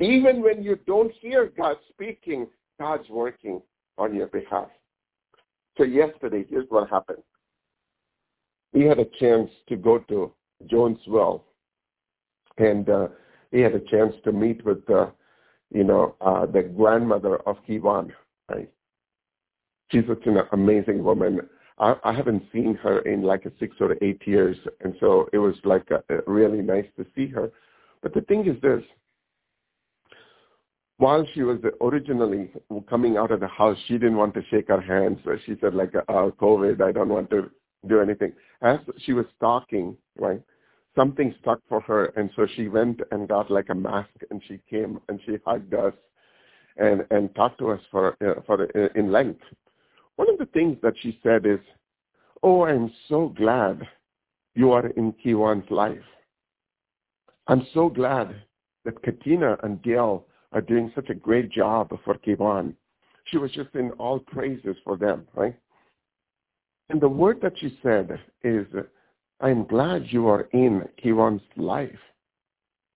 Even 0.01 0.41
when 0.43 0.63
you 0.63 0.79
don't 0.87 1.13
hear 1.21 1.53
God 1.57 1.77
speaking, 1.91 2.47
God's 2.79 3.09
working 3.11 3.61
on 3.99 4.15
your 4.15 4.29
behalf. 4.29 4.69
So 5.77 5.85
yesterday, 5.85 6.45
here's 6.49 6.69
what 6.71 6.89
happened. 6.89 7.23
We 8.73 8.85
had 8.85 8.99
a 8.99 9.05
chance 9.19 9.51
to 9.69 9.77
go 9.77 9.99
to 10.09 10.33
Jonesville, 10.67 11.45
and 12.57 12.89
uh, 12.89 13.09
we 13.53 13.61
had 13.61 13.75
a 13.75 13.81
chance 13.81 14.15
to 14.25 14.33
meet 14.33 14.65
with, 14.65 14.89
uh, 14.89 15.07
you 15.73 15.85
know, 15.85 16.17
uh, 16.21 16.47
the 16.47 16.63
grandmother 16.63 17.37
of 17.47 17.57
Kivan. 17.69 18.11
Right? 18.49 18.71
She's 19.91 20.05
such 20.09 20.27
an 20.27 20.39
amazing 20.53 21.05
woman. 21.05 21.41
I, 21.79 21.97
I 22.05 22.13
haven't 22.13 22.45
seen 22.53 22.75
her 22.77 23.01
in 23.01 23.23
like 23.23 23.45
a 23.45 23.53
six 23.59 23.77
or 23.81 23.97
eight 24.03 24.23
years, 24.27 24.57
and 24.83 24.95
so 25.01 25.29
it 25.33 25.39
was 25.39 25.55
like 25.65 25.89
a, 25.91 26.03
a 26.15 26.23
really 26.27 26.63
nice 26.63 26.87
to 26.97 27.05
see 27.15 27.27
her. 27.29 27.51
But 28.03 28.15
the 28.15 28.23
thing 28.23 28.47
is 28.47 28.61
this: 28.63 28.83
while 31.01 31.27
she 31.33 31.43
was 31.43 31.59
originally 31.81 32.51
coming 32.89 33.17
out 33.17 33.31
of 33.31 33.41
the 33.41 33.49
house, 33.49 33.79
she 33.89 33.95
didn't 33.95 34.19
want 34.19 34.35
to 34.35 34.43
shake 34.51 34.69
our 34.69 34.83
hands. 34.83 35.19
So 35.25 35.37
she 35.47 35.57
said, 35.61 35.75
like, 35.75 35.93
oh, 36.09 36.33
COVID, 36.39 36.83
I 36.83 36.93
don't 36.93 37.09
want 37.09 37.31
to 37.31 37.51
do 37.89 38.01
anything. 38.01 38.33
As 38.61 38.79
she 38.99 39.15
was 39.15 39.25
talking, 39.41 39.97
right, 40.19 40.43
something 40.95 41.35
stuck 41.41 41.61
for 41.71 41.81
her, 41.81 42.07
and 42.17 42.31
so 42.37 42.47
she 42.55 42.69
went 42.69 43.01
and 43.13 43.27
got 43.27 43.51
like 43.51 43.71
a 43.71 43.75
mask, 43.75 44.11
and 44.31 44.43
she 44.47 44.61
came 44.69 45.01
and 45.09 45.19
she 45.25 45.39
hugged 45.47 45.73
us 45.73 45.95
and 46.77 47.07
and 47.11 47.35
talked 47.35 47.59
to 47.61 47.71
us 47.71 47.81
for 47.91 48.17
uh, 48.23 48.43
for 48.47 48.63
uh, 48.63 48.89
in 48.95 49.11
length. 49.11 49.41
One 50.17 50.29
of 50.29 50.39
the 50.39 50.47
things 50.47 50.77
that 50.83 50.95
she 51.01 51.19
said 51.23 51.47
is, 51.47 51.61
"Oh, 52.43 52.67
I'm 52.67 52.93
so 53.09 53.29
glad 53.29 53.89
you 54.55 54.73
are 54.73 54.89
in 54.89 55.13
Kiwan's 55.13 55.71
life. 55.71 56.09
I'm 57.47 57.67
so 57.73 57.89
glad 57.89 58.37
that 58.85 59.03
Katina 59.03 59.57
and 59.63 59.83
Gail 59.83 60.27
are 60.53 60.61
doing 60.61 60.91
such 60.95 61.11
a 61.11 61.15
great 61.15 61.51
job 61.51 61.97
for 62.05 62.15
Kiwan. 62.15 62.75
She 63.27 63.39
was 63.39 63.51
just 63.53 63.75
in 63.75 63.91
all 63.93 64.19
praises 64.19 64.77
for 64.85 64.97
them, 64.97 65.27
right? 65.35 65.57
And 66.89 67.01
the 67.01 67.09
word 67.09 67.41
that 67.43 67.53
she 67.61 67.79
said 67.83 68.19
is, 68.43 68.67
I'm 69.41 69.65
glad 69.67 70.07
you 70.09 70.27
are 70.29 70.49
in 70.53 70.83
Kiwan's 71.03 71.43
life. 71.57 71.99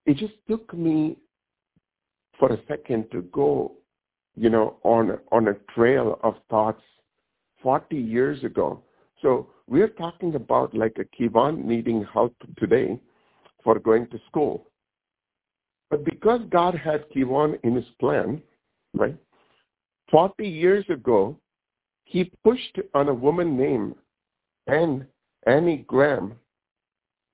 It 0.07 0.17
just 0.17 0.35
took 0.49 0.75
me 0.75 1.17
for 2.39 2.53
a 2.53 2.59
second 2.67 3.11
to 3.13 3.23
go, 3.23 3.73
you 4.37 4.51
know, 4.51 4.77
on 4.83 5.19
on 5.31 5.49
a 5.49 5.55
trail 5.75 6.19
of 6.23 6.35
thoughts 6.51 6.83
40 7.63 7.97
years 7.97 8.43
ago. 8.45 8.83
So 9.23 9.49
we're 9.67 9.89
talking 9.89 10.35
about 10.35 10.75
like 10.75 10.99
a 10.99 11.05
Kivan 11.17 11.65
needing 11.65 12.05
help 12.13 12.35
today 12.59 13.01
for 13.63 13.79
going 13.79 14.09
to 14.09 14.19
school. 14.29 14.67
But 15.91 16.05
because 16.05 16.41
God 16.51 16.75
had 16.75 17.09
Kiwan 17.11 17.59
in 17.63 17.75
his 17.75 17.85
plan, 18.01 18.43
right, 18.95 19.17
40 20.11 20.47
years 20.47 20.85
ago, 20.89 21.37
he 22.05 22.31
pushed 22.45 22.79
on 22.95 23.09
a 23.09 23.15
woman 23.15 23.57
named 23.57 23.95
Anne, 24.67 25.07
Annie 25.47 25.85
Graham 25.87 26.35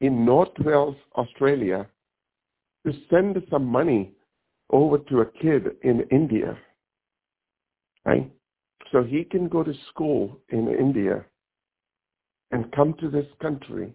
in 0.01 0.25
North 0.25 0.57
Wales, 0.61 0.97
Australia, 1.17 1.87
to 2.87 2.93
send 3.11 3.43
some 3.51 3.67
money 3.67 4.13
over 4.71 4.99
to 4.99 5.21
a 5.21 5.27
kid 5.27 5.77
in 5.83 6.03
India, 6.11 6.57
right? 8.05 8.31
So 8.93 9.03
he 9.03 9.25
can 9.25 9.49
go 9.49 9.63
to 9.63 9.75
school 9.91 10.39
in 10.49 10.69
India 10.69 11.25
and 12.51 12.73
come 12.73 12.95
to 13.01 13.11
this 13.11 13.27
country 13.41 13.93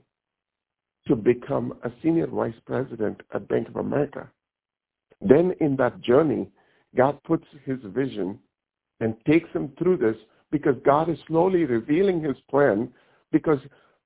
to 1.08 1.16
become 1.16 1.74
a 1.84 1.92
senior 2.02 2.28
vice 2.28 2.60
president 2.66 3.22
at 3.34 3.48
Bank 3.48 3.68
of 3.68 3.78
America. 3.78 4.30
Then 5.22 5.54
in 5.60 5.76
that 5.78 6.02
journey, 6.02 6.50
God 6.96 7.22
puts 7.24 7.46
his 7.66 7.80
vision 7.86 8.40
and 9.00 9.16
takes 9.26 9.50
him 9.52 9.72
through 9.78 9.98
this 9.98 10.18
because 10.52 10.76
God 10.86 11.10
is 11.10 11.18
slowly 11.28 11.66
revealing 11.66 12.22
his 12.22 12.38
plan 12.50 12.90
because 13.32 13.60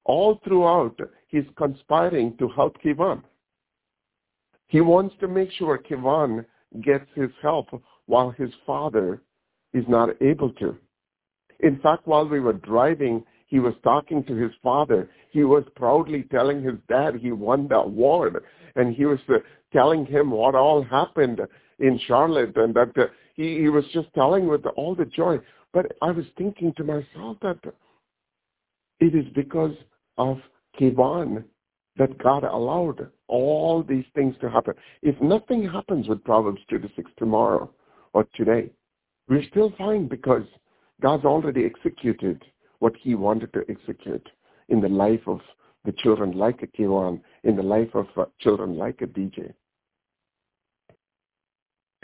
all 0.05 0.39
throughout 0.43 0.99
he's 1.28 1.45
conspiring 1.55 2.36
to 2.38 2.47
help 2.49 2.82
Kivan. 2.82 3.22
He 4.68 4.82
wants 4.82 5.16
to 5.20 5.28
make 5.28 5.51
sure 5.51 5.78
Kivan 5.78 6.45
gets 6.82 7.05
his 7.16 7.30
help 7.41 7.68
while 8.05 8.32
his 8.32 8.49
father 8.66 9.22
is 9.74 9.86
not 9.88 10.10
able 10.22 10.51
to. 10.53 10.76
In 11.60 11.80
fact, 11.80 12.07
while 12.07 12.28
we 12.28 12.39
were 12.39 12.53
driving, 12.53 13.24
he 13.50 13.60
was 13.60 13.74
talking 13.84 14.24
to 14.24 14.36
his 14.36 14.52
father. 14.64 15.10
He 15.32 15.43
was 15.43 15.64
proudly 15.76 16.24
telling 16.32 16.64
his 16.64 16.76
dad 16.88 17.16
he 17.16 17.32
won 17.32 17.68
the 17.68 17.78
award, 17.78 18.43
and 18.76 18.95
he 18.95 19.06
was 19.06 19.20
uh, 19.28 19.39
telling 19.74 20.06
him 20.06 20.32
what 20.32 20.56
all 20.56 20.84
happened 20.84 21.41
in 21.80 22.00
Charlotte, 22.08 22.56
and 22.56 22.74
that 22.76 22.97
uh, 22.97 23.08
he, 23.36 23.60
he 23.60 23.70
was 23.70 23.86
just 23.91 24.08
telling 24.14 24.47
with 24.47 24.66
all 24.78 24.95
the 24.95 25.06
joy. 25.06 25.39
But 25.74 25.88
I 26.02 26.12
was 26.12 26.26
thinking 26.38 26.74
to 26.78 26.84
myself 26.84 27.38
that 27.41 27.60
it 29.00 29.16
is 29.16 29.26
because 29.34 29.76
of 30.18 30.38
Kevon 30.80 31.43
that 31.97 32.18
God 32.20 32.43
allowed 32.43 33.10
all 33.28 33.84
these 33.84 34.06
things 34.14 34.36
to 34.41 34.50
happen. 34.50 34.76
If 35.02 35.20
nothing 35.22 35.68
happens 35.68 36.08
with 36.08 36.24
Proverbs 36.24 36.62
2 36.70 36.80
to 36.80 36.89
6 36.95 37.12
tomorrow 37.18 37.72
or 38.14 38.26
today, 38.36 38.70
we're 39.28 39.43
still 39.50 39.74
fine 39.78 40.08
because 40.08 40.43
God's 41.02 41.26
already 41.26 41.66
executed 41.66 42.43
what 42.80 42.95
he 42.95 43.15
wanted 43.15 43.53
to 43.53 43.63
execute 43.69 44.27
in 44.69 44.82
the 44.82 44.89
life 44.89 45.21
of 45.27 45.39
the 45.86 45.91
children 45.93 46.38
like 46.38 46.61
a 46.61 46.67
Kevon, 46.67 47.21
in 47.43 47.55
the 47.55 47.63
life 47.63 47.93
of 47.93 48.07
uh, 48.17 48.25
children 48.39 48.77
like 48.77 49.01
a 49.01 49.07
DJ. 49.07 49.53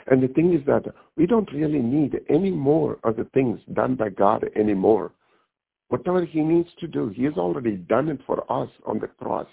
And 0.07 0.21
the 0.21 0.27
thing 0.29 0.53
is 0.53 0.65
that 0.65 0.85
we 1.17 1.25
don't 1.25 1.51
really 1.51 1.79
need 1.79 2.19
any 2.29 2.51
more 2.51 2.99
of 3.03 3.15
the 3.15 3.25
things 3.33 3.59
done 3.73 3.95
by 3.95 4.09
God 4.09 4.45
anymore. 4.55 5.11
Whatever 5.89 6.25
he 6.25 6.41
needs 6.41 6.69
to 6.79 6.87
do, 6.87 7.09
he 7.09 7.23
has 7.23 7.33
already 7.35 7.75
done 7.75 8.09
it 8.09 8.19
for 8.25 8.39
us 8.51 8.69
on 8.85 8.99
the 8.99 9.07
cross. 9.07 9.47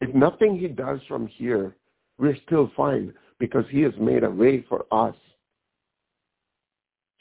If 0.00 0.14
nothing 0.14 0.58
he 0.58 0.68
does 0.68 1.00
from 1.08 1.26
here, 1.26 1.76
we're 2.18 2.36
still 2.46 2.70
fine 2.76 3.14
because 3.38 3.64
he 3.70 3.82
has 3.82 3.92
made 4.00 4.24
a 4.24 4.30
way 4.30 4.64
for 4.68 4.84
us 4.92 5.14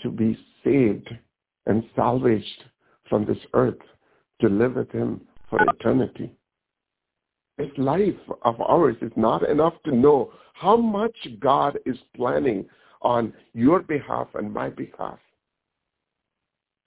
to 0.01 0.09
be 0.09 0.37
saved 0.63 1.09
and 1.68 1.84
salvaged 1.95 2.63
from 3.07 3.26
this 3.26 3.38
earth 3.53 3.78
with 4.41 4.91
him 4.91 5.22
for 5.49 5.59
eternity. 5.61 6.32
This 7.57 7.72
life 7.78 8.13
of 8.43 8.59
ours 8.61 8.95
is 9.01 9.11
not 9.15 9.47
enough 9.47 9.74
to 9.86 9.95
know 9.95 10.32
how 10.53 10.78
much 10.78 11.15
God 11.39 11.78
is 11.86 11.97
planning 12.15 12.65
on 13.01 13.34
your 13.53 13.82
behalf 13.82 14.28
and 14.36 14.53
my 14.53 14.70
behalf. 14.70 15.20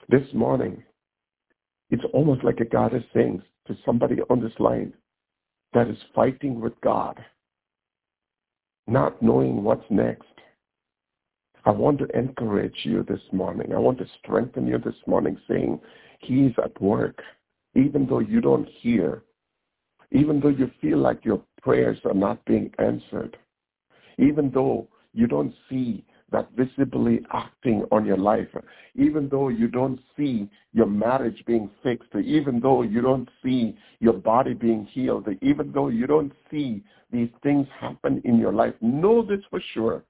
This 0.09 0.27
morning, 0.35 0.83
it's 1.91 2.05
almost 2.13 2.45
like 2.45 2.61
a 2.61 2.65
God 2.65 2.95
is 2.95 3.03
saying 3.15 3.43
to 3.67 3.77
somebody 3.85 4.17
on 4.29 4.41
this 4.41 4.59
line 4.59 4.93
that 5.73 5.89
is 5.89 5.99
fighting 6.15 6.61
with 6.61 6.73
God, 6.83 7.19
not 8.87 9.21
knowing 9.23 9.63
what's 9.63 9.85
next. 9.91 10.25
I 11.65 11.71
want 11.71 11.99
to 11.99 12.19
encourage 12.19 12.77
you 12.85 13.03
this 13.03 13.21
morning. 13.33 13.75
I 13.75 13.79
want 13.79 13.99
to 13.99 14.07
strengthen 14.23 14.67
you 14.67 14.79
this 14.79 14.95
morning 15.07 15.39
saying, 15.49 15.81
He's 16.21 16.53
at 16.63 16.81
work. 16.81 17.21
Even 17.75 18.07
though 18.07 18.19
you 18.19 18.41
don't 18.41 18.69
hear, 18.81 19.23
even 20.11 20.41
though 20.41 20.49
you 20.49 20.71
feel 20.81 20.99
like 20.99 21.25
your 21.25 21.41
prayers 21.63 21.99
are 22.05 22.15
not 22.15 22.45
being 22.45 22.73
answered, 22.79 23.37
even 24.19 24.51
though 24.51 24.89
you 25.13 25.27
don't 25.27 25.55
see 25.69 26.05
that 26.33 26.49
visibly 26.57 27.21
acting 27.33 27.85
on 27.91 28.05
your 28.05 28.17
life, 28.17 28.49
even 28.95 29.29
though 29.29 29.49
you 29.49 29.69
don't 29.69 30.01
see 30.17 30.49
your 30.73 30.87
marriage 30.87 31.43
being 31.47 31.71
fixed, 31.83 32.15
even 32.15 32.61
though 32.61 32.83
you 32.83 33.01
don't 33.01 33.29
see 33.43 33.77
your 34.01 34.13
body 34.15 34.55
being 34.55 34.85
healed, 34.87 35.29
even 35.43 35.73
though 35.73 35.89
you 35.89 36.07
don't 36.07 36.33
see 36.51 36.83
these 37.13 37.31
things 37.43 37.67
happen 37.79 38.21
in 38.25 38.39
your 38.39 38.53
life, 38.53 38.75
know 38.81 39.23
this 39.23 39.41
for 39.51 39.61
sure. 39.75 40.05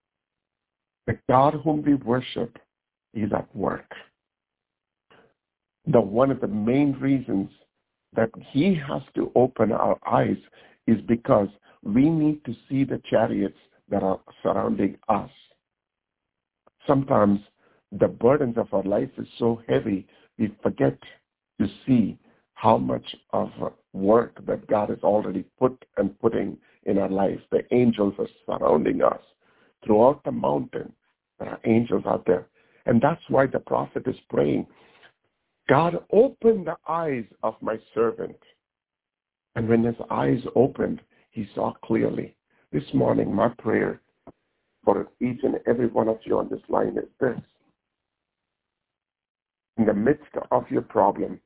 The 1.06 1.18
God 1.28 1.54
whom 1.64 1.82
we 1.82 1.94
worship 1.94 2.58
is 3.14 3.32
at 3.32 3.54
work. 3.54 3.90
The 5.86 6.00
one 6.00 6.30
of 6.30 6.40
the 6.40 6.48
main 6.48 6.92
reasons 7.00 7.50
that 8.14 8.30
he 8.50 8.74
has 8.74 9.02
to 9.14 9.32
open 9.34 9.72
our 9.72 9.98
eyes 10.06 10.36
is 10.86 11.00
because 11.06 11.48
we 11.82 12.08
need 12.08 12.44
to 12.44 12.54
see 12.68 12.84
the 12.84 13.00
chariots 13.08 13.58
that 13.88 14.02
are 14.02 14.20
surrounding 14.42 14.96
us. 15.08 15.30
Sometimes 16.86 17.40
the 17.92 18.08
burdens 18.08 18.56
of 18.56 18.72
our 18.72 18.82
life 18.82 19.10
is 19.18 19.26
so 19.38 19.62
heavy, 19.68 20.06
we 20.38 20.54
forget 20.62 20.96
to 21.60 21.68
see 21.86 22.18
how 22.54 22.76
much 22.76 23.16
of 23.32 23.50
work 23.92 24.44
that 24.46 24.66
God 24.66 24.90
has 24.90 24.98
already 25.02 25.44
put 25.58 25.84
and 25.96 26.18
putting 26.20 26.56
in 26.84 26.98
our 26.98 27.08
life. 27.08 27.40
The 27.50 27.62
angels 27.74 28.14
are 28.18 28.28
surrounding 28.46 29.02
us. 29.02 29.20
Throughout 29.84 30.22
the 30.24 30.32
mountain, 30.32 30.92
there 31.38 31.50
are 31.50 31.60
angels 31.64 32.04
out 32.06 32.24
there. 32.26 32.46
And 32.86 33.00
that's 33.00 33.22
why 33.28 33.46
the 33.46 33.60
prophet 33.60 34.04
is 34.06 34.16
praying, 34.28 34.66
God, 35.68 36.02
open 36.12 36.64
the 36.64 36.76
eyes 36.88 37.24
of 37.42 37.54
my 37.60 37.78
servant. 37.94 38.36
And 39.54 39.68
when 39.68 39.84
his 39.84 39.96
eyes 40.10 40.40
opened, 40.54 41.00
he 41.30 41.48
saw 41.54 41.72
clearly. 41.84 42.34
This 42.72 42.84
morning, 42.94 43.34
my 43.34 43.48
prayer 43.58 44.00
for 44.84 45.08
each 45.20 45.40
and 45.42 45.60
every 45.66 45.88
one 45.88 46.08
of 46.08 46.18
you 46.24 46.38
on 46.38 46.48
this 46.48 46.62
line 46.68 46.96
is 46.96 47.08
this. 47.20 47.38
In 49.76 49.86
the 49.86 49.94
midst 49.94 50.34
of 50.50 50.64
your 50.70 50.82
problem, 50.82 51.40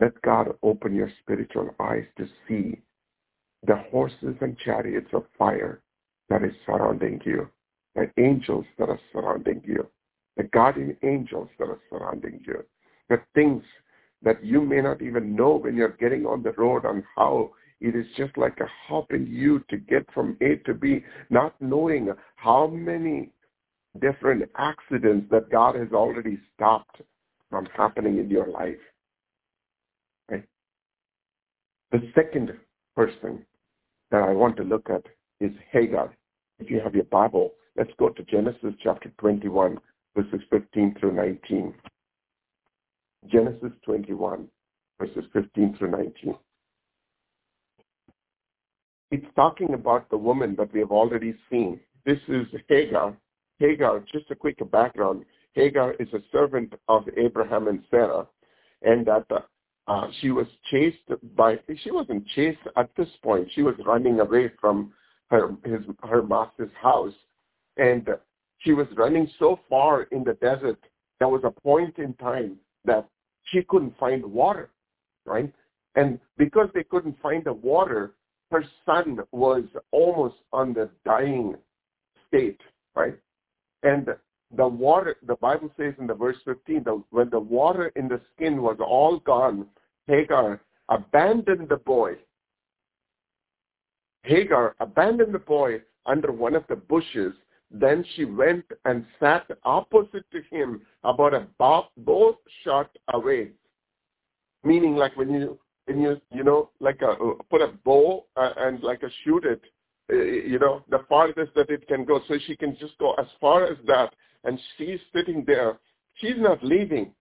let 0.00 0.20
God 0.22 0.54
open 0.62 0.94
your 0.94 1.10
spiritual 1.20 1.74
eyes 1.78 2.06
to 2.16 2.26
see 2.48 2.80
the 3.66 3.76
horses 3.90 4.36
and 4.40 4.56
chariots 4.58 5.10
of 5.12 5.24
fire 5.38 5.82
that 6.30 6.42
is 6.42 6.52
surrounding 6.64 7.20
you, 7.24 7.48
the 7.94 8.10
angels 8.16 8.64
that 8.78 8.88
are 8.88 9.00
surrounding 9.12 9.60
you, 9.64 9.86
the 10.36 10.44
guardian 10.44 10.96
angels 11.02 11.48
that 11.58 11.66
are 11.66 11.80
surrounding 11.90 12.40
you, 12.46 12.64
the 13.08 13.20
things 13.34 13.62
that 14.22 14.42
you 14.44 14.62
may 14.62 14.80
not 14.80 15.02
even 15.02 15.34
know 15.34 15.56
when 15.56 15.76
you're 15.76 15.96
getting 16.00 16.24
on 16.24 16.42
the 16.42 16.52
road 16.52 16.86
on 16.86 17.04
how 17.16 17.50
it 17.80 17.96
is 17.96 18.06
just 18.16 18.36
like 18.36 18.58
a 18.60 18.66
helping 18.86 19.26
you 19.26 19.64
to 19.70 19.76
get 19.76 20.06
from 20.14 20.36
A 20.40 20.56
to 20.66 20.74
B, 20.74 21.02
not 21.30 21.54
knowing 21.60 22.12
how 22.36 22.66
many 22.68 23.30
different 24.00 24.48
accidents 24.56 25.26
that 25.30 25.50
God 25.50 25.74
has 25.74 25.88
already 25.92 26.38
stopped 26.54 27.00
from 27.48 27.66
happening 27.76 28.18
in 28.18 28.30
your 28.30 28.46
life. 28.46 28.78
Right? 30.30 30.44
The 31.90 32.00
second 32.14 32.52
person 32.94 33.44
that 34.10 34.22
I 34.22 34.30
want 34.30 34.56
to 34.58 34.62
look 34.62 34.88
at 34.90 35.02
is 35.40 35.52
Hagar. 35.72 36.14
If 36.60 36.70
you 36.70 36.80
have 36.80 36.94
your 36.94 37.04
Bible, 37.04 37.52
let's 37.76 37.92
go 37.98 38.10
to 38.10 38.22
Genesis 38.24 38.74
chapter 38.82 39.10
21, 39.18 39.78
verses 40.16 40.40
15 40.50 40.96
through 41.00 41.12
19. 41.12 41.74
Genesis 43.28 43.72
21, 43.84 44.48
verses 44.98 45.24
15 45.32 45.76
through 45.78 45.90
19 45.90 46.34
it's 49.10 49.26
talking 49.34 49.74
about 49.74 50.08
the 50.10 50.16
woman 50.16 50.54
that 50.56 50.72
we 50.72 50.80
have 50.80 50.92
already 50.92 51.34
seen. 51.50 51.80
This 52.06 52.18
is 52.28 52.46
Hagar. 52.68 53.16
Hagar, 53.58 54.00
just 54.12 54.30
a 54.30 54.34
quick 54.34 54.58
background. 54.70 55.24
Hagar 55.52 55.94
is 55.94 56.08
a 56.12 56.20
servant 56.30 56.72
of 56.88 57.04
Abraham 57.16 57.68
and 57.68 57.82
Sarah, 57.90 58.26
and 58.82 59.06
that 59.06 59.26
uh, 59.88 60.06
she 60.20 60.30
was 60.30 60.46
chased 60.70 60.98
by. 61.36 61.58
She 61.82 61.90
wasn't 61.90 62.26
chased 62.28 62.60
at 62.76 62.90
this 62.96 63.08
point. 63.22 63.48
She 63.54 63.62
was 63.62 63.74
running 63.84 64.20
away 64.20 64.52
from 64.60 64.92
her 65.30 65.54
his 65.64 65.80
her 66.02 66.22
master's 66.22 66.72
house, 66.80 67.14
and 67.76 68.08
she 68.58 68.72
was 68.72 68.86
running 68.96 69.28
so 69.38 69.58
far 69.68 70.02
in 70.04 70.24
the 70.24 70.34
desert. 70.34 70.78
There 71.18 71.28
was 71.28 71.42
a 71.44 71.50
point 71.50 71.98
in 71.98 72.14
time 72.14 72.56
that 72.84 73.08
she 73.44 73.62
couldn't 73.62 73.98
find 73.98 74.24
water, 74.24 74.70
right? 75.24 75.52
And 75.94 76.18
because 76.36 76.68
they 76.74 76.84
couldn't 76.84 77.20
find 77.20 77.44
the 77.44 77.52
water, 77.52 78.14
her 78.50 78.64
son 78.86 79.18
was 79.32 79.64
almost 79.92 80.36
on 80.52 80.72
the 80.72 80.90
dying 81.04 81.56
state, 82.28 82.60
right? 82.94 83.16
And 83.82 84.08
the 84.56 84.66
water, 84.66 85.16
the 85.26 85.36
Bible 85.36 85.70
says 85.76 85.94
in 85.98 86.06
the 86.06 86.14
verse 86.14 86.36
15, 86.44 86.84
that 86.84 87.02
when 87.10 87.30
the 87.30 87.38
water 87.40 87.92
in 87.96 88.08
the 88.08 88.20
skin 88.34 88.62
was 88.62 88.78
all 88.80 89.18
gone, 89.20 89.66
Hagar 90.06 90.60
abandoned 90.88 91.68
the 91.68 91.76
boy 91.76 92.16
Hagar 94.22 94.76
abandoned 94.80 95.34
the 95.34 95.38
boy 95.38 95.80
under 96.06 96.32
one 96.32 96.54
of 96.54 96.64
the 96.68 96.76
bushes. 96.76 97.32
Then 97.70 98.04
she 98.14 98.24
went 98.24 98.64
and 98.84 99.06
sat 99.18 99.46
opposite 99.64 100.24
to 100.32 100.42
him 100.50 100.82
about 101.04 101.34
a 101.34 101.46
bow 101.58 102.38
shot 102.64 102.90
away. 103.12 103.50
Meaning 104.64 104.96
like 104.96 105.16
when 105.16 105.30
you, 105.30 105.58
when 105.86 106.00
you, 106.00 106.20
you 106.32 106.44
know, 106.44 106.70
like 106.80 107.00
a, 107.02 107.14
put 107.48 107.62
a 107.62 107.72
bow 107.84 108.26
uh, 108.36 108.50
and 108.58 108.82
like 108.82 109.02
a 109.02 109.10
shoot 109.24 109.44
it, 109.44 109.62
uh, 110.12 110.16
you 110.16 110.58
know, 110.58 110.84
the 110.90 111.04
farthest 111.08 111.54
that 111.54 111.70
it 111.70 111.86
can 111.86 112.04
go. 112.04 112.20
So 112.28 112.34
she 112.46 112.56
can 112.56 112.76
just 112.78 112.98
go 112.98 113.14
as 113.14 113.26
far 113.40 113.66
as 113.66 113.78
that. 113.86 114.12
And 114.44 114.58
she's 114.76 114.98
sitting 115.14 115.44
there. 115.46 115.78
She's 116.14 116.36
not 116.36 116.62
leaving, 116.62 117.12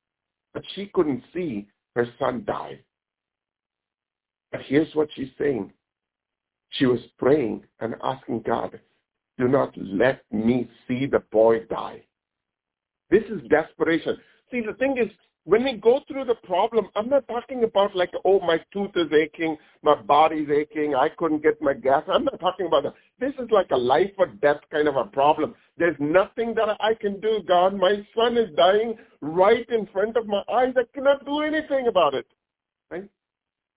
but 0.54 0.64
she 0.74 0.88
couldn't 0.88 1.24
see 1.34 1.68
her 1.96 2.08
son 2.18 2.44
die. 2.46 2.80
But 4.52 4.62
here's 4.62 4.94
what 4.96 5.10
she's 5.16 5.30
saying. 5.38 5.72
She 6.72 6.86
was 6.86 7.00
praying 7.18 7.64
and 7.80 7.96
asking 8.04 8.44
God, 8.46 8.80
do 9.38 9.48
not 9.48 9.74
let 9.78 10.24
me 10.32 10.70
see 10.88 11.06
the 11.06 11.20
boy 11.32 11.66
die. 11.66 12.04
This 13.10 13.24
is 13.24 13.42
desperation. 13.50 14.18
See, 14.52 14.62
the 14.62 14.74
thing 14.74 14.98
is, 14.98 15.10
when 15.46 15.64
we 15.64 15.74
go 15.74 16.02
through 16.08 16.26
the 16.26 16.36
problem, 16.36 16.90
I'm 16.96 17.10
not 17.10 17.28
talking 17.28 17.64
about 17.64 17.96
like, 17.96 18.12
oh, 18.24 18.40
my 18.42 18.60
tooth 18.72 18.92
is 18.96 19.12
aching, 19.12 19.58
my 19.82 19.96
body's 19.96 20.50
aching, 20.50 20.94
I 20.94 21.10
couldn't 21.10 21.42
get 21.42 21.60
my 21.62 21.74
gas. 21.74 22.04
I'm 22.08 22.26
not 22.26 22.40
talking 22.40 22.68
about 22.68 22.84
that. 22.84 22.94
This 23.20 23.34
is 23.40 23.50
like 23.50 23.72
a 23.72 23.78
life 23.78 24.12
or 24.18 24.28
death 24.28 24.60
kind 24.72 24.88
of 24.88 24.96
a 24.96 25.06
problem. 25.06 25.56
There's 25.78 25.96
nothing 26.00 26.54
that 26.56 26.78
I 26.80 26.94
can 26.94 27.20
do, 27.20 27.42
God. 27.48 27.76
My 27.76 28.06
son 28.16 28.38
is 28.38 28.56
dying 28.56 28.96
right 29.22 29.68
in 29.70 29.88
front 29.88 30.18
of 30.18 30.28
my 30.28 30.44
eyes. 30.54 30.74
I 30.78 30.84
cannot 30.94 31.26
do 31.26 31.42
anything 31.42 31.88
about 31.88 32.14
it. 32.14 32.28
Right? 32.92 33.10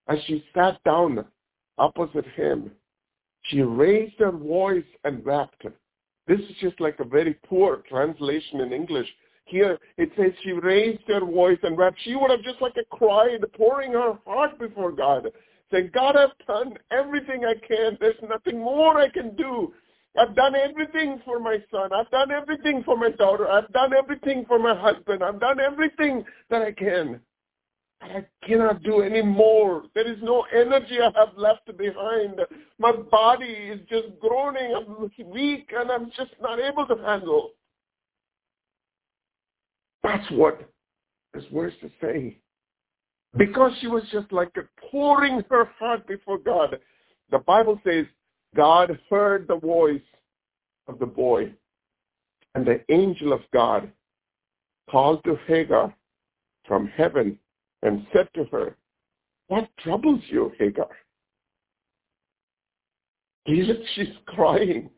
As 0.08 0.18
she 0.26 0.44
sat 0.54 0.82
down 0.84 1.24
opposite 1.78 2.26
him, 2.34 2.72
she 3.44 3.62
raised 3.62 4.18
her 4.18 4.32
voice 4.32 4.84
and 5.04 5.24
wept. 5.24 5.66
This 6.26 6.40
is 6.40 6.56
just 6.60 6.80
like 6.80 7.00
a 7.00 7.04
very 7.04 7.34
poor 7.46 7.82
translation 7.88 8.60
in 8.60 8.72
English. 8.72 9.08
Here 9.44 9.78
it 9.96 10.10
says 10.16 10.32
she 10.42 10.52
raised 10.52 11.02
her 11.08 11.20
voice 11.20 11.58
and 11.62 11.76
wept. 11.76 11.98
She 12.04 12.14
would 12.14 12.30
have 12.30 12.42
just 12.42 12.62
like 12.62 12.76
a 12.76 12.96
cried, 12.96 13.44
pouring 13.54 13.92
her 13.92 14.18
heart 14.24 14.58
before 14.58 14.92
God, 14.92 15.28
saying, 15.70 15.90
God, 15.92 16.16
I've 16.16 16.46
done 16.46 16.74
everything 16.90 17.44
I 17.44 17.54
can. 17.66 17.98
There's 18.00 18.14
nothing 18.22 18.60
more 18.60 18.98
I 18.98 19.08
can 19.08 19.34
do. 19.34 19.74
I've 20.16 20.36
done 20.36 20.54
everything 20.54 21.20
for 21.24 21.40
my 21.40 21.56
son. 21.70 21.92
I've 21.92 22.10
done 22.10 22.30
everything 22.30 22.82
for 22.84 22.96
my 22.96 23.10
daughter. 23.10 23.48
I've 23.48 23.72
done 23.72 23.92
everything 23.94 24.44
for 24.46 24.58
my 24.58 24.78
husband. 24.78 25.24
I've 25.24 25.40
done 25.40 25.58
everything 25.58 26.24
that 26.50 26.62
I 26.62 26.72
can. 26.72 27.20
I 28.02 28.26
cannot 28.44 28.82
do 28.82 29.02
any 29.02 29.22
more. 29.22 29.84
There 29.94 30.10
is 30.10 30.18
no 30.22 30.44
energy 30.52 30.98
I 31.00 31.10
have 31.18 31.36
left 31.36 31.66
behind. 31.76 32.40
My 32.78 32.92
body 32.92 33.44
is 33.44 33.80
just 33.88 34.18
groaning. 34.20 34.74
I'm 34.74 35.10
weak 35.30 35.72
and 35.74 35.90
I'm 35.90 36.10
just 36.16 36.32
not 36.40 36.58
able 36.58 36.86
to 36.86 36.96
handle. 36.96 37.50
That's 40.02 40.28
what 40.32 40.68
this 41.32 41.44
verse 41.54 41.74
is 41.82 41.92
saying. 42.00 42.34
Because 43.38 43.72
she 43.80 43.86
was 43.86 44.02
just 44.10 44.32
like 44.32 44.52
pouring 44.90 45.42
her 45.48 45.66
heart 45.78 46.06
before 46.06 46.38
God. 46.38 46.78
The 47.30 47.38
Bible 47.38 47.80
says 47.84 48.04
God 48.56 48.98
heard 49.08 49.46
the 49.46 49.56
voice 49.56 50.00
of 50.88 50.98
the 50.98 51.06
boy 51.06 51.52
and 52.54 52.66
the 52.66 52.80
angel 52.90 53.32
of 53.32 53.40
God 53.52 53.90
called 54.90 55.22
to 55.24 55.38
Hagar 55.46 55.94
from 56.66 56.88
heaven 56.88 57.38
and 57.82 58.06
said 58.12 58.28
to 58.34 58.44
her, 58.44 58.76
What 59.48 59.68
troubles 59.78 60.20
you, 60.28 60.52
Hagar? 60.58 60.88
She's 63.46 64.08
crying. 64.26 64.90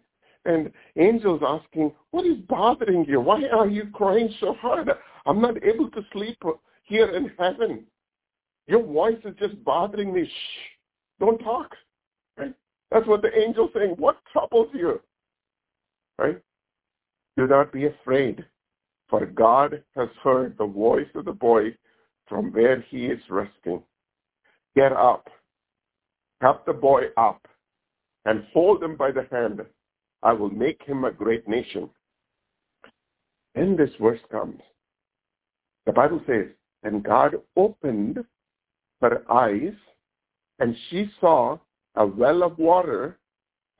And 0.44 0.70
angel's 0.96 1.42
asking, 1.46 1.92
What 2.10 2.26
is 2.26 2.36
bothering 2.48 3.06
you? 3.06 3.20
Why 3.20 3.44
are 3.46 3.68
you 3.68 3.86
crying 3.92 4.32
so 4.40 4.54
hard? 4.54 4.90
I'm 5.26 5.40
not 5.40 5.62
able 5.64 5.90
to 5.90 6.02
sleep 6.12 6.38
here 6.82 7.08
in 7.10 7.30
heaven. 7.38 7.84
Your 8.66 8.82
voice 8.82 9.18
is 9.24 9.34
just 9.38 9.62
bothering 9.64 10.12
me. 10.12 10.26
Shh, 10.26 11.20
don't 11.20 11.38
talk. 11.38 11.74
Right? 12.36 12.54
That's 12.90 13.06
what 13.06 13.22
the 13.22 13.34
angel's 13.34 13.70
saying. 13.74 13.94
What 13.98 14.18
troubles 14.32 14.68
you? 14.74 15.00
Right? 16.18 16.38
Do 17.36 17.46
not 17.46 17.72
be 17.72 17.86
afraid, 17.86 18.44
for 19.08 19.26
God 19.26 19.82
has 19.96 20.08
heard 20.22 20.56
the 20.56 20.66
voice 20.66 21.08
of 21.14 21.24
the 21.24 21.32
boy 21.32 21.74
from 22.26 22.52
where 22.52 22.80
he 22.80 23.06
is 23.06 23.20
resting. 23.28 23.82
Get 24.74 24.92
up, 24.92 25.28
help 26.40 26.66
the 26.66 26.72
boy 26.72 27.04
up, 27.16 27.46
and 28.24 28.44
hold 28.52 28.82
him 28.82 28.96
by 28.96 29.10
the 29.10 29.26
hand. 29.30 29.62
I 30.22 30.32
will 30.32 30.50
make 30.50 30.82
him 30.82 31.04
a 31.04 31.12
great 31.12 31.46
nation. 31.46 31.90
Then 33.54 33.76
this 33.76 33.90
verse 34.00 34.20
comes. 34.30 34.60
The 35.86 35.92
Bible 35.92 36.20
says, 36.26 36.46
and 36.82 37.02
God 37.02 37.36
opened 37.56 38.24
her 39.00 39.22
eyes, 39.30 39.74
and 40.58 40.74
she 40.88 41.10
saw 41.20 41.58
a 41.96 42.06
well 42.06 42.42
of 42.42 42.58
water, 42.58 43.18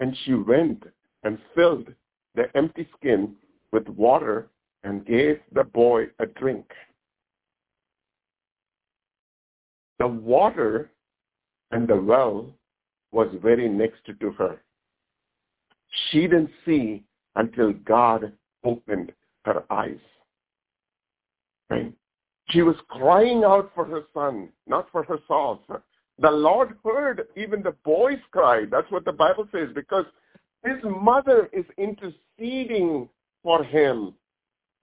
and 0.00 0.16
she 0.24 0.34
went 0.34 0.84
and 1.22 1.38
filled 1.54 1.88
the 2.34 2.44
empty 2.54 2.88
skin 2.98 3.34
with 3.72 3.88
water 3.88 4.48
and 4.84 5.06
gave 5.06 5.40
the 5.52 5.64
boy 5.64 6.04
a 6.18 6.26
drink. 6.26 6.66
The 9.98 10.06
water 10.06 10.90
and 11.70 11.88
the 11.88 11.96
well 11.96 12.52
was 13.12 13.28
very 13.42 13.68
next 13.68 14.00
to 14.06 14.30
her. 14.32 14.60
She 16.10 16.22
didn't 16.22 16.50
see 16.64 17.04
until 17.36 17.72
God 17.72 18.32
opened 18.64 19.12
her 19.44 19.64
eyes. 19.70 19.98
Right? 21.70 21.92
She 22.50 22.62
was 22.62 22.76
crying 22.88 23.44
out 23.44 23.70
for 23.74 23.84
her 23.84 24.02
son, 24.12 24.50
not 24.66 24.88
for 24.92 25.02
herself. 25.02 25.60
The 26.18 26.30
Lord 26.30 26.76
heard 26.84 27.26
even 27.36 27.62
the 27.62 27.74
boy's 27.84 28.18
cry. 28.30 28.64
That's 28.70 28.90
what 28.90 29.04
the 29.04 29.12
Bible 29.12 29.48
says, 29.50 29.68
because 29.74 30.04
his 30.64 30.76
mother 30.84 31.48
is 31.52 31.64
interceding 31.78 33.08
for 33.42 33.64
him. 33.64 34.14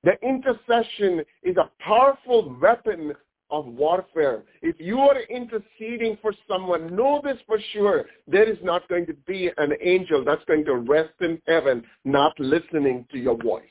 The 0.03 0.13
intercession 0.23 1.23
is 1.43 1.57
a 1.57 1.69
powerful 1.79 2.57
weapon 2.59 3.13
of 3.51 3.65
warfare. 3.65 4.43
If 4.61 4.77
you 4.79 4.99
are 4.99 5.19
interceding 5.29 6.17
for 6.21 6.33
someone, 6.47 6.95
know 6.95 7.21
this 7.23 7.37
for 7.45 7.59
sure. 7.73 8.05
There 8.27 8.49
is 8.49 8.57
not 8.63 8.87
going 8.87 9.05
to 9.07 9.13
be 9.13 9.51
an 9.57 9.73
angel 9.81 10.23
that's 10.23 10.43
going 10.45 10.65
to 10.65 10.75
rest 10.75 11.13
in 11.19 11.41
heaven 11.47 11.83
not 12.05 12.39
listening 12.39 13.05
to 13.11 13.17
your 13.17 13.37
voice. 13.37 13.63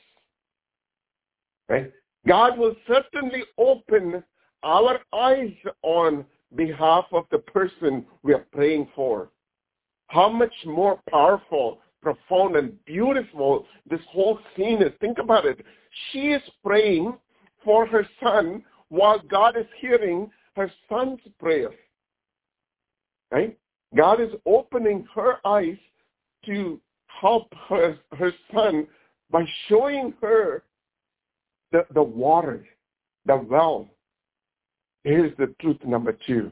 Right? 1.67 1.91
God 2.27 2.57
will 2.57 2.75
certainly 2.87 3.43
open 3.57 4.23
our 4.63 4.99
eyes 5.13 5.53
on 5.81 6.25
behalf 6.55 7.05
of 7.11 7.25
the 7.31 7.39
person 7.39 8.05
we 8.23 8.33
are 8.33 8.45
praying 8.51 8.87
for. 8.95 9.29
How 10.07 10.29
much 10.29 10.53
more 10.65 10.99
powerful, 11.09 11.79
profound, 12.01 12.57
and 12.57 12.83
beautiful 12.85 13.65
this 13.89 14.01
whole 14.09 14.39
scene 14.55 14.81
is. 14.81 14.91
Think 14.99 15.17
about 15.17 15.45
it. 15.45 15.65
She 16.11 16.31
is 16.31 16.41
praying 16.63 17.13
for 17.63 17.85
her 17.85 18.07
son 18.21 18.63
while 18.91 19.19
God 19.19 19.55
is 19.55 19.65
hearing 19.79 20.29
her 20.57 20.69
son's 20.89 21.21
prayer. 21.39 21.71
Right? 23.31 23.57
God 23.95 24.19
is 24.19 24.31
opening 24.45 25.07
her 25.15 25.35
eyes 25.47 25.77
to 26.45 26.79
help 27.07 27.47
her, 27.69 27.97
her 28.17 28.33
son 28.53 28.85
by 29.31 29.45
showing 29.69 30.13
her 30.21 30.63
the, 31.71 31.85
the 31.93 32.03
water, 32.03 32.65
the 33.25 33.37
well. 33.37 33.89
Here's 35.05 35.35
the 35.37 35.55
truth 35.61 35.77
number 35.85 36.17
two. 36.27 36.51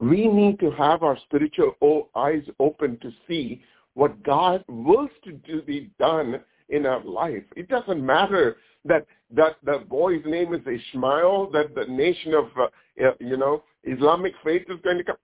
We 0.00 0.26
need 0.28 0.58
to 0.60 0.70
have 0.70 1.02
our 1.02 1.18
spiritual 1.24 2.08
eyes 2.16 2.44
open 2.58 2.98
to 3.02 3.12
see 3.28 3.60
what 3.92 4.22
God 4.22 4.64
wills 4.68 5.10
to 5.24 5.32
do 5.32 5.60
be 5.60 5.90
done 5.98 6.40
in 6.68 6.86
our 6.86 7.02
life. 7.04 7.44
It 7.56 7.68
doesn't 7.68 8.04
matter 8.04 8.56
that 8.84 9.06
that 9.34 9.56
the 9.64 9.84
boy's 9.88 10.22
name 10.24 10.54
is 10.54 10.60
Ishmael, 10.60 11.50
that 11.52 11.74
the 11.74 11.86
nation 11.86 12.34
of 12.34 12.46
uh, 12.60 13.12
you 13.20 13.36
know 13.36 13.64
Islamic 13.84 14.32
faith 14.44 14.64
is 14.68 14.78
going 14.82 14.98
to 14.98 15.04
come. 15.04 15.16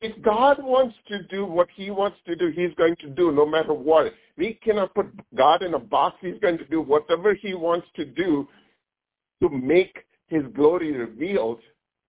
If 0.00 0.20
God 0.22 0.58
wants 0.62 0.96
to 1.08 1.22
do 1.24 1.44
what 1.44 1.68
He 1.74 1.90
wants 1.90 2.18
to 2.26 2.34
do, 2.34 2.50
He's 2.54 2.74
going 2.76 2.96
to 2.96 3.08
do 3.08 3.30
no 3.30 3.46
matter 3.46 3.72
what. 3.72 4.12
We 4.36 4.58
cannot 4.62 4.94
put 4.94 5.06
God 5.34 5.62
in 5.62 5.74
a 5.74 5.78
box. 5.78 6.16
He's 6.20 6.40
going 6.40 6.58
to 6.58 6.64
do 6.66 6.80
whatever 6.80 7.34
He 7.34 7.54
wants 7.54 7.86
to 7.96 8.04
do 8.04 8.48
to 9.40 9.48
make 9.48 10.04
His 10.28 10.42
glory 10.54 10.92
revealed. 10.92 11.60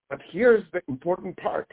But 0.09 0.21
here's 0.31 0.63
the 0.73 0.81
important 0.87 1.37
part. 1.37 1.71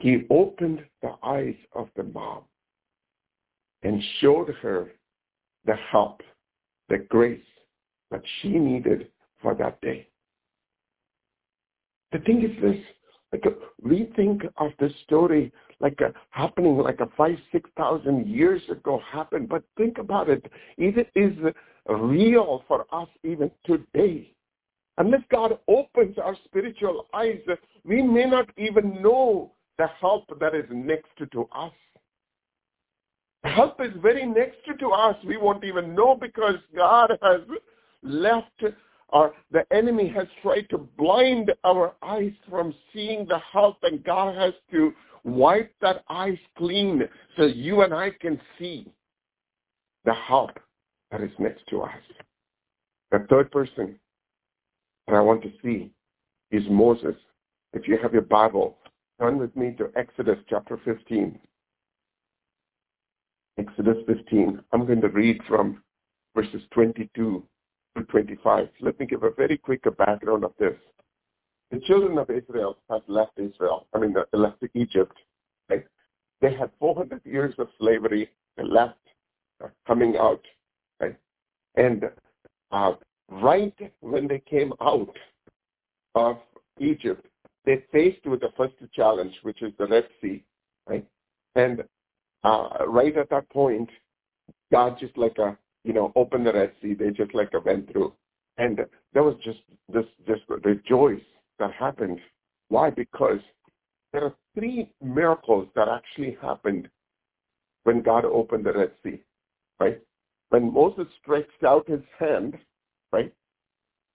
He 0.00 0.22
opened 0.30 0.84
the 1.00 1.14
eyes 1.22 1.54
of 1.74 1.88
the 1.96 2.02
mom 2.02 2.42
and 3.84 4.02
showed 4.20 4.48
her 4.60 4.90
the 5.66 5.76
help, 5.90 6.22
the 6.88 6.98
grace 6.98 7.40
that 8.10 8.22
she 8.40 8.48
needed 8.48 9.08
for 9.40 9.54
that 9.54 9.80
day. 9.80 10.08
The 12.12 12.18
thing 12.20 12.42
is 12.42 12.62
this, 12.62 12.76
like 13.32 13.44
we 13.82 14.12
think 14.14 14.42
of 14.58 14.72
this 14.78 14.92
story 15.04 15.52
like 15.80 15.98
a, 16.00 16.12
happening 16.30 16.78
like 16.78 17.00
a 17.00 17.08
five, 17.16 17.36
six 17.50 17.68
thousand 17.76 18.28
years 18.28 18.62
ago 18.70 19.00
happened. 19.10 19.48
But 19.48 19.64
think 19.76 19.98
about 19.98 20.28
it. 20.30 20.50
It 20.78 21.10
is 21.14 21.32
real 21.88 22.64
for 22.68 22.86
us 22.92 23.08
even 23.24 23.50
today. 23.66 24.32
Unless 24.98 25.22
God 25.30 25.58
opens 25.68 26.18
our 26.18 26.36
spiritual 26.44 27.06
eyes, 27.14 27.40
we 27.84 28.02
may 28.02 28.26
not 28.26 28.48
even 28.56 29.02
know 29.02 29.52
the 29.78 29.88
help 30.00 30.24
that 30.38 30.54
is 30.54 30.66
next 30.70 31.10
to 31.32 31.48
us. 31.54 31.72
Help 33.44 33.80
is 33.80 33.92
very 34.00 34.24
next 34.24 34.58
to 34.78 34.88
us. 34.90 35.16
We 35.26 35.36
won't 35.36 35.64
even 35.64 35.94
know 35.94 36.14
because 36.14 36.56
God 36.76 37.10
has 37.22 37.40
left 38.02 38.62
or 39.08 39.34
the 39.50 39.64
enemy 39.72 40.08
has 40.08 40.26
tried 40.42 40.68
to 40.70 40.78
blind 40.96 41.52
our 41.64 41.94
eyes 42.02 42.32
from 42.48 42.74
seeing 42.92 43.26
the 43.26 43.38
help 43.52 43.76
and 43.82 44.02
God 44.02 44.36
has 44.36 44.54
to 44.70 44.92
wipe 45.24 45.72
that 45.80 46.04
eyes 46.08 46.38
clean 46.56 47.02
so 47.36 47.44
you 47.44 47.82
and 47.82 47.92
I 47.92 48.10
can 48.10 48.40
see 48.58 48.90
the 50.04 50.14
help 50.14 50.58
that 51.10 51.20
is 51.20 51.30
next 51.38 51.66
to 51.68 51.82
us. 51.82 51.90
The 53.10 53.26
third 53.28 53.50
person 53.50 53.98
that 55.06 55.14
I 55.14 55.20
want 55.20 55.42
to 55.42 55.52
see 55.62 55.90
is 56.50 56.62
Moses. 56.70 57.14
If 57.72 57.86
you 57.86 57.98
have 58.02 58.12
your 58.12 58.22
Bible, 58.22 58.78
turn 59.20 59.38
with 59.38 59.54
me 59.56 59.74
to 59.78 59.90
Exodus 59.94 60.38
chapter 60.48 60.80
15. 60.84 61.38
Exodus 63.62 63.98
15. 64.08 64.60
I'm 64.72 64.86
going 64.86 65.00
to 65.00 65.08
read 65.08 65.40
from 65.46 65.82
verses 66.34 66.62
22 66.72 67.44
to 67.96 68.02
25. 68.04 68.68
Let 68.80 68.98
me 68.98 69.06
give 69.06 69.22
a 69.22 69.30
very 69.30 69.56
quick 69.56 69.84
background 69.96 70.44
of 70.44 70.52
this. 70.58 70.74
The 71.70 71.78
children 71.80 72.18
of 72.18 72.28
Israel 72.28 72.78
have 72.90 73.02
left 73.06 73.38
Israel, 73.38 73.86
I 73.94 73.98
mean, 73.98 74.14
they 74.14 74.38
left 74.38 74.62
Egypt. 74.74 75.16
Right? 75.70 75.84
They 76.40 76.54
had 76.54 76.70
400 76.80 77.20
years 77.24 77.54
of 77.58 77.68
slavery. 77.78 78.30
They 78.56 78.64
left, 78.64 78.98
uh, 79.62 79.68
coming 79.86 80.16
out. 80.16 80.44
Right? 80.98 81.16
And 81.76 82.10
uh, 82.72 82.94
right 83.30 83.76
when 84.00 84.26
they 84.26 84.40
came 84.40 84.72
out 84.80 85.16
of 86.16 86.38
Egypt, 86.80 87.26
they 87.64 87.84
faced 87.92 88.26
with 88.26 88.40
the 88.40 88.50
first 88.56 88.74
challenge, 88.92 89.34
which 89.42 89.62
is 89.62 89.72
the 89.78 89.86
Red 89.86 90.08
Sea. 90.20 90.42
Right? 90.88 91.06
And 91.54 91.84
uh, 92.44 92.68
right 92.86 93.16
at 93.16 93.30
that 93.30 93.48
point, 93.50 93.88
God 94.70 94.96
just 94.98 95.16
like 95.16 95.38
a 95.38 95.56
you 95.84 95.92
know 95.92 96.12
opened 96.16 96.46
the 96.46 96.52
Red 96.52 96.72
Sea. 96.80 96.94
They 96.94 97.10
just 97.10 97.34
like 97.34 97.50
a 97.54 97.60
went 97.60 97.90
through, 97.92 98.12
and 98.58 98.80
there 99.12 99.22
was 99.22 99.36
just 99.44 99.60
this 99.92 100.04
just 100.26 100.42
rejoice 100.64 101.20
that 101.58 101.72
happened. 101.72 102.20
Why? 102.68 102.90
Because 102.90 103.40
there 104.12 104.24
are 104.24 104.34
three 104.54 104.90
miracles 105.02 105.68
that 105.74 105.88
actually 105.88 106.36
happened 106.40 106.88
when 107.84 108.02
God 108.02 108.24
opened 108.24 108.66
the 108.66 108.72
Red 108.72 108.92
Sea. 109.02 109.22
Right? 109.80 110.00
When 110.50 110.72
Moses 110.72 111.06
stretched 111.22 111.64
out 111.66 111.88
his 111.88 112.02
hand, 112.18 112.58
right? 113.10 113.32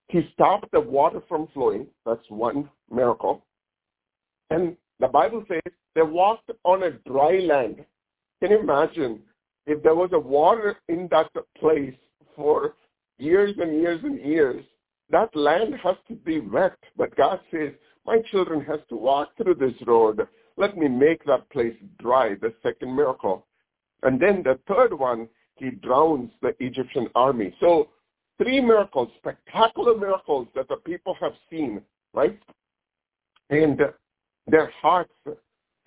He 0.09 0.21
stopped 0.34 0.71
the 0.71 0.80
water 0.80 1.21
from 1.28 1.47
flowing. 1.53 1.88
That's 2.05 2.30
one 2.30 2.69
miracle. 2.89 3.45
And 4.49 4.78
the 4.99 5.07
Bible 5.07 5.43
says 5.47 5.73
they 5.95 6.01
walked 6.01 6.49
on 6.63 6.84
a 6.84 6.91
dry 6.91 7.39
land. 7.39 7.84
Can 8.41 8.51
you 8.51 8.59
imagine 8.59 9.21
if 9.65 9.81
there 9.83 9.95
was 9.95 10.09
a 10.13 10.19
water 10.19 10.77
in 10.88 11.07
that 11.11 11.31
place 11.59 11.95
for 12.35 12.75
years 13.17 13.55
and 13.59 13.81
years 13.81 13.99
and 14.03 14.19
years? 14.19 14.63
That 15.09 15.35
land 15.35 15.73
has 15.83 15.95
to 16.07 16.15
be 16.15 16.39
wet. 16.39 16.77
But 16.95 17.15
God 17.15 17.39
says, 17.51 17.71
my 18.05 18.19
children 18.31 18.61
has 18.65 18.79
to 18.89 18.95
walk 18.95 19.29
through 19.38 19.55
this 19.55 19.73
road. 19.85 20.27
Let 20.55 20.77
me 20.77 20.88
make 20.88 21.23
that 21.25 21.49
place 21.49 21.75
dry, 21.99 22.35
the 22.41 22.53
second 22.63 22.95
miracle. 22.95 23.45
And 24.03 24.19
then 24.19 24.43
the 24.43 24.59
third 24.67 24.93
one, 24.93 25.27
he 25.55 25.71
drowns 25.71 26.31
the 26.41 26.55
Egyptian 26.59 27.07
army. 27.15 27.55
So 27.59 27.89
three 28.38 28.61
miracles, 28.61 29.09
spectacular 29.17 29.97
miracles 29.97 30.47
that 30.55 30.67
the 30.67 30.77
people 30.77 31.15
have 31.19 31.33
seen, 31.49 31.81
right? 32.13 32.39
And 33.49 33.81
their 34.45 34.71
hearts 34.81 35.13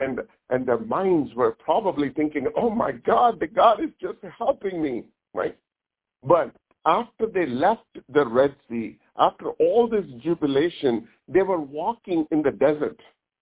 and 0.00 0.20
and 0.48 0.66
their 0.66 0.78
minds 0.78 1.34
were 1.34 1.52
probably 1.52 2.10
thinking, 2.10 2.46
"Oh 2.56 2.70
my 2.70 2.92
God, 2.92 3.38
the 3.40 3.46
God 3.46 3.82
is 3.82 3.90
just 4.00 4.18
helping 4.38 4.82
me," 4.82 5.04
right? 5.34 5.56
But 6.22 6.52
after 6.86 7.26
they 7.26 7.46
left 7.46 7.98
the 8.08 8.26
Red 8.26 8.54
Sea, 8.68 8.98
after 9.18 9.50
all 9.50 9.86
this 9.88 10.06
jubilation, 10.22 11.06
they 11.28 11.42
were 11.42 11.60
walking 11.60 12.26
in 12.30 12.42
the 12.42 12.50
desert, 12.50 13.00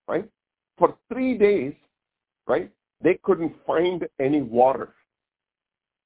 right? 0.09 0.28
For 0.76 0.96
three 1.12 1.38
days, 1.38 1.74
right? 2.46 2.70
They 3.00 3.18
couldn't 3.22 3.54
find 3.66 4.06
any 4.18 4.42
water. 4.42 4.94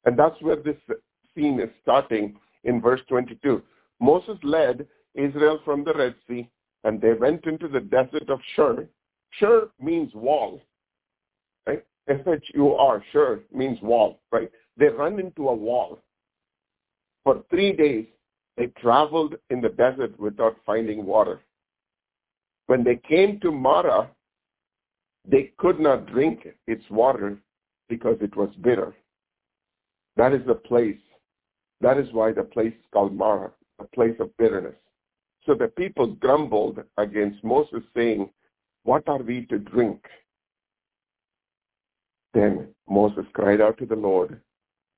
And 0.05 0.19
that's 0.19 0.41
where 0.43 0.57
this 0.57 0.77
scene 1.35 1.61
is 1.61 1.71
starting 1.83 2.39
in 2.65 2.81
verse 2.81 3.01
22. 3.09 3.63
Moses 4.01 4.39
led 4.43 4.87
Israel 5.15 5.61
from 5.65 5.85
the 5.85 5.95
Red 5.95 6.15
Sea, 6.29 6.49
and 6.85 7.01
they 7.01 7.15
went 7.15 7.47
into 7.47 7.69
the 7.69 7.81
desert 7.81 8.29
of 8.29 8.41
Shur, 8.55 8.89
Shur 9.39 9.69
means 9.81 10.13
wall, 10.15 10.61
right? 11.67 11.85
S-H-U-R, 12.09 13.05
Shur 13.13 13.43
means 13.53 13.81
wall, 13.83 14.21
right? 14.31 14.51
They 14.77 14.87
run 14.87 15.19
into 15.19 15.49
a 15.49 15.55
wall. 15.55 16.01
For 17.25 17.45
three 17.51 17.73
days, 17.73 18.07
they 18.57 18.67
traveled 18.67 19.37
in 19.51 19.61
the 19.61 19.71
desert 19.71 20.19
without 20.19 20.57
finding 20.67 21.07
water. 21.07 21.41
When 22.67 22.85
they 22.85 22.97
came 22.97 23.41
to 23.41 23.51
Marah, 23.51 24.11
they 25.29 25.53
could 25.59 25.79
not 25.79 26.07
drink 26.07 26.49
its 26.67 26.85
water 26.91 27.39
because 27.89 28.17
it 28.21 28.37
was 28.37 28.51
bitter. 28.61 28.95
That 30.17 30.33
is 30.33 30.45
the 30.47 30.55
place. 30.55 30.99
That 31.81 31.99
is 31.99 32.13
why 32.13 32.33
the 32.33 32.45
place 32.45 32.73
is 32.73 32.87
called 32.93 33.15
Marah, 33.15 33.53
a 33.79 33.85
place 33.85 34.17
of 34.21 34.37
bitterness. 34.37 34.75
So 35.47 35.55
the 35.55 35.69
people 35.69 36.15
grumbled 36.15 36.81
against 36.99 37.43
Moses, 37.43 37.83
saying, 37.97 38.31
what 38.85 39.09
are 39.09 39.23
we 39.23 39.47
to 39.47 39.59
drink? 39.59 40.05
Then 42.35 42.69
Moses 42.89 43.25
cried 43.33 43.61
out 43.61 43.79
to 43.79 43.87
the 43.87 43.97
Lord, 43.97 44.41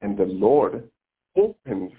and 0.01 0.17
the 0.17 0.25
Lord 0.25 0.89
opened 1.37 1.93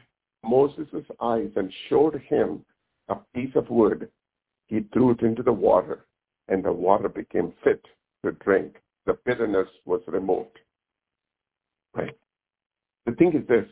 Moses' 0.44 1.06
eyes 1.20 1.50
and 1.56 1.72
showed 1.90 2.22
him 2.30 2.64
a 3.10 3.16
piece 3.34 3.56
of 3.56 3.70
wood. 3.70 4.10
He 4.68 4.82
threw 4.94 5.12
it 5.12 5.22
into 5.22 5.44
the 5.44 5.54
water, 5.54 6.06
and 6.48 6.64
the 6.64 6.72
water 6.72 7.10
became 7.10 7.54
fit 7.64 7.86
to 8.24 8.32
drink. 8.32 8.78
The 9.06 9.18
bitterness 9.26 9.68
was 9.86 10.02
removed. 10.08 10.58
Right? 11.94 12.18
The 13.06 13.12
thing 13.14 13.34
is 13.34 13.48
this. 13.48 13.66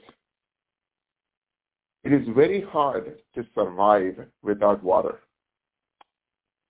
It 2.04 2.14
is 2.14 2.28
very 2.36 2.62
hard 2.62 3.18
to 3.34 3.46
survive 3.56 4.28
without 4.44 4.84
water. 4.84 5.22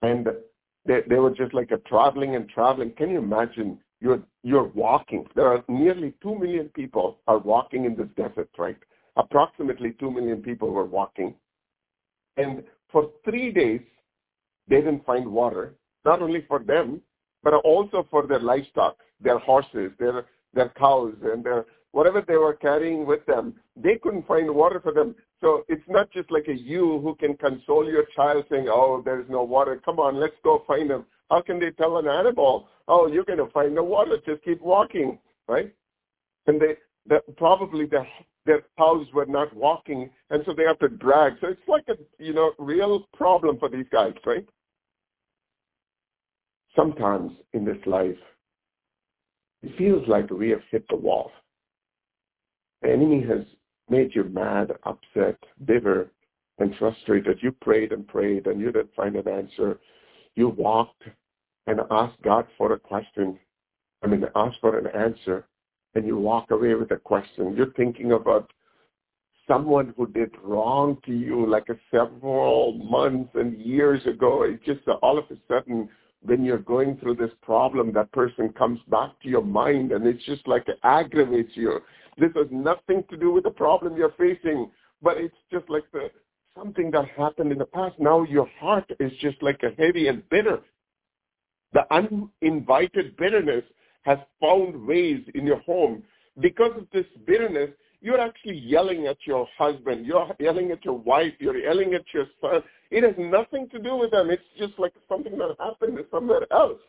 And 0.02 0.28
they, 0.86 1.02
they 1.08 1.16
were 1.16 1.32
just 1.32 1.54
like 1.54 1.72
a 1.72 1.78
traveling 1.78 2.36
and 2.36 2.50
traveling. 2.50 2.92
Can 2.92 3.10
you 3.10 3.20
imagine? 3.20 3.80
You're 4.02 4.22
you're 4.44 4.68
walking. 4.76 5.26
There 5.34 5.48
are 5.48 5.64
nearly 5.70 6.14
two 6.22 6.38
million 6.38 6.70
people 6.70 7.20
are 7.28 7.38
walking 7.38 7.86
in 7.86 7.96
this 7.96 8.10
desert, 8.18 8.50
right? 8.58 8.78
Approximately 9.16 9.96
two 10.00 10.12
million 10.12 10.42
people 10.42 10.72
were 10.72 10.86
walking, 10.86 11.36
and 12.36 12.64
for 12.92 13.12
three 13.24 13.52
days 13.52 13.82
they 14.68 14.78
didn't 14.78 15.06
find 15.06 15.26
water. 15.26 15.76
Not 16.04 16.22
only 16.22 16.44
for 16.50 16.60
them, 16.60 17.02
but 17.44 17.54
also 17.54 18.06
for 18.12 18.28
their 18.28 18.40
livestock, 18.40 18.98
their 19.22 19.40
horses, 19.40 19.92
their 20.00 20.26
their 20.54 20.70
cows, 20.70 21.16
and 21.24 21.44
their 21.44 21.66
whatever 21.94 22.24
they 22.28 22.36
were 22.36 22.56
carrying 22.56 23.06
with 23.06 23.26
them. 23.26 23.54
They 23.76 23.96
couldn't 24.02 24.28
find 24.28 24.54
water 24.54 24.82
for 24.82 24.94
them. 24.94 25.16
So 25.44 25.66
it's 25.68 25.84
not 25.90 26.10
just 26.12 26.32
like 26.32 26.48
a 26.48 26.58
you 26.58 27.02
who 27.02 27.16
can 27.16 27.36
console 27.36 27.86
your 27.86 28.06
child 28.16 28.46
saying, 28.50 28.68
oh, 28.70 29.02
there's 29.04 29.30
no 29.30 29.44
water. 29.44 29.80
Come 29.84 30.00
on, 30.00 30.16
let's 30.16 30.36
go 30.42 30.64
find 30.66 30.90
them. 30.90 31.06
How 31.30 31.42
can 31.42 31.60
they 31.60 31.72
tell 31.72 31.98
an 31.98 32.08
animal, 32.08 32.70
oh, 32.88 33.08
you're 33.08 33.26
going 33.26 33.40
to 33.40 33.50
find 33.52 33.76
the 33.76 33.84
water. 33.84 34.18
Just 34.26 34.42
keep 34.44 34.62
walking, 34.62 35.20
right? 35.50 35.74
And 36.48 36.62
they, 36.62 36.76
the, 37.08 37.20
probably 37.36 37.86
their, 37.86 38.08
their 38.46 38.62
cows 38.78 39.06
were 39.14 39.26
not 39.26 39.54
walking, 39.54 40.10
and 40.30 40.44
so 40.46 40.54
they 40.54 40.64
have 40.64 40.80
to 40.80 40.88
drag. 40.88 41.34
So 41.42 41.48
it's 41.48 41.68
like 41.68 41.86
a, 41.90 41.96
you 42.24 42.34
know, 42.34 42.54
real 42.58 43.10
problem 43.14 43.60
for 43.60 43.68
these 43.68 43.88
guys, 43.92 44.14
right? 44.26 44.48
Sometimes 46.74 47.34
in 47.52 47.66
this 47.66 47.86
life, 47.86 48.16
it 49.62 49.78
feels 49.78 50.08
like 50.08 50.30
we 50.30 50.52
have 50.52 50.62
hit 50.72 50.86
the 50.90 50.96
wall. 50.96 51.32
The 52.82 52.92
enemy 52.92 53.26
has 53.28 53.46
made 53.90 54.14
you 54.16 54.24
mad, 54.26 54.72
upset, 54.84 55.38
bitter, 55.66 56.12
and 56.60 56.76
frustrated. 56.78 57.40
You 57.42 57.52
prayed 57.52 57.92
and 57.92 58.08
prayed 58.08 58.48
and 58.48 58.60
you 58.60 58.72
didn't 58.72 58.96
find 58.96 59.16
an 59.16 59.28
answer. 59.28 59.80
You 60.36 60.50
walked 60.50 61.04
and 61.68 61.80
asked 61.92 62.22
God 62.24 62.46
for 62.58 62.74
a 62.74 62.80
question. 62.80 63.40
I 64.04 64.08
mean, 64.08 64.26
asked 64.36 64.58
for 64.60 64.78
an 64.78 64.88
answer, 64.88 65.48
and 65.96 66.06
you 66.06 66.18
walk 66.18 66.52
away 66.52 66.74
with 66.74 66.92
a 66.92 66.98
question. 66.98 67.56
You're 67.56 67.72
thinking 67.74 68.12
about 68.12 68.52
someone 69.48 69.94
who 69.96 70.08
did 70.08 70.32
wrong 70.44 70.98
to 71.06 71.14
you 71.14 71.48
like 71.48 71.70
a 71.70 71.76
several 71.92 72.74
months 72.74 73.32
and 73.36 73.60
years 73.62 74.06
ago. 74.06 74.44
It's 74.44 74.64
just 74.66 74.88
uh, 74.88 74.94
all 75.02 75.18
of 75.18 75.26
a 75.30 75.36
sudden 75.48 75.90
when 76.22 76.46
you're 76.46 76.58
going 76.58 76.98
through 76.98 77.16
this 77.16 77.32
problem, 77.42 77.92
that 77.94 78.12
person 78.12 78.50
comes 78.54 78.80
back 78.88 79.12
to 79.22 79.30
your 79.30 79.44
mind 79.44 79.92
and 79.92 80.08
it's 80.08 80.24
just 80.26 80.48
like 80.48 80.68
it 80.68 80.80
aggravates 80.84 81.52
you. 81.56 81.80
This 82.18 82.32
has 82.36 82.48
nothing 82.52 83.04
to 83.10 83.18
do 83.18 83.32
with 83.32 83.44
the 83.44 83.52
problem 83.52 83.98
you're 83.98 84.14
facing, 84.18 84.70
but 85.02 85.18
it's 85.18 85.36
just 85.52 85.70
like 85.70 85.84
the 85.92 86.10
something 86.56 86.92
that 86.92 87.08
happened 87.18 87.52
in 87.52 87.58
the 87.58 87.66
past. 87.66 87.96
Now 88.00 88.24
your 88.24 88.48
heart 88.60 88.86
is 89.00 89.12
just 89.20 89.42
like 89.42 89.62
a 89.64 89.72
heavy 89.82 90.08
and 90.08 90.28
bitter. 90.30 90.60
The 91.74 91.86
uninvited 91.92 93.18
bitterness 93.18 93.64
has 94.04 94.20
found 94.40 94.86
ways 94.86 95.22
in 95.34 95.46
your 95.46 95.60
home. 95.62 96.04
Because 96.40 96.72
of 96.78 96.88
this 96.94 97.06
bitterness, 97.26 97.70
you're 98.02 98.20
actually 98.20 98.58
yelling 98.58 99.08
at 99.08 99.18
your 99.26 99.48
husband, 99.58 100.06
you're 100.06 100.30
yelling 100.40 100.72
at 100.72 100.84
your 100.84 100.98
wife, 100.98 101.34
you're 101.40 101.58
yelling 101.58 101.94
at 101.94 102.04
your 102.14 102.26
son. 102.42 102.62
It 102.92 103.04
has 103.04 103.16
nothing 103.18 103.70
to 103.70 103.80
do 103.80 103.96
with 103.96 104.12
them. 104.12 104.30
It's 104.30 104.44
just 104.58 104.74
like 104.78 104.94
something 105.08 105.38
that 105.38 105.56
happened 105.60 105.98
somewhere 106.12 106.46
else, 106.52 106.82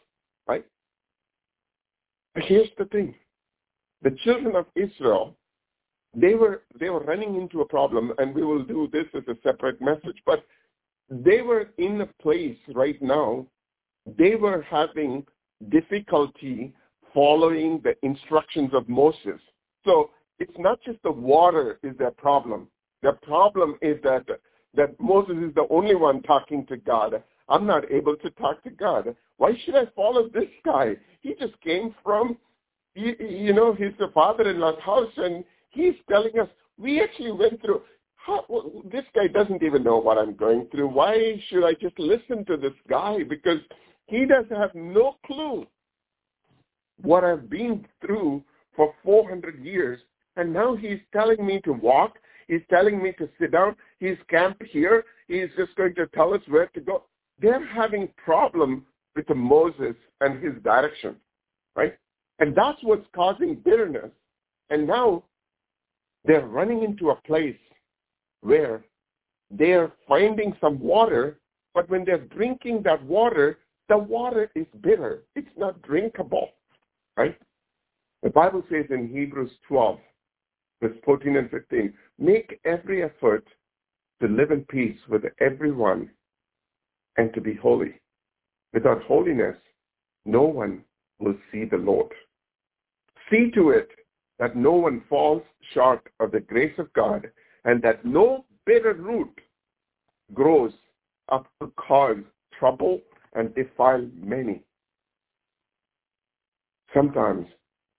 right? 0.47 0.67
But 2.35 2.45
here's 2.45 2.69
the 2.77 2.87
thing. 2.87 3.15
The 4.05 4.13
children 4.23 4.55
of 4.55 4.67
Israel, 4.77 5.35
they 6.15 6.35
were 6.35 6.63
they 6.79 6.91
were 6.91 7.01
running 7.01 7.35
into 7.35 7.63
a 7.63 7.67
problem, 7.67 8.13
and 8.19 8.35
we 8.35 8.45
will 8.45 8.63
do 8.63 8.89
this 8.93 9.07
as 9.15 9.25
a 9.27 9.37
separate 9.43 9.81
message, 9.81 10.23
but 10.27 10.45
they 11.11 11.41
were 11.41 11.71
in 11.79 12.01
a 12.01 12.07
place 12.23 12.59
right 12.75 13.01
now, 13.03 13.47
they 14.07 14.35
were 14.37 14.63
having 14.63 15.25
difficulty 15.71 16.73
following 17.13 17.81
the 17.83 17.95
instructions 18.03 18.71
of 18.75 18.89
Moses. 18.89 19.41
So 19.85 20.11
it's 20.39 20.59
not 20.59 20.81
just 20.83 21.03
the 21.03 21.11
water 21.11 21.79
is 21.83 21.97
their 21.97 22.11
problem. 22.11 22.69
The 23.03 23.13
problem 23.23 23.77
is 23.81 23.97
that 24.03 24.27
that 24.75 25.01
Moses 25.01 25.37
is 25.37 25.55
the 25.55 25.67
only 25.71 25.95
one 25.95 26.23
talking 26.23 26.67
to 26.67 26.77
God. 26.77 27.23
I'm 27.49 27.67
not 27.67 27.91
able 27.91 28.17
to 28.17 28.31
talk 28.31 28.63
to 28.65 28.71
God. 28.71 29.15
Why 29.39 29.53
should 29.65 29.77
I 29.77 29.87
follow 29.97 30.29
this 30.29 30.51
guy? 30.65 30.97
He 31.21 31.35
just 31.41 31.59
came 31.61 31.95
from, 32.03 32.37
you, 32.95 33.53
know, 33.53 33.75
the 33.75 34.11
father-in-law's 34.13 34.81
house, 34.83 35.13
and 35.17 35.45
he's 35.71 35.95
telling 36.09 36.39
us 36.39 36.49
we 36.79 37.03
actually 37.03 37.33
went 37.33 37.61
through. 37.61 37.83
How, 38.17 38.45
well, 38.49 38.83
this 38.91 39.05
guy 39.15 39.27
doesn't 39.27 39.63
even 39.63 39.85
know 39.85 39.99
what 39.99 40.17
I'm 40.17 40.35
going 40.35 40.67
through. 40.71 40.89
Why 40.89 41.43
should 41.49 41.65
I 41.65 41.75
just 41.75 41.99
listen 41.99 42.45
to 42.47 42.57
this 42.57 42.73
guy? 42.89 43.19
Because 43.23 43.59
he 44.07 44.25
doesn't 44.25 44.57
have 44.57 44.75
no 44.75 45.17
clue 45.27 45.67
what 47.03 47.23
I've 47.23 47.51
been 47.51 47.87
through 48.01 48.43
for 48.75 48.95
400 49.05 49.63
years 49.63 50.01
and 50.37 50.53
now 50.53 50.75
he's 50.75 50.99
telling 51.13 51.45
me 51.45 51.61
to 51.63 51.73
walk. 51.73 52.19
He's 52.49 52.61
telling 52.69 53.03
me 53.03 53.13
to 53.19 53.29
sit 53.41 53.53
down. 53.53 53.77
He's 54.01 54.17
camped 54.29 54.63
here. 54.65 55.05
He's 55.29 55.49
just 55.57 55.75
going 55.77 55.95
to 55.95 56.07
tell 56.09 56.35
us 56.35 56.41
where 56.49 56.67
to 56.69 56.81
go. 56.81 57.05
They're 57.41 57.65
having 57.67 58.09
problem 58.23 58.85
with 59.17 59.29
Moses 59.35 59.95
and 60.21 60.43
his 60.43 60.55
direction, 60.63 61.17
right? 61.77 61.95
And 62.39 62.55
that's 62.55 62.79
what's 62.83 63.07
causing 63.15 63.57
bitterness. 63.57 64.11
And 64.71 64.87
now 64.87 65.25
they're 66.25 66.47
running 66.47 66.83
into 66.83 67.11
a 67.11 67.17
place 67.17 67.57
where 68.41 68.83
they're 69.51 69.93
finding 70.09 70.57
some 70.61 70.81
water, 70.81 71.39
but 71.75 71.89
when 71.89 72.05
they're 72.05 72.27
drinking 72.27 72.83
that 72.85 73.03
water, 73.05 73.59
the 73.89 73.99
water 73.99 74.51
is 74.55 74.67
bitter. 74.83 75.23
It's 75.37 75.57
not 75.57 75.81
drinkable, 75.83 76.51
right? 77.17 77.37
The 78.23 78.31
Bible 78.31 78.65
says 78.71 78.87
in 78.91 79.09
Hebrews 79.09 79.51
12, 79.69 79.99
verse 80.81 80.97
14 81.05 81.37
and 81.37 81.51
15. 81.51 81.93
Make 82.19 82.59
every 82.65 83.03
effort 83.03 83.47
to 84.23 84.29
live 84.29 84.51
in 84.51 84.63
peace 84.65 84.99
with 85.09 85.25
everyone 85.41 86.11
and 87.17 87.33
to 87.35 87.41
be 87.41 87.55
holy. 87.55 88.01
Without 88.73 89.03
holiness, 89.03 89.57
no 90.25 90.43
one 90.43 90.83
will 91.19 91.37
see 91.51 91.65
the 91.65 91.77
Lord. 91.77 92.13
See 93.31 93.51
to 93.55 93.71
it 93.71 93.89
that 94.39 94.57
no 94.57 94.73
one 94.73 95.03
falls 95.09 95.43
short 95.73 96.03
of 96.21 96.33
the 96.33 96.41
grace 96.41 96.75
of 96.79 96.93
God 96.93 97.31
and 97.65 97.83
that 97.83 98.05
no 98.05 98.45
bitter 98.67 98.95
root 98.95 99.41
grows 100.33 100.73
up 101.31 101.47
to 101.61 101.73
cause 101.77 102.19
trouble 102.59 103.01
and 103.35 103.55
defile 103.55 104.07
many. 104.17 104.63
Sometimes 106.93 107.47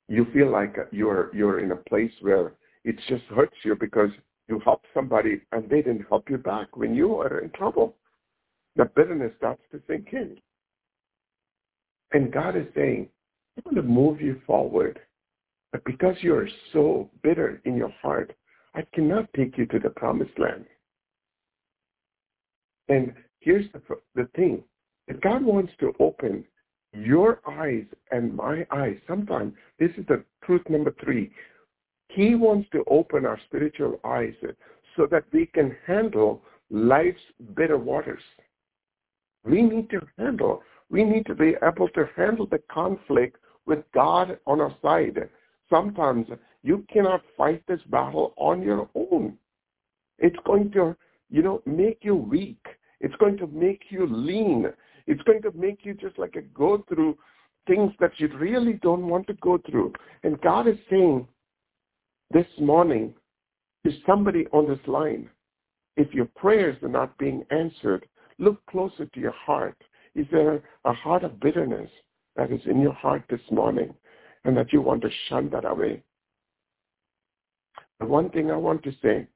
you 0.08 0.26
feel 0.34 0.52
like 0.52 0.76
you're 0.92 1.36
you're 1.36 1.60
in 1.60 1.72
a 1.72 1.76
place 1.76 2.12
where 2.22 2.54
it 2.84 2.96
just 3.10 3.24
hurts 3.26 3.58
you 3.64 3.76
because 3.76 4.12
you 4.48 4.60
helped 4.60 4.86
somebody 4.94 5.42
and 5.52 5.70
they 5.70 5.82
didn't 5.82 6.06
help 6.08 6.30
you 6.30 6.38
back 6.38 6.78
when 6.78 6.94
you 6.94 7.08
were 7.10 7.40
in 7.40 7.50
trouble. 7.52 7.96
The 8.76 8.86
bitterness 8.96 9.32
starts 9.38 9.62
to 9.72 9.82
sink 9.88 10.10
in. 10.12 10.38
And 12.14 12.32
God 12.32 12.56
is 12.56 12.68
saying, 12.76 13.10
I 13.58 13.62
want 13.66 13.78
to 13.78 13.84
move 13.84 14.22
you 14.22 14.42
forward. 14.46 15.00
But 15.72 15.84
because 15.84 16.16
you're 16.22 16.48
so 16.72 17.10
bitter 17.24 17.62
in 17.66 17.76
your 17.76 17.94
heart, 18.02 18.36
I 18.76 18.84
cannot 18.94 19.28
take 19.36 19.58
you 19.58 19.66
to 19.68 19.80
the 19.80 19.90
promised 19.90 20.38
land. 20.38 20.66
And 22.88 23.14
here's 23.40 23.66
the, 23.74 23.82
the 24.14 24.30
thing. 24.36 24.64
If 25.08 25.20
God 25.22 25.44
wants 25.44 25.74
to 25.80 25.94
open 26.00 26.44
your 26.94 27.42
eyes 27.48 27.86
and 28.12 28.36
my 28.36 28.66
eyes, 28.72 28.98
sometimes, 29.08 29.54
this 29.80 29.92
is 29.98 30.06
the 30.08 30.24
truth 30.44 30.62
number 30.70 30.96
three, 31.04 31.32
he 32.10 32.36
wants 32.36 32.70
to 32.72 32.84
open 32.88 33.26
our 33.26 33.40
spiritual 33.46 34.00
eyes 34.06 34.34
so 34.96 35.08
that 35.12 35.26
we 35.34 35.48
can 35.48 35.76
handle 35.86 36.42
life's 36.70 37.20
bitter 37.56 37.78
waters. 37.78 38.22
We 39.44 39.62
need 39.62 39.90
to 39.90 40.02
handle, 40.18 40.64
we 40.90 41.04
need 41.04 41.26
to 41.26 41.36
be 41.36 41.56
able 41.64 41.90
to 41.90 42.10
handle 42.16 42.46
the 42.46 42.62
conflict 42.72 43.38
with 43.66 43.80
God 43.94 44.38
on 44.46 44.62
our 44.62 44.76
side. 44.82 45.18
Sometimes 45.70 46.28
you 46.64 46.86
cannot 46.92 47.22
fight 47.36 47.64
this 47.68 47.82
battle 47.90 48.34
on 48.38 48.62
your 48.62 48.90
own. 48.96 49.38
It's 50.20 50.38
going 50.46 50.72
to, 50.72 50.96
you 51.30 51.42
know, 51.42 51.62
make 51.66 52.00
you 52.02 52.16
weak. 52.16 52.64
It's 53.02 53.16
going 53.16 53.38
to 53.38 53.48
make 53.48 53.84
you 53.90 54.08
lean. 54.08 54.68
It's 55.08 55.22
going 55.24 55.42
to 55.42 55.52
make 55.52 55.80
you 55.84 55.94
just 55.94 56.18
like 56.18 56.36
a 56.36 56.42
go 56.42 56.84
through 56.88 57.18
things 57.68 57.92
that 58.00 58.12
you 58.18 58.28
really 58.38 58.74
don't 58.74 59.08
want 59.08 59.28
to 59.28 59.34
go 59.36 59.60
through. 59.70 59.94
And 60.24 60.40
God 60.42 60.68
is 60.68 60.78
saying, 60.90 61.28
this 62.32 62.48
morning 62.60 63.14
is 63.84 63.94
somebody 64.06 64.46
on 64.52 64.68
this 64.68 64.80
line. 64.88 65.30
If 65.98 66.14
your 66.14 66.28
prayers 66.36 66.78
are 66.84 66.90
not 66.90 67.18
being 67.18 67.46
answered, 67.52 68.06
look 68.40 68.64
closer 68.66 69.06
to 69.06 69.20
your 69.20 69.34
heart. 69.34 69.78
Is 70.16 70.26
there 70.32 70.64
a 70.86 70.94
heart 70.94 71.24
of 71.24 71.40
bitterness 71.40 71.90
that 72.36 72.52
is 72.52 72.62
in 72.66 72.80
your 72.80 72.94
heart 72.94 73.24
this 73.30 73.42
morning 73.52 73.94
and 74.46 74.56
that 74.56 74.72
you 74.72 74.82
want 74.82 75.02
to 75.02 75.10
shun 75.28 75.50
that 75.50 75.66
away? 75.66 76.02
The 78.00 78.06
one 78.06 78.30
thing 78.30 78.50
I 78.50 78.56
want 78.56 78.84
to 78.84 78.92
say, 79.02 79.28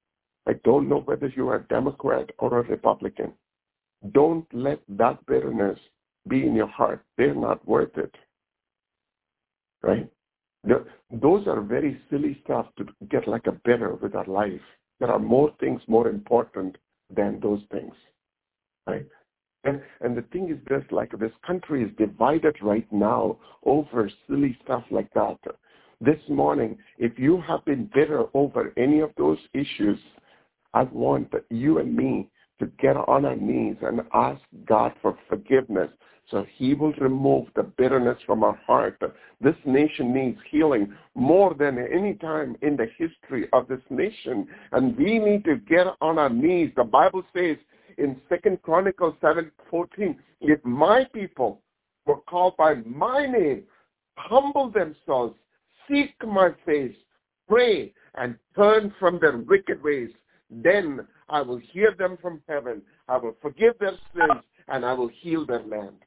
I 0.48 0.54
don't 0.64 0.90
know 0.90 1.02
whether 1.02 1.28
you 1.36 1.50
are 1.50 1.58
a 1.58 1.68
Democrat 1.68 2.30
or 2.40 2.60
a 2.60 2.64
Republican. 2.64 3.34
Don't 4.14 4.46
let 4.54 4.80
that 4.88 5.26
bitterness 5.26 5.78
be 6.28 6.46
in 6.46 6.56
your 6.56 6.68
heart. 6.68 7.04
They're 7.18 7.36
not 7.36 7.66
worth 7.68 7.98
it. 7.98 8.16
Right? 9.82 10.10
those 11.12 11.48
are 11.48 11.62
very 11.62 12.00
silly 12.10 12.40
stuff 12.44 12.68
to 12.78 12.86
get 13.10 13.28
like 13.28 13.48
a 13.48 13.54
better 13.54 13.96
with 13.96 14.14
our 14.14 14.26
life. 14.26 14.62
There 15.00 15.10
are 15.10 15.20
more 15.20 15.54
things 15.60 15.82
more 15.88 16.10
important 16.10 16.78
than 17.10 17.40
those 17.40 17.62
things, 17.72 17.94
right? 18.86 19.06
And 19.64 19.82
and 20.02 20.16
the 20.16 20.22
thing 20.32 20.50
is 20.50 20.58
this, 20.70 20.84
like 20.92 21.12
this 21.20 21.32
country 21.46 21.84
is 21.84 21.92
divided 21.98 22.56
right 22.62 22.88
now 22.92 23.38
over 23.66 24.10
silly 24.28 24.58
stuff 24.64 24.84
like 24.90 25.14
that. 25.14 25.38
This 26.02 26.20
morning, 26.30 26.78
if 26.98 27.20
you 27.20 27.42
have 27.42 27.66
been 27.66 27.90
bitter 27.94 28.26
over 28.34 28.74
any 28.78 29.02
of 29.02 29.12
those 29.18 29.40
issues, 29.54 30.00
I 30.74 30.84
want 30.84 31.34
you 31.50 31.80
and 31.80 31.94
me 31.94 32.30
to 32.60 32.68
get 32.80 32.96
on 32.96 33.26
our 33.26 33.36
knees 33.36 33.76
and 33.82 34.02
ask 34.14 34.42
God 34.66 34.94
for 35.02 35.18
forgiveness 35.28 35.90
so 36.30 36.46
he 36.56 36.74
will 36.74 36.94
remove 36.94 37.48
the 37.56 37.64
bitterness 37.64 38.18
from 38.26 38.44
our 38.44 38.60
heart. 38.68 39.02
This 39.42 39.56
nation 39.66 40.14
needs 40.14 40.38
healing 40.50 40.94
more 41.16 41.54
than 41.54 41.80
any 41.80 42.14
time 42.16 42.56
in 42.62 42.78
the 42.78 42.88
history 42.98 43.48
of 43.52 43.68
this 43.68 43.82
nation. 43.90 44.48
And 44.72 44.96
we 44.96 45.18
need 45.18 45.44
to 45.46 45.56
get 45.56 45.88
on 46.02 46.20
our 46.20 46.30
knees. 46.30 46.72
The 46.76 46.84
Bible 46.84 47.24
says 47.36 47.58
in 48.00 48.20
Second 48.30 48.62
Chronicles 48.62 49.16
7:14, 49.22 50.18
if 50.42 50.64
my 50.64 51.04
people 51.06 51.62
were 52.06 52.22
called 52.22 52.56
by 52.58 52.76
my 52.76 53.26
name, 53.26 53.68
humble 54.18 54.70
themselves, 54.70 55.38
seek 55.88 56.16
my 56.26 56.52
face, 56.66 56.96
pray, 57.48 57.94
and 58.16 58.38
turn 58.56 58.94
from 59.00 59.20
their 59.20 59.38
wicked 59.38 59.84
ways, 59.84 60.12
then 60.50 61.08
I 61.28 61.42
will 61.42 61.58
hear 61.58 61.92
them 61.92 62.18
from 62.18 62.42
heaven. 62.48 62.82
I 63.08 63.18
will 63.18 63.36
forgive 63.42 63.78
their 63.80 63.98
sins 64.16 64.44
and 64.68 64.86
I 64.86 64.94
will 64.94 65.10
heal 65.10 65.46
their 65.46 65.64
land. 65.64 65.98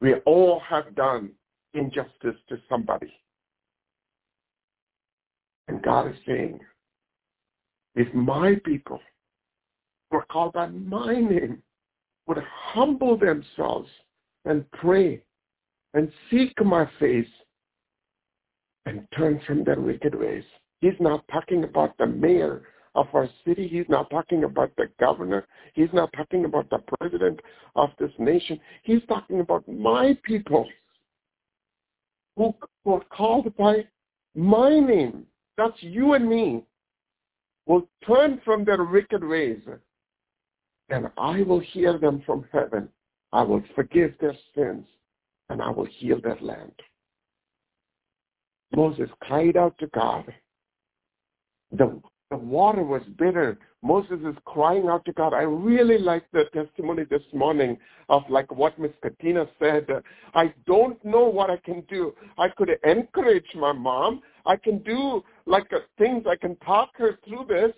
We 0.00 0.14
all 0.26 0.60
have 0.60 0.94
done 0.94 1.32
injustice 1.74 2.36
to 2.48 2.60
somebody. 2.68 3.12
And 5.68 5.82
God 5.82 6.08
is 6.08 6.16
saying, 6.26 6.60
if 7.94 8.12
my 8.14 8.56
people 8.64 9.00
who 10.10 10.18
are 10.18 10.26
called 10.26 10.52
by 10.52 10.66
my 10.66 11.14
name 11.14 11.62
would 12.26 12.38
humble 12.72 13.16
themselves, 13.16 13.88
and 14.44 14.70
pray 14.72 15.22
and 15.94 16.10
seek 16.30 16.52
my 16.64 16.88
face 16.98 17.26
and 18.86 19.06
turn 19.16 19.40
from 19.46 19.64
their 19.64 19.80
wicked 19.80 20.14
ways. 20.14 20.44
He's 20.80 20.98
not 21.00 21.24
talking 21.30 21.64
about 21.64 21.96
the 21.98 22.06
mayor 22.06 22.62
of 22.94 23.06
our 23.12 23.28
city. 23.44 23.68
He's 23.68 23.88
not 23.88 24.08
talking 24.10 24.44
about 24.44 24.72
the 24.76 24.88
governor. 24.98 25.46
He's 25.74 25.92
not 25.92 26.12
talking 26.16 26.44
about 26.44 26.70
the 26.70 26.78
president 26.98 27.40
of 27.76 27.90
this 27.98 28.12
nation. 28.18 28.58
He's 28.82 29.02
talking 29.08 29.40
about 29.40 29.68
my 29.68 30.16
people 30.24 30.66
who 32.36 32.54
were 32.84 33.04
called 33.10 33.54
by 33.56 33.84
my 34.34 34.80
name. 34.80 35.26
That's 35.56 35.76
you 35.80 36.14
and 36.14 36.28
me. 36.28 36.64
Will 37.66 37.86
turn 38.06 38.40
from 38.44 38.64
their 38.64 38.82
wicked 38.84 39.22
ways, 39.22 39.60
and 40.90 41.08
I 41.16 41.42
will 41.42 41.60
hear 41.60 41.98
them 41.98 42.22
from 42.26 42.44
heaven. 42.52 42.88
I 43.32 43.42
will 43.42 43.62
forgive 43.74 44.14
their 44.20 44.36
sins, 44.54 44.86
and 45.48 45.62
I 45.62 45.70
will 45.70 45.86
heal 45.86 46.20
their 46.20 46.38
land. 46.40 46.72
Moses 48.74 49.08
cried 49.20 49.56
out 49.56 49.76
to 49.78 49.86
God. 49.88 50.32
The, 51.72 52.00
the 52.30 52.36
water 52.36 52.82
was 52.82 53.02
bitter. 53.18 53.58
Moses 53.82 54.18
is 54.24 54.36
crying 54.44 54.88
out 54.88 55.04
to 55.06 55.12
God. 55.12 55.32
I 55.32 55.42
really 55.42 55.98
like 55.98 56.24
the 56.32 56.44
testimony 56.52 57.04
this 57.04 57.22
morning 57.32 57.78
of 58.08 58.22
like 58.28 58.52
what 58.52 58.78
Miss 58.78 58.92
Katina 59.02 59.46
said. 59.58 59.86
I 60.34 60.52
don't 60.66 61.02
know 61.04 61.24
what 61.26 61.50
I 61.50 61.56
can 61.56 61.82
do. 61.88 62.14
I 62.38 62.48
could 62.48 62.70
encourage 62.84 63.46
my 63.54 63.72
mom. 63.72 64.22
I 64.46 64.56
can 64.56 64.78
do 64.78 65.22
like 65.46 65.70
things. 65.98 66.24
I 66.28 66.36
can 66.36 66.56
talk 66.56 66.90
her 66.96 67.18
through 67.26 67.46
this. 67.48 67.72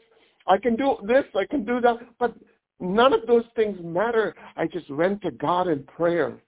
I 0.46 0.58
can 0.58 0.76
do 0.76 0.96
this. 1.06 1.24
I 1.36 1.44
can 1.46 1.64
do 1.64 1.80
that. 1.80 1.98
But 2.18 2.34
none 2.81 3.12
of 3.12 3.27
those 3.27 3.45
things 3.57 3.79
matter. 3.83 4.35
I 4.57 4.66
just 4.66 4.91
went 4.91 5.23
to 5.23 5.31
God 5.31 5.68
in 5.68 5.85
prayer. 5.85 6.39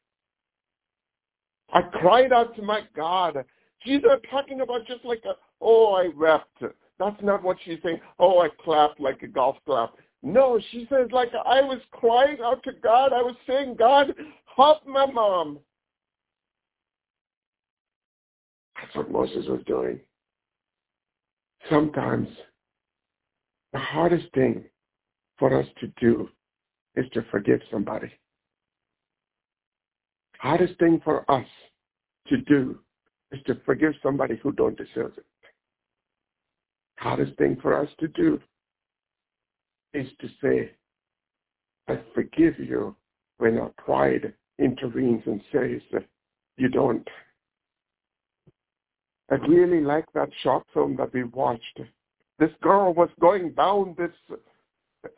I 1.72 1.82
cried 1.82 2.32
out 2.32 2.54
to 2.56 2.62
my 2.62 2.82
God. 2.94 3.44
She's 3.80 4.00
not 4.02 4.20
talking 4.30 4.60
about 4.60 4.86
just 4.86 5.04
like 5.04 5.22
a, 5.24 5.34
oh, 5.60 5.94
I 5.94 6.08
wept. 6.16 6.62
That's 6.98 7.22
not 7.22 7.42
what 7.42 7.56
she's 7.64 7.78
saying. 7.82 8.00
Oh, 8.18 8.40
I 8.40 8.48
clapped 8.62 9.00
like 9.00 9.22
a 9.22 9.26
golf 9.26 9.56
clap. 9.66 9.94
No, 10.22 10.58
she 10.70 10.86
says 10.88 11.08
like 11.12 11.30
I 11.44 11.60
was 11.60 11.80
crying 11.90 12.38
out 12.42 12.62
to 12.64 12.72
God. 12.72 13.12
I 13.12 13.20
was 13.20 13.36
saying, 13.46 13.76
God, 13.76 14.14
help 14.56 14.86
my 14.86 15.04
mom. 15.04 15.58
That's 18.76 18.94
what 18.96 19.10
Moses 19.10 19.46
was 19.46 19.60
doing. 19.66 20.00
Sometimes 21.68 22.28
the 23.72 23.78
hardest 23.78 24.26
thing 24.34 24.64
for 25.38 25.58
us 25.58 25.66
to 25.80 25.88
do 26.00 26.28
is 26.96 27.06
to 27.12 27.22
forgive 27.30 27.60
somebody. 27.70 28.10
Hardest 30.38 30.78
thing 30.78 31.00
for 31.04 31.28
us 31.30 31.46
to 32.28 32.36
do 32.38 32.78
is 33.32 33.40
to 33.46 33.56
forgive 33.66 33.94
somebody 34.02 34.36
who 34.42 34.52
don't 34.52 34.76
deserve 34.76 35.12
it. 35.16 35.26
Hardest 36.98 37.36
thing 37.36 37.56
for 37.60 37.74
us 37.78 37.88
to 37.98 38.08
do 38.08 38.40
is 39.92 40.06
to 40.20 40.28
say, 40.42 40.70
I 41.88 41.98
forgive 42.14 42.58
you 42.58 42.96
when 43.38 43.58
our 43.58 43.72
pride 43.78 44.32
intervenes 44.58 45.22
and 45.26 45.40
says, 45.52 45.80
that 45.92 46.04
you 46.56 46.68
don't. 46.68 47.06
I 49.30 49.36
really 49.36 49.80
like 49.80 50.06
that 50.14 50.28
short 50.42 50.64
film 50.72 50.96
that 50.96 51.12
we 51.12 51.24
watched. 51.24 51.80
This 52.38 52.50
girl 52.62 52.92
was 52.94 53.08
going 53.20 53.52
down 53.52 53.94
this 53.96 54.12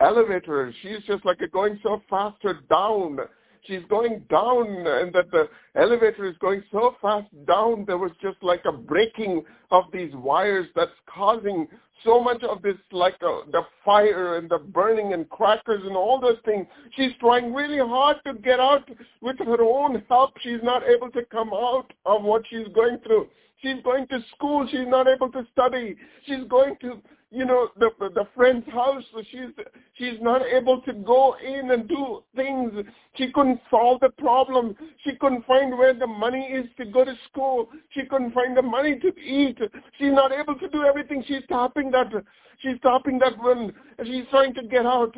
elevator. 0.01 0.73
She's 0.81 1.03
just 1.05 1.25
like 1.25 1.39
going 1.51 1.79
so 1.83 2.01
faster 2.09 2.59
down. 2.69 3.19
She's 3.63 3.83
going 3.89 4.23
down 4.29 4.67
and 4.67 5.13
that 5.13 5.29
the 5.31 5.49
elevator 5.75 6.25
is 6.25 6.37
going 6.37 6.63
so 6.71 6.95
fast 7.01 7.27
down 7.45 7.83
there 7.85 7.97
was 7.97 8.11
just 8.21 8.37
like 8.41 8.61
a 8.65 8.71
breaking 8.71 9.43
of 9.71 9.85
these 9.91 10.13
wires 10.13 10.67
that's 10.73 10.91
causing 11.05 11.67
so 12.05 12.21
much 12.23 12.43
of 12.43 12.61
this 12.61 12.75
like 12.91 13.15
uh, 13.21 13.41
the 13.51 13.63
fire 13.83 14.37
and 14.37 14.49
the 14.49 14.59
burning 14.59 15.13
and 15.13 15.27
crackers 15.29 15.81
and 15.85 15.97
all 15.97 16.19
those 16.19 16.37
things. 16.45 16.65
She's 16.95 17.11
trying 17.19 17.53
really 17.53 17.79
hard 17.79 18.17
to 18.25 18.35
get 18.35 18.59
out 18.59 18.89
with 19.21 19.37
her 19.39 19.61
own 19.61 20.01
help. 20.07 20.33
She's 20.41 20.63
not 20.63 20.83
able 20.83 21.11
to 21.11 21.25
come 21.25 21.49
out 21.53 21.91
of 22.05 22.23
what 22.23 22.43
she's 22.49 22.67
going 22.73 22.99
through. 22.99 23.27
She's 23.61 23.81
going 23.83 24.07
to 24.07 24.19
school. 24.35 24.67
She's 24.69 24.87
not 24.87 25.07
able 25.07 25.31
to 25.31 25.45
study. 25.51 25.95
She's 26.25 26.43
going 26.47 26.75
to 26.81 27.01
you 27.29 27.43
know 27.45 27.69
the 27.77 27.89
the 27.99 28.25
friend's 28.35 28.67
house 28.69 29.03
she's 29.29 29.49
she's 29.95 30.19
not 30.21 30.41
able 30.45 30.81
to 30.81 30.93
go 30.93 31.35
in 31.45 31.71
and 31.71 31.87
do 31.87 32.23
things. 32.35 32.71
She 33.15 33.31
couldn't 33.33 33.59
solve 33.69 33.99
the 33.99 34.09
problem. 34.09 34.75
She 35.03 35.15
couldn't 35.15 35.45
find 35.45 35.77
where 35.77 35.93
the 35.93 36.07
money 36.07 36.45
is 36.45 36.65
to 36.77 36.85
go 36.85 37.03
to 37.03 37.13
school. 37.29 37.67
She 37.89 38.05
couldn't 38.05 38.33
find 38.33 38.55
the 38.55 38.61
money 38.61 38.97
to 38.99 39.19
eat. 39.19 39.57
She's 39.97 40.13
not 40.13 40.31
able 40.31 40.55
to 40.55 40.69
do 40.69 40.83
everything. 40.83 41.23
She's 41.27 41.43
stopping 41.45 41.91
that 41.91 42.11
she's 42.59 42.77
stopping 42.77 43.19
that 43.19 43.37
when 43.39 43.73
she's 44.05 44.25
trying 44.29 44.53
to 44.53 44.63
get 44.63 44.85
out 44.85 45.15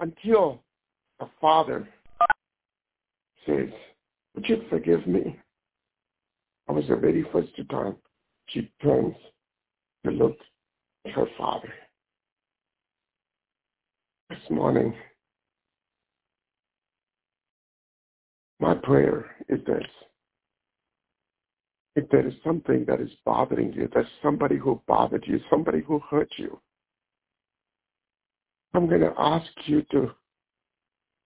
until 0.00 0.62
the 1.20 1.28
father 1.40 1.88
says 3.46 3.68
would 4.34 4.48
you 4.48 4.64
forgive 4.68 5.06
me? 5.06 5.38
I 6.68 6.72
was 6.72 6.86
the 6.88 6.96
very 6.96 7.24
first 7.32 7.50
time 7.70 7.96
she 8.46 8.70
turns 8.82 9.14
to 10.04 10.10
look 10.10 10.36
her 11.12 11.26
father. 11.36 11.72
This 14.30 14.50
morning, 14.50 14.94
my 18.60 18.74
prayer 18.74 19.36
is 19.48 19.60
this. 19.66 19.84
If 21.96 22.08
there 22.10 22.26
is 22.26 22.34
something 22.42 22.84
that 22.86 23.00
is 23.00 23.10
bothering 23.24 23.72
you, 23.72 23.88
there's 23.92 24.06
somebody 24.22 24.56
who 24.56 24.80
bothered 24.88 25.24
you, 25.26 25.38
somebody 25.48 25.80
who 25.80 26.00
hurt 26.10 26.30
you, 26.38 26.58
I'm 28.72 28.88
going 28.88 29.02
to 29.02 29.14
ask 29.16 29.46
you 29.66 29.82
to 29.92 30.10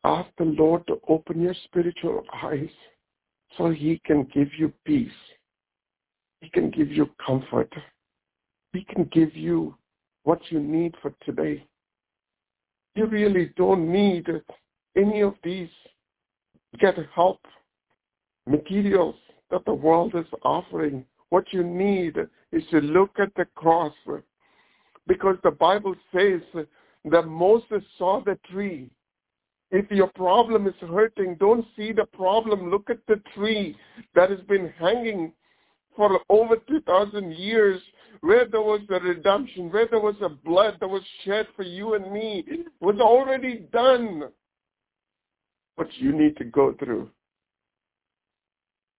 ask 0.04 0.28
the 0.36 0.44
Lord 0.44 0.86
to 0.88 1.00
open 1.08 1.40
your 1.40 1.54
spiritual 1.64 2.22
eyes 2.42 2.68
so 3.56 3.70
he 3.70 4.00
can 4.04 4.28
give 4.34 4.48
you 4.58 4.72
peace. 4.84 5.10
He 6.42 6.50
can 6.50 6.70
give 6.70 6.90
you 6.90 7.08
comfort. 7.24 7.72
He 8.78 8.84
can 8.84 9.10
give 9.10 9.34
you 9.34 9.74
what 10.22 10.38
you 10.50 10.60
need 10.60 10.94
for 11.02 11.12
today. 11.26 11.66
You 12.94 13.06
really 13.06 13.50
don't 13.56 13.90
need 13.90 14.28
any 14.96 15.20
of 15.22 15.34
these 15.42 15.68
get 16.78 16.94
help 17.12 17.40
materials 18.46 19.16
that 19.50 19.64
the 19.64 19.74
world 19.74 20.14
is 20.14 20.26
offering. 20.44 21.04
What 21.30 21.52
you 21.52 21.64
need 21.64 22.18
is 22.52 22.62
to 22.70 22.80
look 22.80 23.18
at 23.18 23.34
the 23.34 23.46
cross 23.56 23.94
because 25.08 25.38
the 25.42 25.50
Bible 25.50 25.96
says 26.14 26.42
that 27.10 27.26
Moses 27.26 27.82
saw 27.98 28.22
the 28.22 28.38
tree. 28.48 28.92
If 29.72 29.90
your 29.90 30.10
problem 30.14 30.68
is 30.68 30.74
hurting, 30.88 31.34
don't 31.40 31.66
see 31.76 31.90
the 31.90 32.06
problem. 32.06 32.70
Look 32.70 32.90
at 32.90 33.04
the 33.08 33.20
tree 33.34 33.76
that 34.14 34.30
has 34.30 34.40
been 34.42 34.72
hanging 34.78 35.32
for 35.96 36.20
over 36.28 36.58
2,000 36.68 37.32
years 37.32 37.82
where 38.20 38.46
there 38.46 38.62
was 38.62 38.80
the 38.88 39.00
redemption, 39.00 39.70
where 39.70 39.86
there 39.86 40.00
was 40.00 40.16
a 40.22 40.28
blood 40.28 40.76
that 40.80 40.88
was 40.88 41.02
shed 41.24 41.46
for 41.56 41.62
you 41.62 41.94
and 41.94 42.12
me, 42.12 42.44
was 42.80 42.96
already 43.00 43.66
done. 43.72 44.24
What 45.76 45.88
you 45.98 46.12
need 46.12 46.36
to 46.38 46.44
go 46.44 46.74
through 46.78 47.10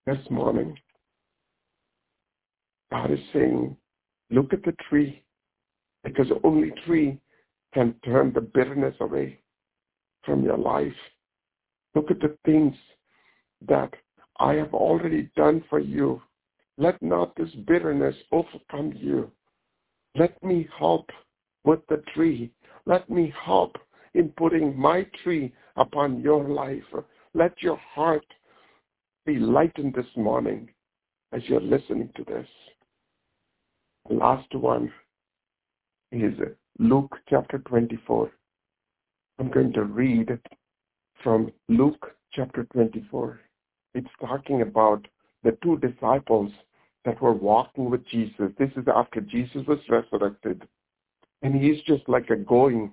this 0.06 0.20
morning. 0.30 0.78
God 2.92 3.12
is 3.12 3.20
saying, 3.34 3.76
look 4.32 4.54
at 4.54 4.64
the 4.64 4.76
tree, 4.90 5.24
because 6.04 6.28
only 6.44 6.72
tree 6.86 7.20
can 7.74 7.94
turn 8.06 8.32
the 8.34 8.42
bitterness 8.42 8.96
away 9.00 9.40
from 10.24 10.44
your 10.44 10.58
life. 10.58 10.94
Look 11.96 12.10
at 12.10 12.20
the 12.20 12.36
things 12.46 12.76
that 13.68 13.94
I 14.40 14.54
have 14.54 14.74
already 14.74 15.30
done 15.36 15.64
for 15.70 15.80
you 15.80 16.22
let 16.80 17.02
not 17.02 17.36
this 17.36 17.50
bitterness 17.68 18.16
overcome 18.32 18.94
you. 18.96 19.30
Let 20.16 20.42
me 20.42 20.66
help 20.80 21.10
with 21.66 21.82
the 21.90 22.02
tree. 22.16 22.52
Let 22.86 23.10
me 23.10 23.34
help 23.46 23.76
in 24.14 24.30
putting 24.38 24.80
my 24.80 25.06
tree 25.22 25.54
upon 25.76 26.22
your 26.22 26.48
life. 26.48 26.84
Let 27.34 27.62
your 27.62 27.78
heart 27.94 28.26
be 29.26 29.36
lightened 29.36 29.94
this 29.94 30.08
morning 30.16 30.70
as 31.34 31.42
you're 31.48 31.60
listening 31.60 32.10
to 32.16 32.24
this. 32.24 32.48
The 34.08 34.16
last 34.16 34.56
one 34.56 34.90
is 36.14 36.34
Luke 36.80 37.14
chapter 37.30 37.60
24. 37.60 38.32
I'm 39.38 39.52
going 39.52 39.74
to 39.74 39.84
read 39.84 40.30
from 41.22 41.52
Luke 41.68 42.16
chapter 42.34 42.64
24. 42.72 43.42
It's 43.96 44.08
talking 44.22 44.62
about 44.62 45.06
the 45.44 45.58
two 45.62 45.78
disciples 45.78 46.52
that 47.06 47.22
were 47.22 47.34
walking 47.34 47.90
with 47.90 48.06
Jesus. 48.08 48.52
This 48.58 48.72
is 48.76 48.86
after 48.94 49.22
Jesus 49.22 49.66
was 49.68 49.80
resurrected. 49.90 50.68
And 51.42 51.56
he's 51.56 51.82
just 51.84 52.08
like 52.10 52.30
a 52.30 52.36
going. 52.36 52.92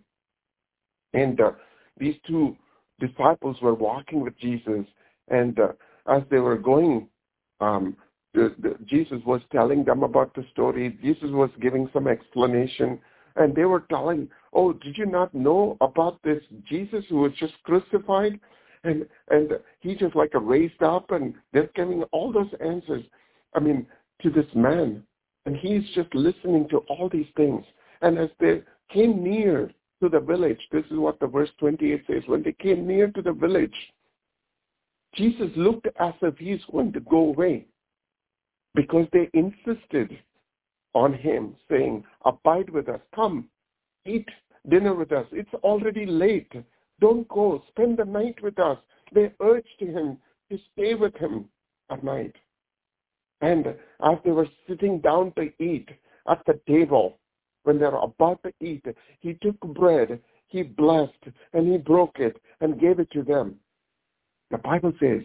And 1.13 1.41
uh, 1.41 1.53
these 1.99 2.15
two 2.27 2.57
disciples 3.01 3.57
were 3.61 3.75
walking 3.75 4.21
with 4.21 4.39
Jesus. 4.39 4.85
And 5.29 5.59
uh, 5.59 5.73
as 6.09 6.23
they 6.31 6.39
were 6.39 6.57
going, 6.57 7.09
um, 7.61 7.97
the, 8.37 8.55
the, 8.59 8.77
Jesus 8.85 9.19
was 9.25 9.41
telling 9.51 9.83
them 9.85 10.03
about 10.03 10.35
the 10.35 10.45
story. 10.53 10.97
Jesus 11.03 11.31
was 11.31 11.51
giving 11.61 11.89
some 11.93 12.07
explanation, 12.07 13.01
and 13.37 13.55
they 13.55 13.65
were 13.65 13.85
telling, 13.89 14.29
"Oh, 14.53 14.75
did 14.75 14.99
you 14.99 15.07
not 15.07 15.35
know 15.35 15.77
about 15.81 16.23
this 16.23 16.43
Jesus 16.69 17.05
who 17.09 17.17
was 17.17 17.33
just 17.39 17.55
crucified?" 17.65 18.39
And 18.85 19.07
and 19.29 19.53
he 19.81 19.95
just 19.95 20.15
like 20.15 20.33
raised 20.35 20.83
up, 20.83 21.11
and 21.13 21.35
they're 21.53 21.71
giving 21.75 22.03
all 22.13 22.31
those 22.31 22.53
answers. 22.61 23.05
I 23.57 23.61
mean, 23.61 23.87
to 24.23 24.31
this 24.31 24.47
man, 24.55 25.03
and 25.47 25.57
he's 25.57 25.83
just 25.95 26.15
listening 26.15 26.69
to 26.69 26.79
all 26.89 27.09
these 27.09 27.27
things. 27.37 27.65
And 28.03 28.19
as 28.19 28.29
they 28.39 28.63
came 28.93 29.25
near 29.25 29.71
to 30.03 30.09
the 30.09 30.21
village, 30.21 30.61
this 30.71 30.85
is 30.91 30.99
what 30.99 31.19
the 31.19 31.27
verse 31.27 31.51
28 31.59 32.05
says. 32.07 32.23
When 32.27 32.43
they 32.43 32.53
came 32.53 32.87
near 32.87 33.11
to 33.13 33.23
the 33.23 33.33
village, 33.33 33.75
Jesus 35.15 35.51
looked 35.57 35.87
as 35.99 36.13
if 36.21 36.37
he's 36.37 36.61
going 36.71 36.93
to 36.93 37.01
go 37.01 37.19
away 37.19 37.67
because 38.75 39.07
they 39.13 39.31
insisted 39.33 40.19
on 40.95 41.15
him 41.15 41.57
saying, 41.71 42.05
abide 42.25 42.69
with 42.69 42.89
us, 42.89 43.01
come, 43.15 43.49
eat 44.05 44.29
dinner 44.69 44.95
with 44.95 45.13
us. 45.13 45.27
It's 45.33 45.55
already 45.63 46.05
late. 46.05 46.53
Don't 47.01 47.27
go. 47.29 47.63
Spend 47.69 47.99
the 47.99 48.05
night 48.05 48.43
with 48.43 48.59
us. 48.59 48.79
They 49.13 49.33
urged 49.41 49.79
him 49.79 50.19
to 50.51 50.59
stay 50.73 50.95
with 50.95 51.15
him 51.17 51.47
at 51.91 52.05
night. 52.05 52.35
And 53.41 53.67
as 53.67 54.19
they 54.25 54.31
were 54.31 54.49
sitting 54.69 55.01
down 55.01 55.33
to 55.33 55.51
eat 55.63 55.89
at 56.29 56.43
the 56.47 56.59
table, 56.67 57.19
when 57.65 57.79
they 57.79 57.87
were 57.87 57.99
about 57.99 58.43
to 58.45 58.53
eat, 58.61 58.85
he 59.21 59.35
took 59.35 59.59
bread, 59.61 60.21
he 60.47 60.63
blessed, 60.63 61.13
and 61.53 61.71
he 61.71 61.79
broke 61.79 62.19
it 62.19 62.41
and 62.61 62.81
gave 62.81 62.99
it 62.99 63.11
to 63.11 63.23
them. 63.23 63.57
The 64.51 64.59
Bible 64.59 64.93
says 65.01 65.23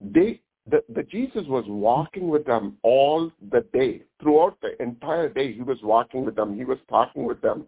they 0.00 0.40
the, 0.70 0.82
the 0.94 1.02
Jesus 1.02 1.42
was 1.48 1.64
walking 1.66 2.28
with 2.28 2.44
them 2.44 2.76
all 2.82 3.32
the 3.50 3.66
day. 3.72 4.02
Throughout 4.20 4.58
the 4.62 4.80
entire 4.80 5.28
day, 5.28 5.52
he 5.52 5.62
was 5.62 5.78
walking 5.82 6.24
with 6.24 6.36
them. 6.36 6.56
He 6.56 6.64
was 6.64 6.78
talking 6.88 7.24
with 7.24 7.40
them. 7.40 7.66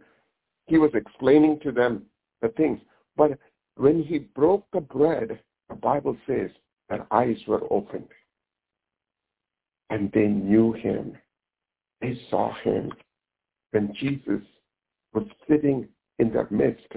He 0.66 0.78
was 0.78 0.92
explaining 0.94 1.58
to 1.64 1.72
them 1.72 2.04
the 2.40 2.48
things. 2.50 2.78
But 3.16 3.32
when 3.76 4.02
he 4.02 4.18
broke 4.18 4.66
the 4.72 4.80
bread, 4.80 5.40
the 5.68 5.74
Bible 5.74 6.16
says 6.26 6.50
their 6.88 7.06
eyes 7.10 7.36
were 7.48 7.62
opened. 7.72 8.08
And 9.94 10.10
they 10.10 10.26
knew 10.26 10.72
him. 10.72 11.16
They 12.00 12.18
saw 12.28 12.52
him 12.64 12.90
when 13.70 13.94
Jesus 13.94 14.42
was 15.12 15.24
sitting 15.48 15.86
in 16.18 16.32
their 16.32 16.48
midst. 16.50 16.88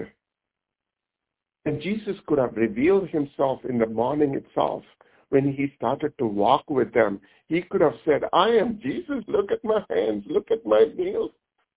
And 1.64 1.80
Jesus 1.80 2.16
could 2.26 2.38
have 2.40 2.56
revealed 2.56 3.08
himself 3.08 3.60
in 3.68 3.78
the 3.78 3.86
morning 3.86 4.34
itself 4.34 4.82
when 5.28 5.52
he 5.52 5.72
started 5.76 6.12
to 6.18 6.26
walk 6.26 6.68
with 6.68 6.92
them. 6.92 7.20
He 7.46 7.62
could 7.62 7.82
have 7.82 7.94
said, 8.04 8.22
I 8.32 8.48
am 8.48 8.80
Jesus. 8.82 9.22
Look 9.28 9.52
at 9.52 9.62
my 9.62 9.84
hands. 9.90 10.24
Look 10.26 10.50
at 10.50 10.66
my 10.66 10.86
nails. 10.96 11.30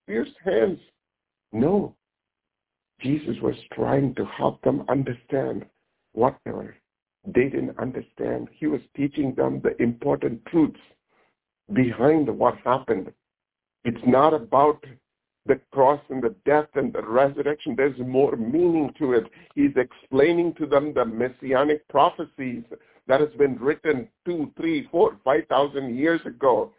Fierce 0.07 0.33
hands. 0.43 0.79
No. 1.53 1.95
Jesus 2.99 3.35
was 3.43 3.55
trying 3.73 4.15
to 4.15 4.25
help 4.25 4.59
them 4.63 4.85
understand 4.89 5.67
what 6.13 6.35
they 6.45 6.51
were. 6.51 6.75
They 7.27 7.43
didn't 7.43 7.77
understand. 7.77 8.47
He 8.51 8.65
was 8.65 8.81
teaching 8.97 9.35
them 9.35 9.61
the 9.61 9.79
important 9.79 10.43
truths 10.47 10.79
behind 11.73 12.27
what 12.29 12.57
happened. 12.63 13.11
It's 13.83 14.05
not 14.05 14.33
about 14.33 14.83
the 15.45 15.59
cross 15.71 15.99
and 16.09 16.21
the 16.21 16.35
death 16.45 16.67
and 16.75 16.93
the 16.93 17.01
resurrection. 17.01 17.75
There's 17.75 17.97
more 17.99 18.35
meaning 18.35 18.93
to 18.99 19.13
it. 19.13 19.23
He's 19.55 19.75
explaining 19.75 20.53
to 20.55 20.65
them 20.65 20.93
the 20.93 21.05
messianic 21.05 21.87
prophecies 21.87 22.63
that 23.07 23.19
has 23.19 23.31
been 23.37 23.57
written 23.59 24.07
two, 24.25 24.51
three, 24.55 24.87
four, 24.91 25.17
five 25.23 25.47
thousand 25.49 25.97
years 25.97 26.21
ago. 26.25 26.71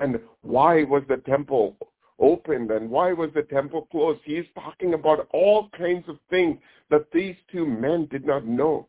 And 0.00 0.18
why 0.42 0.84
was 0.84 1.02
the 1.08 1.18
temple 1.18 1.76
opened 2.18 2.70
and 2.70 2.90
why 2.90 3.12
was 3.12 3.30
the 3.34 3.42
temple 3.42 3.86
closed? 3.90 4.20
He's 4.24 4.46
talking 4.54 4.94
about 4.94 5.28
all 5.32 5.68
kinds 5.76 6.08
of 6.08 6.18
things 6.30 6.58
that 6.90 7.10
these 7.12 7.36
two 7.52 7.66
men 7.66 8.08
did 8.10 8.26
not 8.26 8.46
know. 8.46 8.88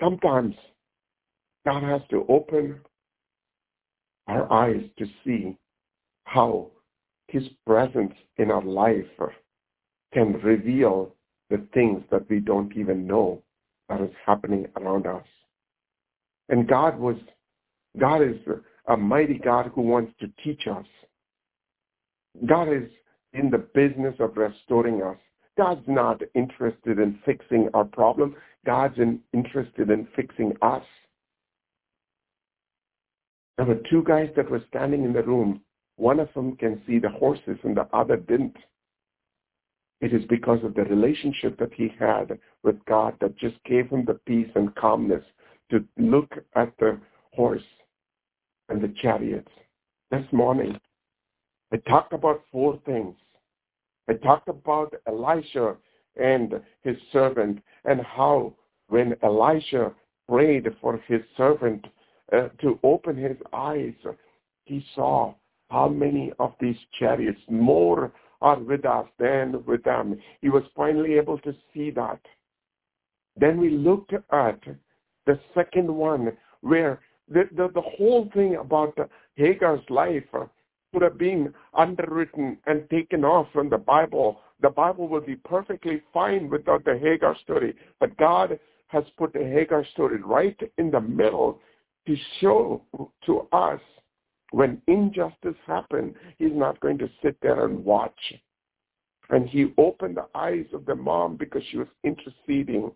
Sometimes 0.00 0.54
God 1.64 1.82
has 1.82 2.02
to 2.10 2.26
open 2.28 2.80
our 4.26 4.50
eyes 4.52 4.82
to 4.98 5.06
see 5.24 5.56
how 6.24 6.70
his 7.28 7.44
presence 7.66 8.14
in 8.38 8.50
our 8.50 8.64
life 8.64 9.04
can 10.12 10.34
reveal 10.42 11.14
the 11.50 11.64
things 11.74 12.02
that 12.10 12.28
we 12.28 12.40
don't 12.40 12.76
even 12.76 13.06
know 13.06 13.42
that 13.88 14.00
is 14.00 14.10
happening 14.24 14.66
around 14.76 15.06
us. 15.06 15.26
And 16.48 16.68
God 16.68 16.98
was, 16.98 17.16
God 17.98 18.22
is 18.22 18.36
a 18.88 18.96
mighty 18.96 19.38
God 19.38 19.70
who 19.74 19.82
wants 19.82 20.12
to 20.20 20.30
teach 20.42 20.66
us. 20.66 20.86
God 22.46 22.68
is 22.68 22.88
in 23.32 23.50
the 23.50 23.58
business 23.58 24.14
of 24.18 24.36
restoring 24.36 25.02
us. 25.02 25.16
God's 25.56 25.86
not 25.86 26.20
interested 26.34 26.98
in 26.98 27.18
fixing 27.24 27.68
our 27.74 27.84
problem. 27.84 28.36
God's 28.64 28.98
in, 28.98 29.20
interested 29.32 29.90
in 29.90 30.06
fixing 30.14 30.52
us. 30.62 30.82
There 33.56 33.66
were 33.66 33.80
two 33.90 34.02
guys 34.04 34.28
that 34.36 34.50
were 34.50 34.62
standing 34.68 35.04
in 35.04 35.12
the 35.12 35.22
room. 35.22 35.62
One 35.96 36.20
of 36.20 36.32
them 36.34 36.56
can 36.56 36.82
see 36.86 36.98
the 36.98 37.08
horses 37.08 37.58
and 37.62 37.76
the 37.76 37.88
other 37.92 38.16
didn't. 38.16 38.56
It 40.00 40.12
is 40.12 40.24
because 40.26 40.62
of 40.62 40.74
the 40.74 40.84
relationship 40.84 41.58
that 41.58 41.72
he 41.72 41.90
had 41.98 42.38
with 42.62 42.84
God 42.84 43.16
that 43.20 43.38
just 43.38 43.56
gave 43.64 43.88
him 43.88 44.04
the 44.04 44.20
peace 44.26 44.50
and 44.54 44.74
calmness 44.74 45.24
to 45.70 45.84
look 45.96 46.30
at 46.54 46.72
the 46.78 47.00
horse 47.32 47.62
and 48.68 48.82
the 48.82 48.94
chariots. 49.00 49.50
This 50.10 50.24
morning, 50.32 50.78
I 51.72 51.78
talked 51.78 52.12
about 52.12 52.42
four 52.52 52.78
things. 52.84 53.16
I 54.08 54.14
talked 54.14 54.48
about 54.48 54.94
Elisha 55.08 55.76
and 56.16 56.60
his 56.82 56.96
servant 57.12 57.62
and 57.84 58.02
how 58.02 58.54
when 58.88 59.16
Elisha 59.22 59.92
prayed 60.28 60.68
for 60.80 60.98
his 61.08 61.22
servant 61.36 61.86
uh, 62.32 62.48
to 62.60 62.78
open 62.82 63.16
his 63.16 63.36
eyes, 63.52 63.94
he 64.64 64.84
saw 64.94 65.34
how 65.70 65.88
many 65.88 66.32
of 66.38 66.54
these 66.60 66.76
chariots, 66.98 67.40
more 67.48 68.12
are 68.40 68.58
with 68.58 68.84
us 68.84 69.06
than 69.18 69.64
with 69.66 69.82
them. 69.84 70.18
He 70.40 70.48
was 70.48 70.62
finally 70.76 71.14
able 71.14 71.38
to 71.38 71.54
see 71.72 71.90
that. 71.92 72.20
Then 73.36 73.58
we 73.58 73.70
looked 73.70 74.12
at 74.12 74.60
the 75.26 75.40
second 75.54 75.94
one 75.94 76.32
where 76.60 77.00
the, 77.28 77.48
the, 77.56 77.68
the 77.74 77.82
whole 77.82 78.28
thing 78.34 78.56
about 78.56 78.96
Hagar's 79.34 79.80
life 79.90 80.24
could 80.92 81.02
have 81.02 81.18
been 81.18 81.52
underwritten 81.74 82.58
and 82.66 82.88
taken 82.90 83.24
off 83.24 83.48
from 83.52 83.68
the 83.68 83.78
Bible. 83.78 84.40
The 84.62 84.70
Bible 84.70 85.08
would 85.08 85.26
be 85.26 85.36
perfectly 85.36 86.02
fine 86.12 86.48
without 86.48 86.84
the 86.84 86.98
Hagar 86.98 87.36
story. 87.42 87.74
But 88.00 88.16
God 88.16 88.58
has 88.88 89.04
put 89.18 89.32
the 89.32 89.44
Hagar 89.44 89.84
story 89.92 90.22
right 90.22 90.58
in 90.78 90.90
the 90.90 91.00
middle 91.00 91.60
to 92.06 92.16
show 92.40 92.82
to 93.26 93.48
us 93.52 93.80
when 94.52 94.80
injustice 94.86 95.56
happens, 95.66 96.14
he's 96.38 96.52
not 96.52 96.80
going 96.80 96.98
to 96.98 97.10
sit 97.22 97.36
there 97.42 97.66
and 97.66 97.84
watch. 97.84 98.18
And 99.28 99.48
he 99.48 99.72
opened 99.76 100.16
the 100.16 100.26
eyes 100.38 100.66
of 100.72 100.86
the 100.86 100.94
mom 100.94 101.36
because 101.36 101.62
she 101.70 101.78
was 101.78 101.88
interceding 102.04 102.92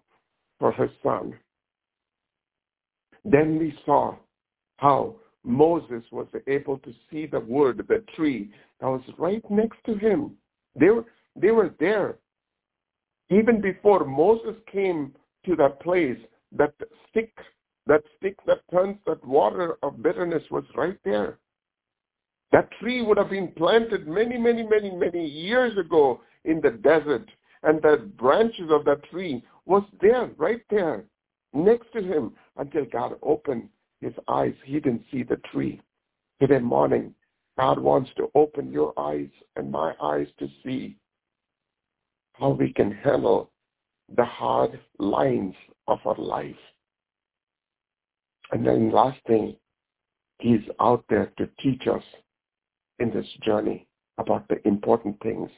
for 0.58 0.70
her 0.70 0.88
son. 1.02 1.34
Then 3.24 3.58
we 3.58 3.76
saw 3.84 4.14
how 4.76 5.16
Moses 5.44 6.04
was 6.12 6.28
able 6.46 6.78
to 6.78 6.92
see 7.10 7.26
the 7.26 7.40
wood, 7.40 7.84
the 7.88 8.04
tree 8.14 8.50
that 8.80 8.86
was 8.86 9.02
right 9.18 9.42
next 9.50 9.78
to 9.86 9.94
him. 9.96 10.32
They 10.78 10.90
were, 10.90 11.04
they 11.34 11.50
were 11.50 11.74
there. 11.80 12.16
Even 13.30 13.60
before 13.60 14.04
Moses 14.04 14.54
came 14.70 15.14
to 15.46 15.56
that 15.56 15.80
place, 15.80 16.18
that 16.52 16.74
stick 17.08 17.32
that 17.90 18.04
stick 18.16 18.36
that 18.46 18.60
turns 18.70 18.96
that 19.04 19.26
water 19.26 19.76
of 19.82 20.00
bitterness 20.00 20.44
was 20.48 20.62
right 20.76 20.96
there. 21.04 21.38
That 22.52 22.70
tree 22.80 23.02
would 23.02 23.18
have 23.18 23.30
been 23.30 23.48
planted 23.56 24.06
many, 24.06 24.38
many, 24.38 24.62
many, 24.62 24.92
many 24.92 25.26
years 25.26 25.76
ago 25.76 26.20
in 26.44 26.60
the 26.60 26.70
desert. 26.70 27.28
And 27.64 27.82
the 27.82 28.08
branches 28.16 28.70
of 28.70 28.84
that 28.84 29.02
tree 29.10 29.42
was 29.66 29.82
there, 30.00 30.30
right 30.36 30.62
there, 30.70 31.02
next 31.52 31.92
to 31.94 32.00
him, 32.00 32.30
until 32.58 32.84
God 32.84 33.16
opened 33.24 33.68
his 34.00 34.14
eyes. 34.28 34.54
He 34.64 34.74
didn't 34.74 35.02
see 35.10 35.24
the 35.24 35.40
tree. 35.52 35.80
Today 36.40 36.60
morning, 36.60 37.12
God 37.58 37.80
wants 37.80 38.10
to 38.18 38.30
open 38.36 38.70
your 38.70 38.94
eyes 38.96 39.30
and 39.56 39.72
my 39.72 39.94
eyes 40.00 40.28
to 40.38 40.48
see 40.64 40.96
how 42.34 42.50
we 42.50 42.72
can 42.72 42.92
handle 42.92 43.50
the 44.16 44.24
hard 44.24 44.78
lines 45.00 45.56
of 45.88 45.98
our 46.04 46.16
life. 46.16 46.54
And 48.52 48.66
then 48.66 48.90
last 48.90 49.18
thing, 49.26 49.56
he's 50.38 50.60
out 50.80 51.04
there 51.08 51.32
to 51.38 51.48
teach 51.60 51.86
us 51.86 52.02
in 52.98 53.10
this 53.10 53.26
journey 53.42 53.86
about 54.18 54.46
the 54.48 54.66
important 54.66 55.20
things. 55.22 55.50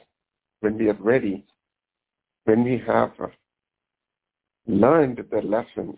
When 0.61 0.77
we 0.77 0.89
are 0.89 0.97
ready, 0.99 1.43
when 2.45 2.63
we 2.63 2.81
have 2.87 3.11
uh, 3.19 3.27
learned 4.67 5.23
the 5.31 5.41
lessons, 5.41 5.97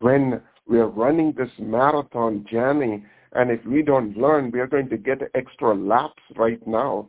when 0.00 0.42
we 0.66 0.78
are 0.78 0.88
running 0.88 1.32
this 1.32 1.50
marathon 1.58 2.44
journey, 2.50 3.04
and 3.32 3.50
if 3.50 3.64
we 3.64 3.82
don't 3.82 4.16
learn, 4.16 4.50
we 4.50 4.60
are 4.60 4.66
going 4.66 4.88
to 4.88 4.96
get 4.96 5.22
extra 5.34 5.74
laps 5.74 6.22
right 6.36 6.64
now 6.66 7.08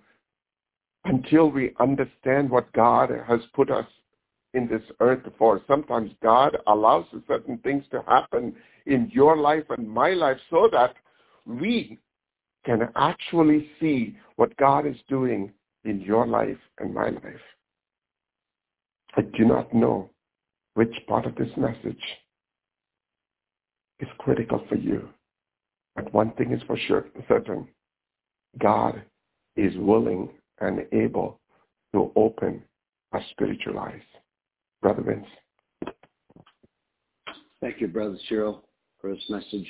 until 1.05 1.49
we 1.49 1.73
understand 1.79 2.49
what 2.49 2.71
God 2.73 3.09
has 3.27 3.39
put 3.53 3.71
us 3.71 3.87
in 4.53 4.67
this 4.67 4.83
earth 4.99 5.23
for. 5.37 5.61
Sometimes 5.67 6.11
God 6.21 6.57
allows 6.67 7.05
certain 7.27 7.57
things 7.59 7.85
to 7.91 8.03
happen 8.07 8.55
in 8.85 9.09
your 9.13 9.37
life 9.37 9.63
and 9.69 9.87
my 9.87 10.11
life 10.11 10.37
so 10.49 10.69
that 10.71 10.95
we 11.45 11.99
can 12.65 12.89
actually 12.95 13.69
see 13.79 14.15
what 14.35 14.55
God 14.57 14.85
is 14.85 14.97
doing 15.07 15.51
in 15.83 16.01
your 16.01 16.27
life 16.27 16.57
and 16.79 16.93
my 16.93 17.09
life. 17.09 17.45
I 19.15 19.21
do 19.21 19.45
not 19.45 19.73
know 19.73 20.09
which 20.75 20.93
part 21.07 21.25
of 21.25 21.35
this 21.35 21.49
message 21.57 22.01
is 23.99 24.07
critical 24.19 24.63
for 24.69 24.75
you. 24.75 25.09
But 25.95 26.13
one 26.13 26.31
thing 26.33 26.51
is 26.51 26.61
for 26.65 26.77
sure, 26.77 27.05
certain. 27.27 27.67
God 28.59 29.01
is 29.55 29.73
willing 29.77 30.29
and 30.59 30.85
able 30.91 31.39
to 31.93 32.11
open 32.15 32.63
our 33.11 33.21
spiritual 33.31 33.79
eyes. 33.79 34.01
Brother 34.81 35.03
Vince. 35.03 35.27
Thank 37.61 37.79
you, 37.79 37.87
Brother 37.87 38.17
Cyril, 38.27 38.63
for 38.99 39.13
this 39.13 39.23
message 39.29 39.67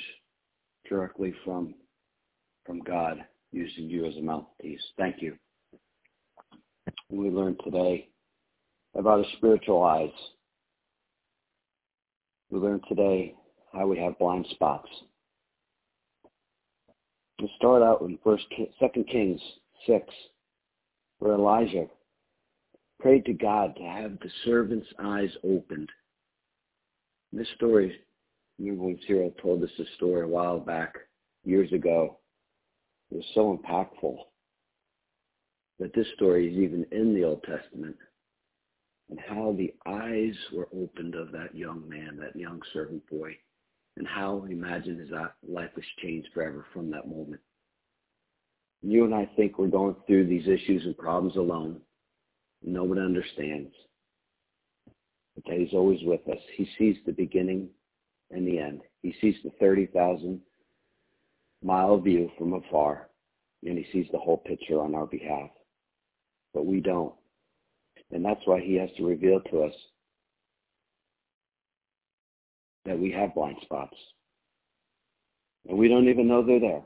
directly 0.88 1.34
from 1.44 1.74
from 2.64 2.80
God 2.80 3.24
using 3.50 3.90
you 3.90 4.06
as 4.06 4.16
a 4.16 4.22
mouthpiece. 4.22 4.80
Thank 4.96 5.20
you. 5.20 5.36
We 7.10 7.28
learned 7.28 7.60
today 7.64 8.08
about 8.94 9.18
our 9.18 9.24
spiritual 9.36 9.82
eyes. 9.82 10.10
We 12.50 12.58
learned 12.58 12.84
today 12.88 13.34
how 13.72 13.86
we 13.86 13.98
have 13.98 14.18
blind 14.18 14.46
spots. 14.50 14.88
We 17.40 17.50
start 17.56 17.82
out 17.82 18.00
in 18.02 18.18
First, 18.22 18.44
Second 18.78 19.08
Kings 19.08 19.40
six, 19.86 20.06
where 21.18 21.34
Elijah 21.34 21.86
prayed 23.02 23.24
to 23.24 23.32
God 23.32 23.74
to 23.76 23.82
have 23.82 24.12
the 24.20 24.30
servant's 24.44 24.86
eyes 25.02 25.30
opened. 25.42 25.90
This 27.32 27.48
story, 27.56 27.98
remember 28.58 28.84
when 28.84 29.00
Cyril 29.06 29.34
told 29.42 29.62
us 29.64 29.70
this 29.76 29.88
story 29.96 30.22
a 30.22 30.28
while 30.28 30.60
back, 30.60 30.94
years 31.44 31.72
ago, 31.72 32.18
it 33.10 33.16
was 33.16 33.24
so 33.34 33.58
impactful 33.58 34.16
that 35.80 35.92
this 35.94 36.06
story 36.14 36.52
is 36.52 36.56
even 36.56 36.86
in 36.92 37.12
the 37.12 37.24
Old 37.24 37.42
Testament 37.42 37.96
and 39.10 39.18
how 39.28 39.52
the 39.58 39.74
eyes 39.84 40.36
were 40.52 40.68
opened 40.74 41.16
of 41.16 41.32
that 41.32 41.54
young 41.56 41.86
man, 41.88 42.16
that 42.20 42.38
young 42.38 42.62
servant 42.72 43.02
boy, 43.10 43.36
and 43.96 44.06
how 44.06 44.46
imagine 44.48 44.98
his 44.98 45.10
life 45.46 45.70
was 45.74 45.84
changed 46.02 46.28
forever 46.32 46.64
from 46.72 46.90
that 46.90 47.08
moment. 47.08 47.40
You 48.80 49.04
and 49.04 49.14
I 49.14 49.28
think 49.36 49.58
we're 49.58 49.66
going 49.66 49.96
through 50.06 50.28
these 50.28 50.46
issues 50.46 50.84
and 50.84 50.96
problems 50.96 51.36
alone. 51.36 51.80
Nobody 52.64 53.00
understands. 53.00 53.72
But 55.34 55.44
that 55.46 55.58
he's 55.58 55.72
always 55.72 56.00
with 56.02 56.20
us. 56.28 56.38
He 56.56 56.68
sees 56.78 56.96
the 57.04 57.12
beginning 57.12 57.68
and 58.30 58.46
the 58.46 58.58
end. 58.58 58.82
He 59.02 59.14
sees 59.20 59.34
the 59.42 59.50
30,000 59.60 60.40
mile 61.62 61.98
view 61.98 62.30
from 62.38 62.52
afar, 62.52 63.08
and 63.64 63.78
he 63.78 63.86
sees 63.92 64.06
the 64.12 64.18
whole 64.18 64.38
picture 64.38 64.80
on 64.80 64.94
our 64.94 65.06
behalf. 65.06 65.50
But 66.54 66.66
we 66.66 66.80
don't. 66.80 67.14
And 68.10 68.24
that's 68.24 68.40
why 68.44 68.60
he 68.60 68.74
has 68.76 68.90
to 68.98 69.06
reveal 69.06 69.40
to 69.50 69.62
us 69.62 69.74
that 72.84 72.98
we 72.98 73.10
have 73.12 73.34
blind 73.34 73.56
spots. 73.62 73.96
And 75.68 75.78
we 75.78 75.88
don't 75.88 76.08
even 76.08 76.28
know 76.28 76.44
they're 76.44 76.60
there. 76.60 76.82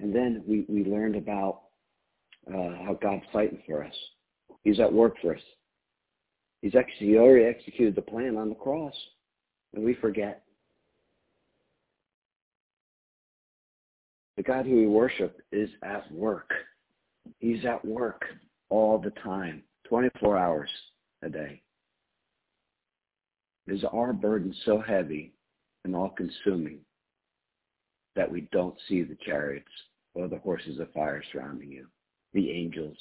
And 0.00 0.14
then 0.14 0.42
we, 0.46 0.64
we 0.68 0.84
learned 0.84 1.16
about 1.16 1.60
uh, 2.50 2.84
how 2.84 2.98
God's 3.00 3.24
fighting 3.32 3.62
for 3.66 3.84
us. 3.84 3.94
He's 4.62 4.80
at 4.80 4.92
work 4.92 5.14
for 5.22 5.34
us. 5.34 5.42
He's 6.62 6.74
actually 6.74 7.16
already 7.16 7.44
executed 7.44 7.94
the 7.94 8.02
plan 8.02 8.36
on 8.36 8.48
the 8.48 8.54
cross. 8.54 8.94
And 9.74 9.84
we 9.84 9.94
forget. 9.94 10.42
The 14.36 14.42
God 14.42 14.66
who 14.66 14.76
we 14.76 14.86
worship 14.86 15.40
is 15.52 15.70
at 15.82 16.10
work. 16.12 16.50
He's 17.38 17.64
at 17.64 17.84
work 17.84 18.24
all 18.68 18.98
the 18.98 19.12
time, 19.22 19.62
24 19.88 20.38
hours 20.38 20.70
a 21.22 21.28
day. 21.28 21.62
Is 23.66 23.84
our 23.92 24.12
burden 24.12 24.54
so 24.64 24.80
heavy 24.80 25.32
and 25.84 25.94
all-consuming 25.94 26.80
that 28.16 28.30
we 28.30 28.48
don't 28.52 28.76
see 28.88 29.02
the 29.02 29.16
chariots 29.24 29.68
or 30.14 30.28
the 30.28 30.38
horses 30.38 30.80
of 30.80 30.92
fire 30.92 31.22
surrounding 31.32 31.70
you, 31.70 31.86
the 32.32 32.50
angels 32.50 32.96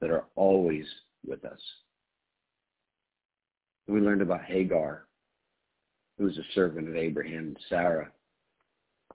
that 0.00 0.10
are 0.10 0.24
always 0.34 0.84
with 1.26 1.44
us? 1.44 1.60
We 3.88 4.00
learned 4.00 4.22
about 4.22 4.44
Hagar, 4.44 5.06
who 6.18 6.24
was 6.24 6.38
a 6.38 6.52
servant 6.54 6.88
of 6.88 6.96
Abraham 6.96 7.48
and 7.48 7.58
Sarah, 7.68 8.10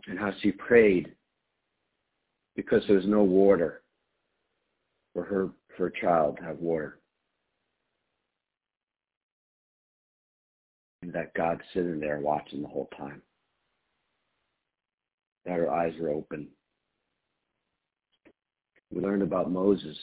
and 0.08 0.18
how 0.18 0.32
she 0.42 0.52
prayed 0.52 1.14
because 2.56 2.84
there 2.88 2.98
was 2.98 3.08
no 3.08 3.24
water 3.24 3.82
for 5.14 5.24
her 5.24 5.50
for 5.78 5.88
a 5.88 6.00
child 6.02 6.38
to 6.38 6.44
have 6.44 6.60
water. 6.60 7.00
And 11.02 11.12
that 11.14 11.34
God's 11.34 11.62
sitting 11.74 12.00
there 12.00 12.20
watching 12.20 12.62
the 12.62 12.68
whole 12.68 12.90
time. 12.98 13.22
That 15.46 15.58
her 15.58 15.72
eyes 15.72 15.94
were 16.00 16.10
open. 16.10 16.48
We 18.92 19.02
learned 19.02 19.24
about 19.24 19.52
Moses. 19.52 19.98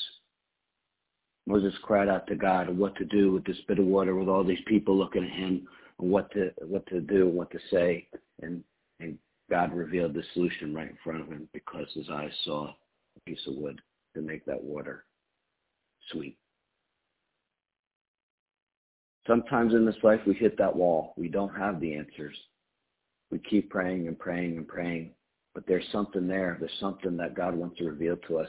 Moses 1.47 1.75
cried 1.83 2.09
out 2.09 2.27
to 2.27 2.37
God 2.37 2.77
what 2.77 2.95
to 2.97 3.05
do 3.05 3.33
with 3.33 3.45
this 3.45 3.57
bit 3.67 3.79
of 3.79 3.87
water 3.87 4.15
with 4.15 4.29
all 4.29 4.45
these 4.45 4.59
people 4.67 4.97
looking 4.97 5.25
at 5.25 5.31
him 5.31 5.67
and 5.99 6.11
what 6.11 6.31
to 6.33 6.51
what 6.61 6.87
to 6.89 7.01
do, 7.01 7.29
what 7.29 7.51
to 7.51 7.59
say. 7.71 8.09
And 8.43 8.63
and 9.01 9.19
God 9.51 9.73
revealed 9.75 10.15
the 10.15 10.23
solution 10.35 10.75
right 10.75 10.91
in 10.91 10.99
front 11.03 11.21
of 11.21 11.29
him 11.29 11.49
because 11.53 11.87
his 11.95 12.09
eyes 12.11 12.33
saw 12.45 12.69
a 12.69 13.21
piece 13.27 13.41
of 13.47 13.55
wood 13.57 13.81
to 14.15 14.23
make 14.23 14.45
that 14.45 14.63
water 14.63 15.05
sweet. 16.11 16.37
Sometimes 19.27 19.75
in 19.75 19.85
this 19.85 20.03
life 20.03 20.21
we 20.27 20.35
hit 20.35 20.57
that 20.59 20.75
wall. 20.75 21.13
We 21.17 21.29
don't 21.29 21.55
have 21.55 21.81
the 21.81 21.95
answers. 21.95 22.37
We 23.31 23.39
keep 23.39 23.69
praying 23.69 24.09
and 24.09 24.19
praying 24.19 24.57
and 24.57 24.67
praying, 24.67 25.11
but 25.55 25.65
there's 25.67 25.85
something 25.93 26.27
there. 26.27 26.57
There's 26.59 26.73
something 26.81 27.17
that 27.19 27.35
God 27.35 27.55
wants 27.55 27.77
to 27.79 27.85
reveal 27.85 28.17
to 28.29 28.39
us. 28.39 28.49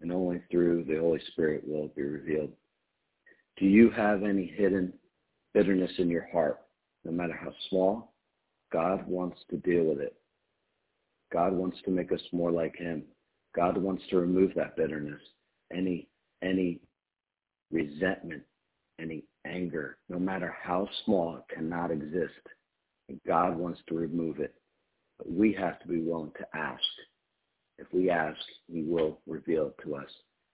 And 0.00 0.12
only 0.12 0.42
through 0.50 0.84
the 0.84 0.96
Holy 0.96 1.20
Spirit 1.32 1.64
will 1.66 1.86
it 1.86 1.96
be 1.96 2.02
revealed. 2.02 2.52
Do 3.58 3.66
you 3.66 3.90
have 3.90 4.22
any 4.22 4.46
hidden 4.46 4.92
bitterness 5.52 5.92
in 5.98 6.08
your 6.08 6.28
heart, 6.32 6.60
no 7.04 7.12
matter 7.12 7.38
how 7.38 7.52
small? 7.68 8.14
God 8.72 9.06
wants 9.06 9.38
to 9.50 9.56
deal 9.58 9.84
with 9.84 10.00
it. 10.00 10.14
God 11.32 11.52
wants 11.52 11.76
to 11.84 11.90
make 11.90 12.12
us 12.12 12.20
more 12.32 12.50
like 12.50 12.76
him. 12.76 13.04
God 13.54 13.76
wants 13.76 14.02
to 14.10 14.18
remove 14.18 14.52
that 14.54 14.76
bitterness, 14.76 15.20
any 15.72 16.08
any 16.42 16.80
resentment, 17.70 18.42
any 19.00 19.24
anger, 19.46 19.98
no 20.08 20.18
matter 20.18 20.54
how 20.62 20.88
small, 21.04 21.36
it 21.36 21.54
cannot 21.54 21.90
exist. 21.90 22.32
God 23.26 23.56
wants 23.56 23.80
to 23.88 23.94
remove 23.94 24.40
it. 24.40 24.54
But 25.18 25.30
we 25.30 25.52
have 25.54 25.78
to 25.80 25.88
be 25.88 26.00
willing 26.00 26.32
to 26.38 26.46
ask. 26.56 26.80
If 27.80 27.92
we 27.92 28.10
ask, 28.10 28.38
he 28.70 28.82
will 28.82 29.20
reveal 29.26 29.72
to 29.82 29.96
us 29.96 30.10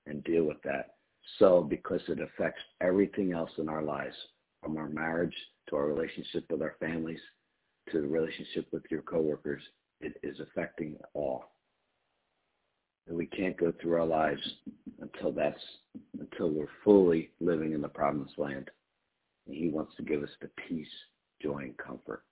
and 0.07 0.23
deal 0.25 0.45
with 0.45 0.63
that. 0.63 0.95
So 1.39 1.63
because 1.63 2.01
it 2.09 2.21
affects 2.21 2.63
everything 2.81 3.33
else 3.33 3.51
in 3.59 3.69
our 3.69 3.83
lives, 3.83 4.15
from 4.63 4.77
our 4.77 4.89
marriage 4.89 5.35
to 5.69 5.77
our 5.77 5.87
relationship 5.87 6.45
with 6.51 6.63
our 6.63 6.77
families 6.81 7.21
to 7.91 8.01
the 8.01 8.07
relationship 8.07 8.67
with 8.73 8.85
your 8.91 9.03
coworkers, 9.03 9.63
it 10.01 10.15
is 10.23 10.39
affecting 10.41 10.97
all 11.15 11.51
and 13.09 13.17
we 13.17 13.27
can't 13.27 13.57
go 13.57 13.73
through 13.81 13.95
our 13.95 14.07
lives 14.07 14.43
until 15.01 15.33
that's 15.33 15.61
until 16.19 16.51
we're 16.51 16.67
fully 16.85 17.31
living 17.41 17.73
in 17.73 17.81
the 17.81 17.89
promised 17.89 18.39
land. 18.39 18.71
And 19.47 19.57
he 19.57 19.69
wants 19.69 19.95
to 19.97 20.03
give 20.03 20.23
us 20.23 20.31
the 20.41 20.51
peace, 20.69 20.89
joy, 21.41 21.59
and 21.59 21.77
comfort. 21.79 22.23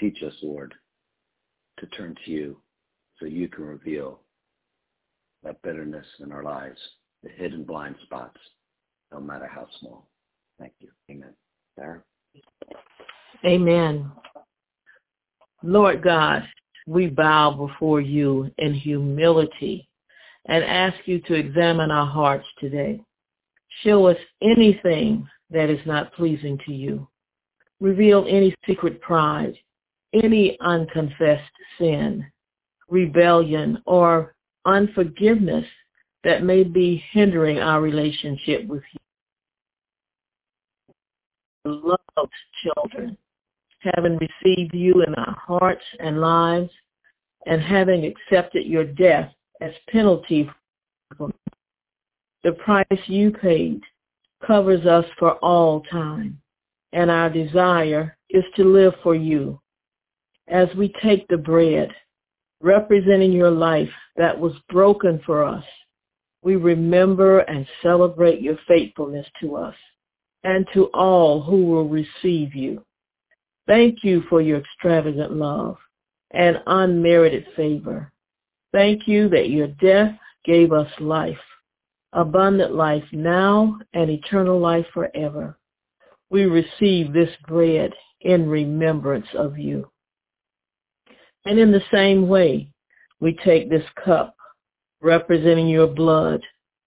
Teach 0.00 0.22
us, 0.26 0.32
Lord, 0.42 0.74
to 1.80 1.86
turn 1.86 2.16
to 2.24 2.30
you 2.30 2.56
so 3.18 3.26
you 3.26 3.48
can 3.48 3.64
reveal 3.64 4.20
that 5.42 5.60
bitterness 5.62 6.06
in 6.20 6.32
our 6.32 6.42
lives, 6.42 6.78
the 7.22 7.28
hidden 7.30 7.64
blind 7.64 7.94
spots, 8.02 8.38
no 9.12 9.20
matter 9.20 9.46
how 9.46 9.66
small. 9.80 10.08
Thank 10.58 10.72
you. 10.80 10.88
Amen. 11.10 11.34
Sarah? 11.76 12.02
Amen. 13.44 14.10
Lord 15.62 16.02
God, 16.02 16.42
we 16.86 17.06
bow 17.06 17.50
before 17.50 18.00
you 18.00 18.50
in 18.58 18.74
humility 18.74 19.88
and 20.46 20.64
ask 20.64 20.96
you 21.04 21.20
to 21.20 21.34
examine 21.34 21.90
our 21.90 22.06
hearts 22.06 22.46
today. 22.58 23.00
Show 23.84 24.06
us 24.06 24.16
anything 24.42 25.28
that 25.50 25.70
is 25.70 25.84
not 25.86 26.12
pleasing 26.14 26.58
to 26.66 26.72
you. 26.72 27.06
Reveal 27.80 28.26
any 28.28 28.54
secret 28.66 29.00
pride, 29.00 29.54
any 30.12 30.56
unconfessed 30.60 31.52
sin, 31.78 32.24
rebellion, 32.88 33.82
or 33.86 34.34
unforgiveness 34.64 35.66
that 36.24 36.42
may 36.42 36.64
be 36.64 37.02
hindering 37.12 37.58
our 37.58 37.80
relationship 37.80 38.66
with 38.66 38.82
you. 38.92 39.00
Loved 41.64 42.32
children, 42.62 43.16
having 43.80 44.18
received 44.18 44.74
you 44.74 45.02
in 45.02 45.14
our 45.14 45.36
hearts 45.36 45.84
and 46.00 46.20
lives, 46.20 46.70
and 47.46 47.62
having 47.62 48.04
accepted 48.04 48.66
your 48.66 48.84
death 48.84 49.32
as 49.60 49.72
penalty 49.90 50.48
for 51.16 51.30
the 52.44 52.52
price 52.52 52.86
you 53.06 53.30
paid 53.30 53.80
covers 54.46 54.86
us 54.86 55.04
for 55.18 55.32
all 55.36 55.82
time, 55.90 56.40
and 56.92 57.10
our 57.10 57.28
desire 57.28 58.16
is 58.30 58.44
to 58.56 58.64
live 58.64 58.94
for 59.02 59.14
you. 59.14 59.60
As 60.50 60.68
we 60.76 60.92
take 61.02 61.26
the 61.28 61.36
bread, 61.36 61.90
representing 62.60 63.32
your 63.32 63.50
life 63.50 63.90
that 64.16 64.38
was 64.38 64.54
broken 64.68 65.20
for 65.24 65.44
us, 65.44 65.64
we 66.42 66.56
remember 66.56 67.40
and 67.40 67.66
celebrate 67.82 68.40
your 68.40 68.58
faithfulness 68.66 69.26
to 69.40 69.56
us 69.56 69.74
and 70.44 70.66
to 70.72 70.86
all 70.94 71.42
who 71.42 71.66
will 71.66 71.88
receive 71.88 72.54
you. 72.54 72.82
Thank 73.66 74.02
you 74.02 74.22
for 74.30 74.40
your 74.40 74.58
extravagant 74.58 75.32
love 75.32 75.76
and 76.30 76.62
unmerited 76.66 77.46
favor. 77.54 78.12
Thank 78.72 79.06
you 79.06 79.28
that 79.30 79.50
your 79.50 79.68
death 79.68 80.14
gave 80.44 80.72
us 80.72 80.90
life, 81.00 81.38
abundant 82.12 82.74
life 82.74 83.04
now 83.12 83.78
and 83.92 84.08
eternal 84.10 84.58
life 84.58 84.86
forever. 84.94 85.58
We 86.30 86.44
receive 86.44 87.12
this 87.12 87.30
bread 87.46 87.92
in 88.20 88.48
remembrance 88.48 89.26
of 89.34 89.58
you. 89.58 89.90
And 91.44 91.58
in 91.58 91.72
the 91.72 91.82
same 91.92 92.28
way, 92.28 92.68
we 93.20 93.38
take 93.44 93.70
this 93.70 93.84
cup 94.04 94.36
representing 95.00 95.68
your 95.68 95.86
blood 95.86 96.42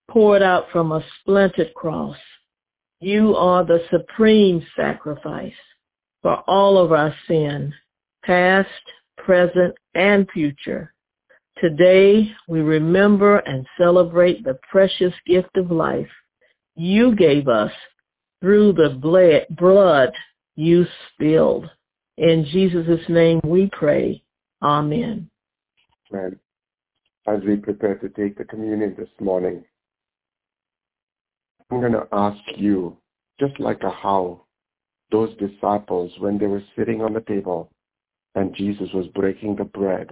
poured 0.10 0.42
out 0.42 0.66
from 0.72 0.92
a 0.92 1.04
splintered 1.20 1.74
cross. 1.74 2.18
You 3.00 3.36
are 3.36 3.66
the 3.66 3.84
supreme 3.90 4.66
sacrifice 4.76 5.54
for 6.22 6.38
all 6.48 6.78
of 6.78 6.92
our 6.92 7.16
sin, 7.28 7.74
past, 8.24 8.70
present, 9.18 9.76
and 9.96 10.30
future. 10.32 10.94
Today, 11.60 12.32
we 12.48 12.60
remember 12.60 13.38
and 13.38 13.66
celebrate 13.78 14.44
the 14.44 14.60
precious 14.70 15.14
gift 15.26 15.56
of 15.58 15.72
life 15.72 16.10
you 16.76 17.16
gave 17.16 17.48
us 17.48 17.72
through 18.42 18.74
the 18.74 18.90
blood 19.50 20.12
you 20.56 20.86
spilled. 21.14 21.70
In 22.18 22.46
Jesus' 22.46 23.08
name 23.10 23.40
we 23.44 23.70
pray. 23.72 24.24
Amen. 24.62 25.30
Amen. 26.12 26.40
As 27.28 27.40
we 27.46 27.56
prepare 27.56 27.96
to 27.96 28.10
take 28.10 28.38
the 28.38 28.46
communion 28.46 28.96
this 28.98 29.10
morning, 29.20 29.64
I'm 31.70 31.80
going 31.80 31.94
to 31.94 32.08
ask 32.12 32.40
you, 32.58 32.98
just 33.40 33.60
like 33.60 33.82
how 33.82 34.46
those 35.12 35.36
disciples, 35.38 36.12
when 36.20 36.38
they 36.38 36.48
were 36.48 36.64
sitting 36.78 37.02
on 37.02 37.14
the 37.14 37.22
table 37.22 37.72
and 38.36 38.56
Jesus 38.56 38.90
was 38.94 39.08
breaking 39.08 39.56
the 39.56 39.66
bread, 39.66 40.10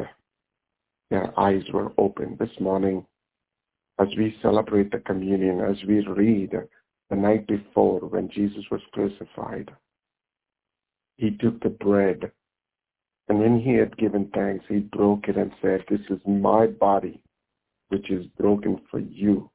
their 1.10 1.38
eyes 1.40 1.64
were 1.74 1.92
open 1.98 2.38
this 2.40 2.50
morning 2.60 3.06
as 4.00 4.08
we 4.18 4.38
celebrate 4.42 4.92
the 4.92 5.00
communion, 5.00 5.60
as 5.60 5.76
we 5.88 6.06
read 6.08 6.52
the 7.10 7.16
night 7.16 7.48
before 7.48 8.00
when 8.00 8.30
Jesus 8.30 8.64
was 8.72 8.82
crucified. 8.94 9.72
He 11.18 11.32
took 11.32 11.62
the 11.62 11.70
bread, 11.70 12.32
and 13.30 13.40
when 13.40 13.60
he 13.60 13.74
had 13.76 13.96
given 13.98 14.30
thanks, 14.34 14.66
he 14.68 14.80
broke 14.80 15.28
it 15.28 15.38
and 15.38 15.52
said, 15.62 15.86
This 15.88 16.02
is 16.10 16.20
my 16.26 16.66
body, 16.66 17.22
which 17.90 18.10
is 18.10 18.26
broken 18.40 18.82
for 18.90 19.00
you. 19.00 19.50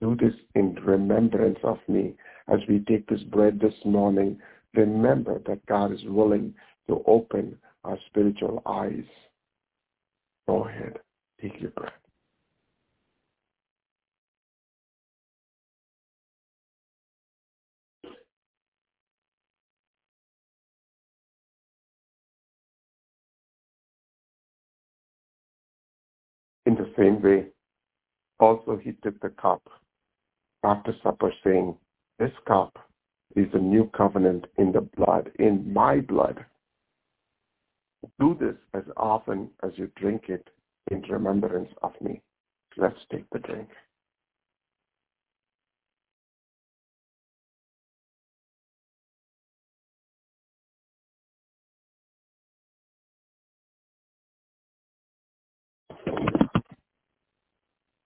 Do 0.00 0.16
this 0.16 0.34
in 0.56 0.74
remembrance 0.84 1.60
of 1.62 1.78
me. 1.86 2.14
As 2.48 2.58
we 2.68 2.80
take 2.80 3.08
this 3.08 3.22
bread 3.22 3.60
this 3.60 3.74
morning, 3.84 4.40
remember 4.74 5.40
that 5.46 5.64
God 5.66 5.92
is 5.92 6.02
willing 6.04 6.52
to 6.88 7.04
open 7.06 7.56
our 7.84 7.96
spiritual 8.08 8.60
eyes. 8.66 9.04
Go 10.48 10.64
ahead, 10.64 10.98
take 11.40 11.60
your 11.60 11.70
breath. 11.70 12.01
Same 26.96 27.22
way, 27.22 27.46
also 28.40 28.76
he 28.82 28.92
took 29.02 29.20
the 29.20 29.30
cup 29.30 29.62
after 30.64 30.94
supper, 31.02 31.32
saying, 31.44 31.76
This 32.18 32.32
cup 32.46 32.76
is 33.34 33.48
a 33.52 33.58
new 33.58 33.90
covenant 33.96 34.46
in 34.58 34.72
the 34.72 34.80
blood, 34.80 35.30
in 35.38 35.72
my 35.72 36.00
blood. 36.00 36.44
Do 38.18 38.36
this 38.38 38.56
as 38.74 38.84
often 38.96 39.50
as 39.62 39.72
you 39.76 39.90
drink 39.96 40.24
it 40.28 40.48
in 40.90 41.02
remembrance 41.02 41.70
of 41.82 41.92
me. 42.00 42.20
Let's 42.76 42.98
take 43.10 43.28
the 43.30 43.38
drink. 43.38 43.68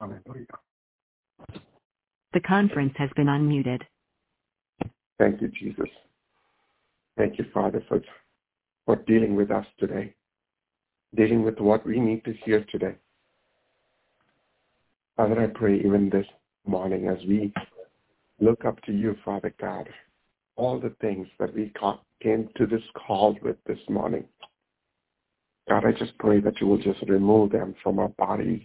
Hallelujah. 0.00 0.46
The 2.32 2.40
conference 2.40 2.92
has 2.96 3.10
been 3.16 3.26
unmuted. 3.26 3.80
Thank 5.18 5.40
you, 5.40 5.48
Jesus. 5.48 5.88
Thank 7.16 7.38
you, 7.38 7.46
Father, 7.54 7.82
for, 7.88 8.00
for 8.84 8.96
dealing 8.96 9.34
with 9.34 9.50
us 9.50 9.66
today, 9.78 10.14
dealing 11.14 11.42
with 11.42 11.58
what 11.58 11.86
we 11.86 11.98
need 11.98 12.24
to 12.24 12.34
hear 12.44 12.64
today. 12.70 12.94
Father, 15.16 15.40
I 15.40 15.46
pray 15.46 15.78
even 15.78 16.10
this 16.10 16.26
morning 16.66 17.08
as 17.08 17.16
we 17.26 17.54
look 18.38 18.66
up 18.66 18.82
to 18.82 18.92
you, 18.92 19.16
Father 19.24 19.54
God, 19.58 19.88
all 20.56 20.78
the 20.78 20.94
things 21.00 21.26
that 21.38 21.54
we 21.54 21.72
came 22.22 22.50
to 22.56 22.66
this 22.66 22.82
call 22.94 23.38
with 23.42 23.56
this 23.66 23.78
morning. 23.88 24.24
God, 25.68 25.86
I 25.86 25.92
just 25.92 26.16
pray 26.18 26.40
that 26.40 26.60
you 26.60 26.66
will 26.66 26.78
just 26.78 27.00
remove 27.08 27.50
them 27.50 27.74
from 27.82 27.98
our 27.98 28.10
bodies. 28.10 28.62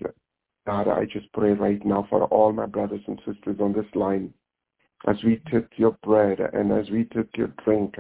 God, 0.66 0.88
I 0.88 1.06
just 1.06 1.32
pray 1.34 1.54
right 1.54 1.84
now 1.86 2.06
for 2.10 2.26
all 2.26 2.52
my 2.52 2.68
brothers 2.68 3.02
and 3.08 3.20
sisters 3.26 3.58
on 3.60 3.74
this 3.74 3.86
line 3.96 4.34
as 5.08 5.16
we 5.24 5.42
took 5.52 5.66
your 5.76 5.98
bread 6.04 6.40
and 6.40 6.72
as 6.72 6.90
we 6.92 7.06
took 7.06 7.28
your 7.36 7.52
drink. 7.64 7.96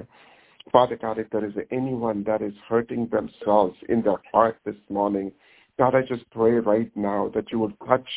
Father 0.71 0.95
God, 0.95 1.17
if 1.17 1.29
there 1.31 1.45
is 1.45 1.53
anyone 1.71 2.23
that 2.25 2.41
is 2.41 2.53
hurting 2.69 3.07
themselves 3.07 3.75
in 3.89 4.03
their 4.03 4.21
heart 4.31 4.59
this 4.63 4.75
morning, 4.89 5.31
God, 5.79 5.95
I 5.95 6.01
just 6.03 6.29
pray 6.29 6.53
right 6.53 6.91
now 6.95 7.31
that 7.33 7.51
you 7.51 7.57
will 7.57 7.73
touch 7.87 8.07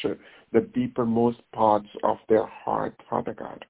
the 0.52 0.60
deepermost 0.60 1.38
parts 1.54 1.88
of 2.02 2.18
their 2.28 2.46
heart, 2.46 2.94
Father 3.08 3.32
God. 3.32 3.64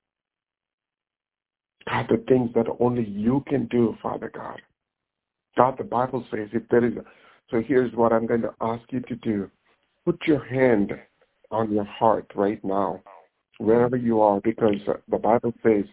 God, 1.89 2.07
the 2.09 2.25
things 2.29 2.51
that 2.55 2.67
only 2.81 3.07
you 3.07 3.45
can 3.47 3.67
do, 3.67 3.97
Father 4.03 4.33
God. 4.35 4.61
God, 5.57 5.77
the 5.79 5.85
Bible 5.85 6.25
says 6.31 6.49
if 6.53 6.69
there 6.71 6.85
is, 6.85 6.95
so 7.51 7.63
here's 7.65 7.95
what 7.95 8.13
I'm 8.13 8.27
going 8.27 8.43
to 8.43 8.55
ask 8.61 8.83
you 8.91 9.01
to 9.01 9.17
do. 9.17 9.51
Put 10.05 10.27
your 10.27 10.45
hand 10.45 10.93
on 11.51 11.73
your 11.73 11.85
heart 11.85 12.31
right 12.35 12.63
now, 12.65 13.03
wherever 13.59 13.97
you 13.97 14.21
are, 14.21 14.41
because 14.41 14.77
the 15.09 15.19
Bible 15.19 15.53
says 15.63 15.85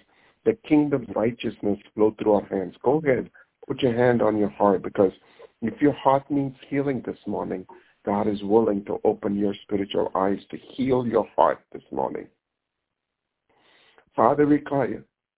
the 0.43 0.57
kingdom's 0.67 1.07
righteousness 1.15 1.79
flow 1.93 2.15
through 2.19 2.33
our 2.33 2.45
hands. 2.45 2.75
Go 2.83 2.99
ahead, 2.99 3.29
put 3.67 3.81
your 3.81 3.95
hand 3.95 4.21
on 4.21 4.37
your 4.37 4.49
heart, 4.49 4.81
because 4.83 5.13
if 5.61 5.81
your 5.81 5.93
heart 5.93 6.29
needs 6.29 6.55
healing 6.67 7.01
this 7.05 7.19
morning, 7.25 7.65
God 8.05 8.27
is 8.27 8.41
willing 8.43 8.83
to 8.85 8.99
open 9.03 9.37
your 9.37 9.53
spiritual 9.61 10.11
eyes 10.15 10.39
to 10.49 10.57
heal 10.57 11.05
your 11.05 11.27
heart 11.35 11.59
this 11.71 11.83
morning. 11.91 12.27
Father, 14.15 14.45
we 14.45 14.57
cry. 14.57 14.95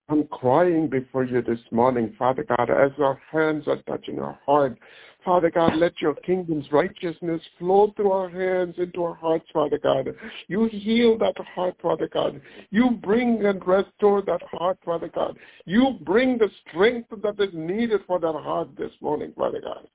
I'm 0.09 0.25
crying 0.27 0.89
before 0.89 1.23
you 1.23 1.41
this 1.41 1.59
morning, 1.71 2.13
Father 2.19 2.43
God, 2.43 2.69
as 2.69 2.91
our 2.99 3.21
hands 3.31 3.63
are 3.67 3.81
touching 3.83 4.19
our 4.19 4.37
heart. 4.45 4.77
Father 5.23 5.49
God, 5.49 5.77
let 5.77 6.01
your 6.01 6.15
kingdom's 6.15 6.69
righteousness 6.73 7.41
flow 7.57 7.93
through 7.95 8.11
our 8.11 8.29
hands 8.29 8.75
into 8.77 9.01
our 9.05 9.15
hearts, 9.15 9.45
Father 9.53 9.79
God. 9.81 10.13
You 10.49 10.65
heal 10.65 11.17
that 11.19 11.37
heart, 11.55 11.75
Father 11.81 12.09
God. 12.11 12.41
You 12.69 12.91
bring 13.01 13.45
and 13.45 13.65
restore 13.65 14.21
that 14.23 14.41
heart, 14.51 14.77
Father 14.83 15.09
God. 15.13 15.37
You 15.65 15.97
bring 16.01 16.37
the 16.37 16.49
strength 16.67 17.09
that 17.23 17.39
is 17.39 17.53
needed 17.53 18.01
for 18.05 18.19
that 18.19 18.33
heart 18.33 18.75
this 18.77 18.91
morning, 18.99 19.31
Father 19.37 19.61
God. 19.61 19.87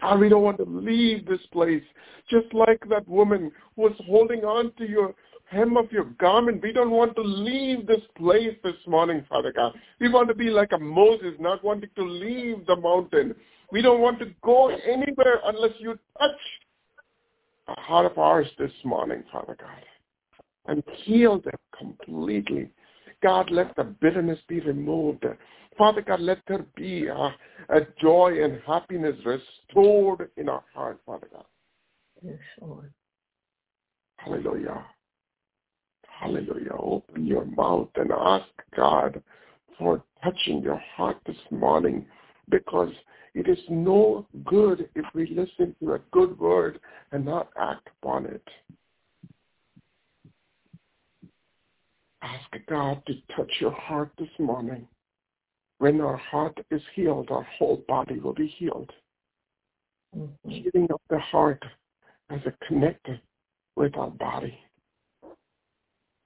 God, 0.00 0.18
we 0.18 0.28
don't 0.28 0.42
want 0.42 0.56
to 0.56 0.64
leave 0.64 1.26
this 1.26 1.46
place 1.52 1.82
just 2.28 2.52
like 2.52 2.82
that 2.88 3.06
woman 3.06 3.52
who 3.76 3.82
was 3.82 3.94
holding 4.06 4.40
on 4.40 4.72
to 4.78 4.88
your 4.88 5.14
hem 5.52 5.76
of 5.76 5.92
your 5.92 6.04
garment. 6.18 6.62
We 6.62 6.72
don't 6.72 6.90
want 6.90 7.14
to 7.16 7.22
leave 7.22 7.86
this 7.86 8.00
place 8.16 8.56
this 8.64 8.74
morning, 8.86 9.24
Father 9.28 9.52
God. 9.52 9.74
We 10.00 10.08
want 10.08 10.28
to 10.28 10.34
be 10.34 10.50
like 10.50 10.72
a 10.72 10.78
Moses, 10.78 11.34
not 11.38 11.62
wanting 11.62 11.90
to 11.94 12.02
leave 12.02 12.66
the 12.66 12.76
mountain. 12.76 13.34
We 13.70 13.82
don't 13.82 14.00
want 14.00 14.18
to 14.20 14.26
go 14.42 14.68
anywhere 14.68 15.40
unless 15.44 15.72
you 15.78 15.98
touch 16.18 16.30
a 17.68 17.80
heart 17.80 18.06
of 18.06 18.18
ours 18.18 18.48
this 18.58 18.72
morning, 18.84 19.22
Father 19.30 19.56
God, 19.58 19.84
and 20.66 20.82
heal 21.04 21.40
them 21.40 21.58
completely. 21.78 22.70
God, 23.22 23.50
let 23.50 23.76
the 23.76 23.84
bitterness 23.84 24.38
be 24.48 24.60
removed. 24.60 25.24
Father 25.78 26.02
God, 26.02 26.20
let 26.20 26.38
there 26.48 26.66
be 26.76 27.06
a, 27.06 27.34
a 27.68 27.80
joy 28.00 28.42
and 28.42 28.60
happiness 28.66 29.16
restored 29.24 30.30
in 30.36 30.48
our 30.48 30.64
heart, 30.74 30.98
Father 31.06 31.28
God. 31.32 31.44
Yes, 32.22 32.38
Lord. 32.60 32.92
Hallelujah. 34.16 34.84
Hallelujah. 36.22 36.70
Open 36.78 37.26
your 37.26 37.44
mouth 37.44 37.88
and 37.96 38.12
ask 38.12 38.46
God 38.76 39.20
for 39.76 40.04
touching 40.22 40.62
your 40.62 40.80
heart 40.94 41.16
this 41.26 41.36
morning 41.50 42.06
because 42.48 42.92
it 43.34 43.48
is 43.48 43.58
no 43.68 44.24
good 44.44 44.88
if 44.94 45.04
we 45.14 45.26
listen 45.26 45.74
to 45.80 45.94
a 45.94 45.98
good 46.12 46.38
word 46.38 46.78
and 47.10 47.24
not 47.24 47.48
act 47.58 47.88
upon 48.00 48.26
it. 48.26 48.46
Ask 52.22 52.46
God 52.68 53.02
to 53.06 53.14
touch 53.36 53.50
your 53.60 53.72
heart 53.72 54.12
this 54.16 54.28
morning. 54.38 54.86
When 55.78 56.00
our 56.00 56.16
heart 56.16 56.56
is 56.70 56.82
healed, 56.94 57.30
our 57.32 57.46
whole 57.58 57.82
body 57.88 58.20
will 58.20 58.34
be 58.34 58.46
healed. 58.46 58.92
Mm-hmm. 60.16 60.50
Healing 60.50 60.88
of 60.92 61.00
the 61.10 61.18
heart 61.18 61.64
as 62.30 62.38
a 62.46 62.72
connector 62.72 63.18
with 63.74 63.96
our 63.96 64.10
body. 64.10 64.56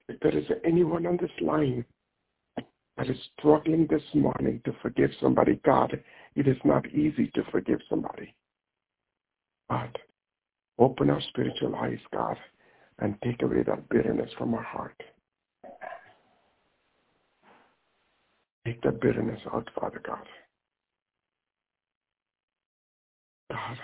If 0.09 0.21
there 0.21 0.37
is 0.37 0.45
anyone 0.65 1.07
on 1.07 1.19
this 1.21 1.31
line 1.41 1.85
that 2.97 3.11
is 3.11 3.17
struggling 3.39 3.87
this 3.91 4.03
morning 4.15 4.61
to 4.65 4.73
forgive 4.81 5.11
somebody, 5.21 5.61
God, 5.65 6.01
it 6.35 6.47
is 6.47 6.57
not 6.65 6.87
easy 6.91 7.31
to 7.35 7.43
forgive 7.51 7.81
somebody. 7.91 8.35
But 9.69 9.97
open 10.79 11.11
our 11.11 11.21
spiritual 11.29 11.75
eyes, 11.75 11.99
God, 12.13 12.37
and 13.01 13.17
take 13.23 13.43
away 13.43 13.63
that 13.65 13.89
bitterness 13.89 14.31
from 14.39 14.55
our 14.55 14.63
heart. 14.63 15.03
Take 18.65 18.83
that 18.83 19.01
bitterness 19.01 19.41
out, 19.53 19.69
Father 19.79 20.01
God. 20.05 20.27
God, 23.51 23.79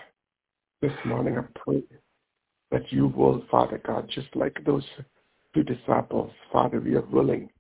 this 0.81 0.93
morning 1.05 1.39
I 1.39 1.43
pray 1.65 1.83
that 2.71 2.91
you 2.91 3.09
will, 3.09 3.45
Father 3.51 3.81
God, 3.85 4.09
just 4.13 4.35
like 4.35 4.57
those 4.65 4.85
two 5.55 5.63
disciples, 5.63 6.31
Father, 6.53 6.81
we 6.81 6.95
are 6.95 7.07
willing 7.07 7.51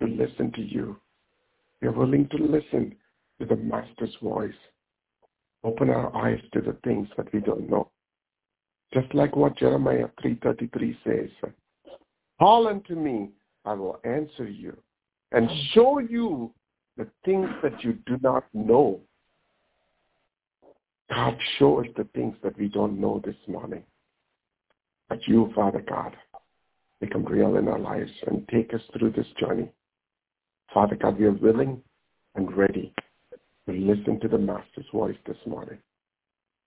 to 0.00 0.06
listen 0.06 0.52
to 0.52 0.62
you. 0.62 0.96
We 1.80 1.88
are 1.88 1.92
willing 1.92 2.28
to 2.28 2.36
listen 2.36 2.94
to 3.38 3.46
the 3.46 3.56
Master's 3.56 4.14
voice. 4.22 4.52
Open 5.62 5.90
our 5.90 6.14
eyes 6.14 6.40
to 6.52 6.60
the 6.60 6.76
things 6.84 7.08
that 7.16 7.32
we 7.32 7.40
don't 7.40 7.68
know. 7.68 7.90
Just 8.92 9.12
like 9.14 9.34
what 9.34 9.56
Jeremiah 9.56 10.08
3.33 10.22 10.96
says, 11.04 11.50
Call 12.38 12.68
unto 12.68 12.94
me, 12.94 13.30
I 13.64 13.72
will 13.74 13.98
answer 14.04 14.48
you 14.48 14.76
and 15.32 15.48
show 15.72 15.98
you 15.98 16.52
the 16.96 17.08
things 17.24 17.48
that 17.62 17.82
you 17.82 17.94
do 18.06 18.18
not 18.22 18.44
know. 18.52 19.00
God, 21.10 21.36
show 21.58 21.80
us 21.80 21.86
the 21.96 22.06
things 22.14 22.36
that 22.42 22.58
we 22.58 22.68
don't 22.68 23.00
know 23.00 23.20
this 23.24 23.36
morning. 23.48 23.82
But 25.08 25.26
you, 25.26 25.52
Father 25.54 25.84
God, 25.86 26.16
become 27.00 27.24
real 27.24 27.56
in 27.56 27.68
our 27.68 27.78
lives 27.78 28.10
and 28.26 28.46
take 28.48 28.72
us 28.74 28.80
through 28.92 29.10
this 29.12 29.26
journey. 29.38 29.70
Father 30.72 30.96
God, 30.96 31.18
we 31.18 31.26
are 31.26 31.32
willing 31.32 31.82
and 32.34 32.56
ready 32.56 32.92
to 33.66 33.72
listen 33.72 34.20
to 34.20 34.28
the 34.28 34.38
Master's 34.38 34.86
voice 34.92 35.16
this 35.26 35.36
morning. 35.46 35.78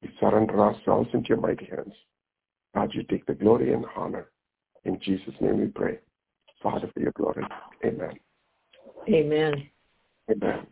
We 0.02 0.10
surrender 0.20 0.60
ourselves 0.60 1.10
into 1.14 1.30
your 1.30 1.42
mighty 1.42 1.66
hands. 1.66 1.94
God, 2.76 2.92
you 2.94 3.04
take 3.04 3.26
the 3.26 3.34
glory 3.34 3.74
and 3.74 3.86
honor. 3.96 4.30
In 4.86 5.00
Jesus' 5.02 5.34
name 5.42 5.60
we 5.60 5.68
pray. 5.68 6.00
Father, 6.62 6.90
for 6.94 7.00
your 7.00 7.12
glory. 7.14 7.44
Amen. 7.86 8.20
Amen. 9.10 9.68
Amen. 10.30 10.68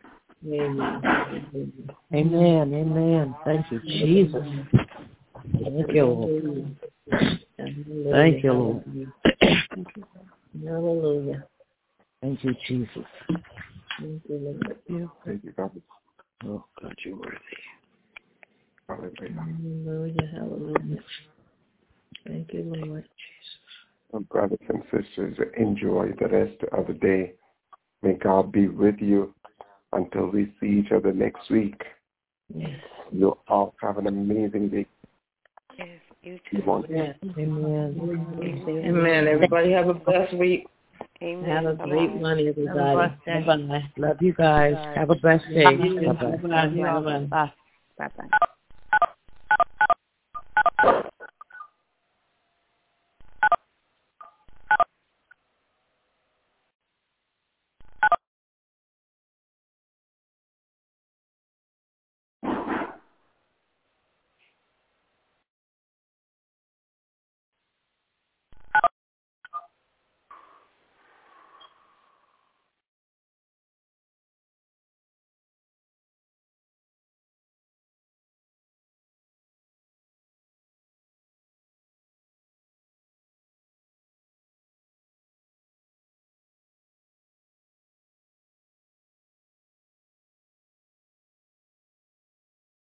Amen. 0.46 1.90
Amen. 2.14 2.74
Amen. 2.74 3.36
Thank 3.44 3.72
you, 3.72 3.80
Jesus. 3.80 4.46
Thank 5.64 5.94
you, 5.94 6.06
Lord. 6.06 6.76
Thank 8.12 8.44
you, 8.44 8.54
Lord. 8.54 8.84
Hallelujah. 10.66 11.46
Thank 12.22 12.44
you, 12.44 12.56
Jesus. 12.68 13.06
Thank 14.00 14.22
you, 14.28 14.38
Lord. 14.38 15.12
Thank 15.26 15.44
you, 15.44 15.52
God. 15.52 15.72
Oh, 16.46 16.66
God, 16.82 16.96
you're 17.04 17.18
worthy. 17.18 17.38
Hallelujah. 18.88 19.36
Hallelujah. 19.36 20.32
Hallelujah. 20.34 21.04
Thank 22.28 22.54
you, 22.54 22.64
Lord. 22.64 23.04
Jesus. 23.04 23.62
Oh, 24.14 24.20
brothers 24.20 24.60
and 24.70 24.84
sisters, 24.92 25.38
enjoy 25.58 26.12
the 26.20 26.28
rest 26.28 26.62
of 26.72 26.88
the 26.88 26.94
day. 26.94 27.34
May 28.02 28.14
God 28.14 28.52
be 28.52 28.68
with 28.68 28.96
you 29.00 29.34
until 29.94 30.28
we 30.28 30.54
see 30.60 30.84
each 30.86 30.92
other 30.92 31.12
next 31.12 31.50
week. 31.50 31.82
Yes. 32.54 32.80
You 33.12 33.38
all 33.48 33.74
have 33.82 33.98
an 33.98 34.08
amazing 34.08 34.70
day. 34.70 34.86
Yes, 35.78 36.00
you 36.26 36.40
too. 36.52 36.86
Yes. 36.90 37.16
Amen. 37.38 37.98
Amen. 38.02 38.84
Amen. 38.86 39.28
Everybody 39.28 39.72
have 39.72 39.88
a 39.90 39.94
blessed 39.94 40.34
week. 40.38 40.68
Amen. 41.22 41.50
Have 41.50 41.66
a 41.66 41.76
great 41.76 42.10
Bye-bye. 42.10 42.22
one, 42.22 42.40
everybody. 42.48 43.66
Bye-bye. 43.66 43.90
Love 43.98 44.22
you 44.22 44.34
guys. 44.34 44.76
Have 44.96 45.10
a 45.10 45.16
blessed 45.16 45.48
day. 45.54 45.64
Bye-bye. 45.64 46.38
Bye-bye. 46.38 46.68
Bye-bye. 46.68 47.00
Bye-bye. 47.02 47.52
Bye 47.98 48.08
bye. 48.18 48.38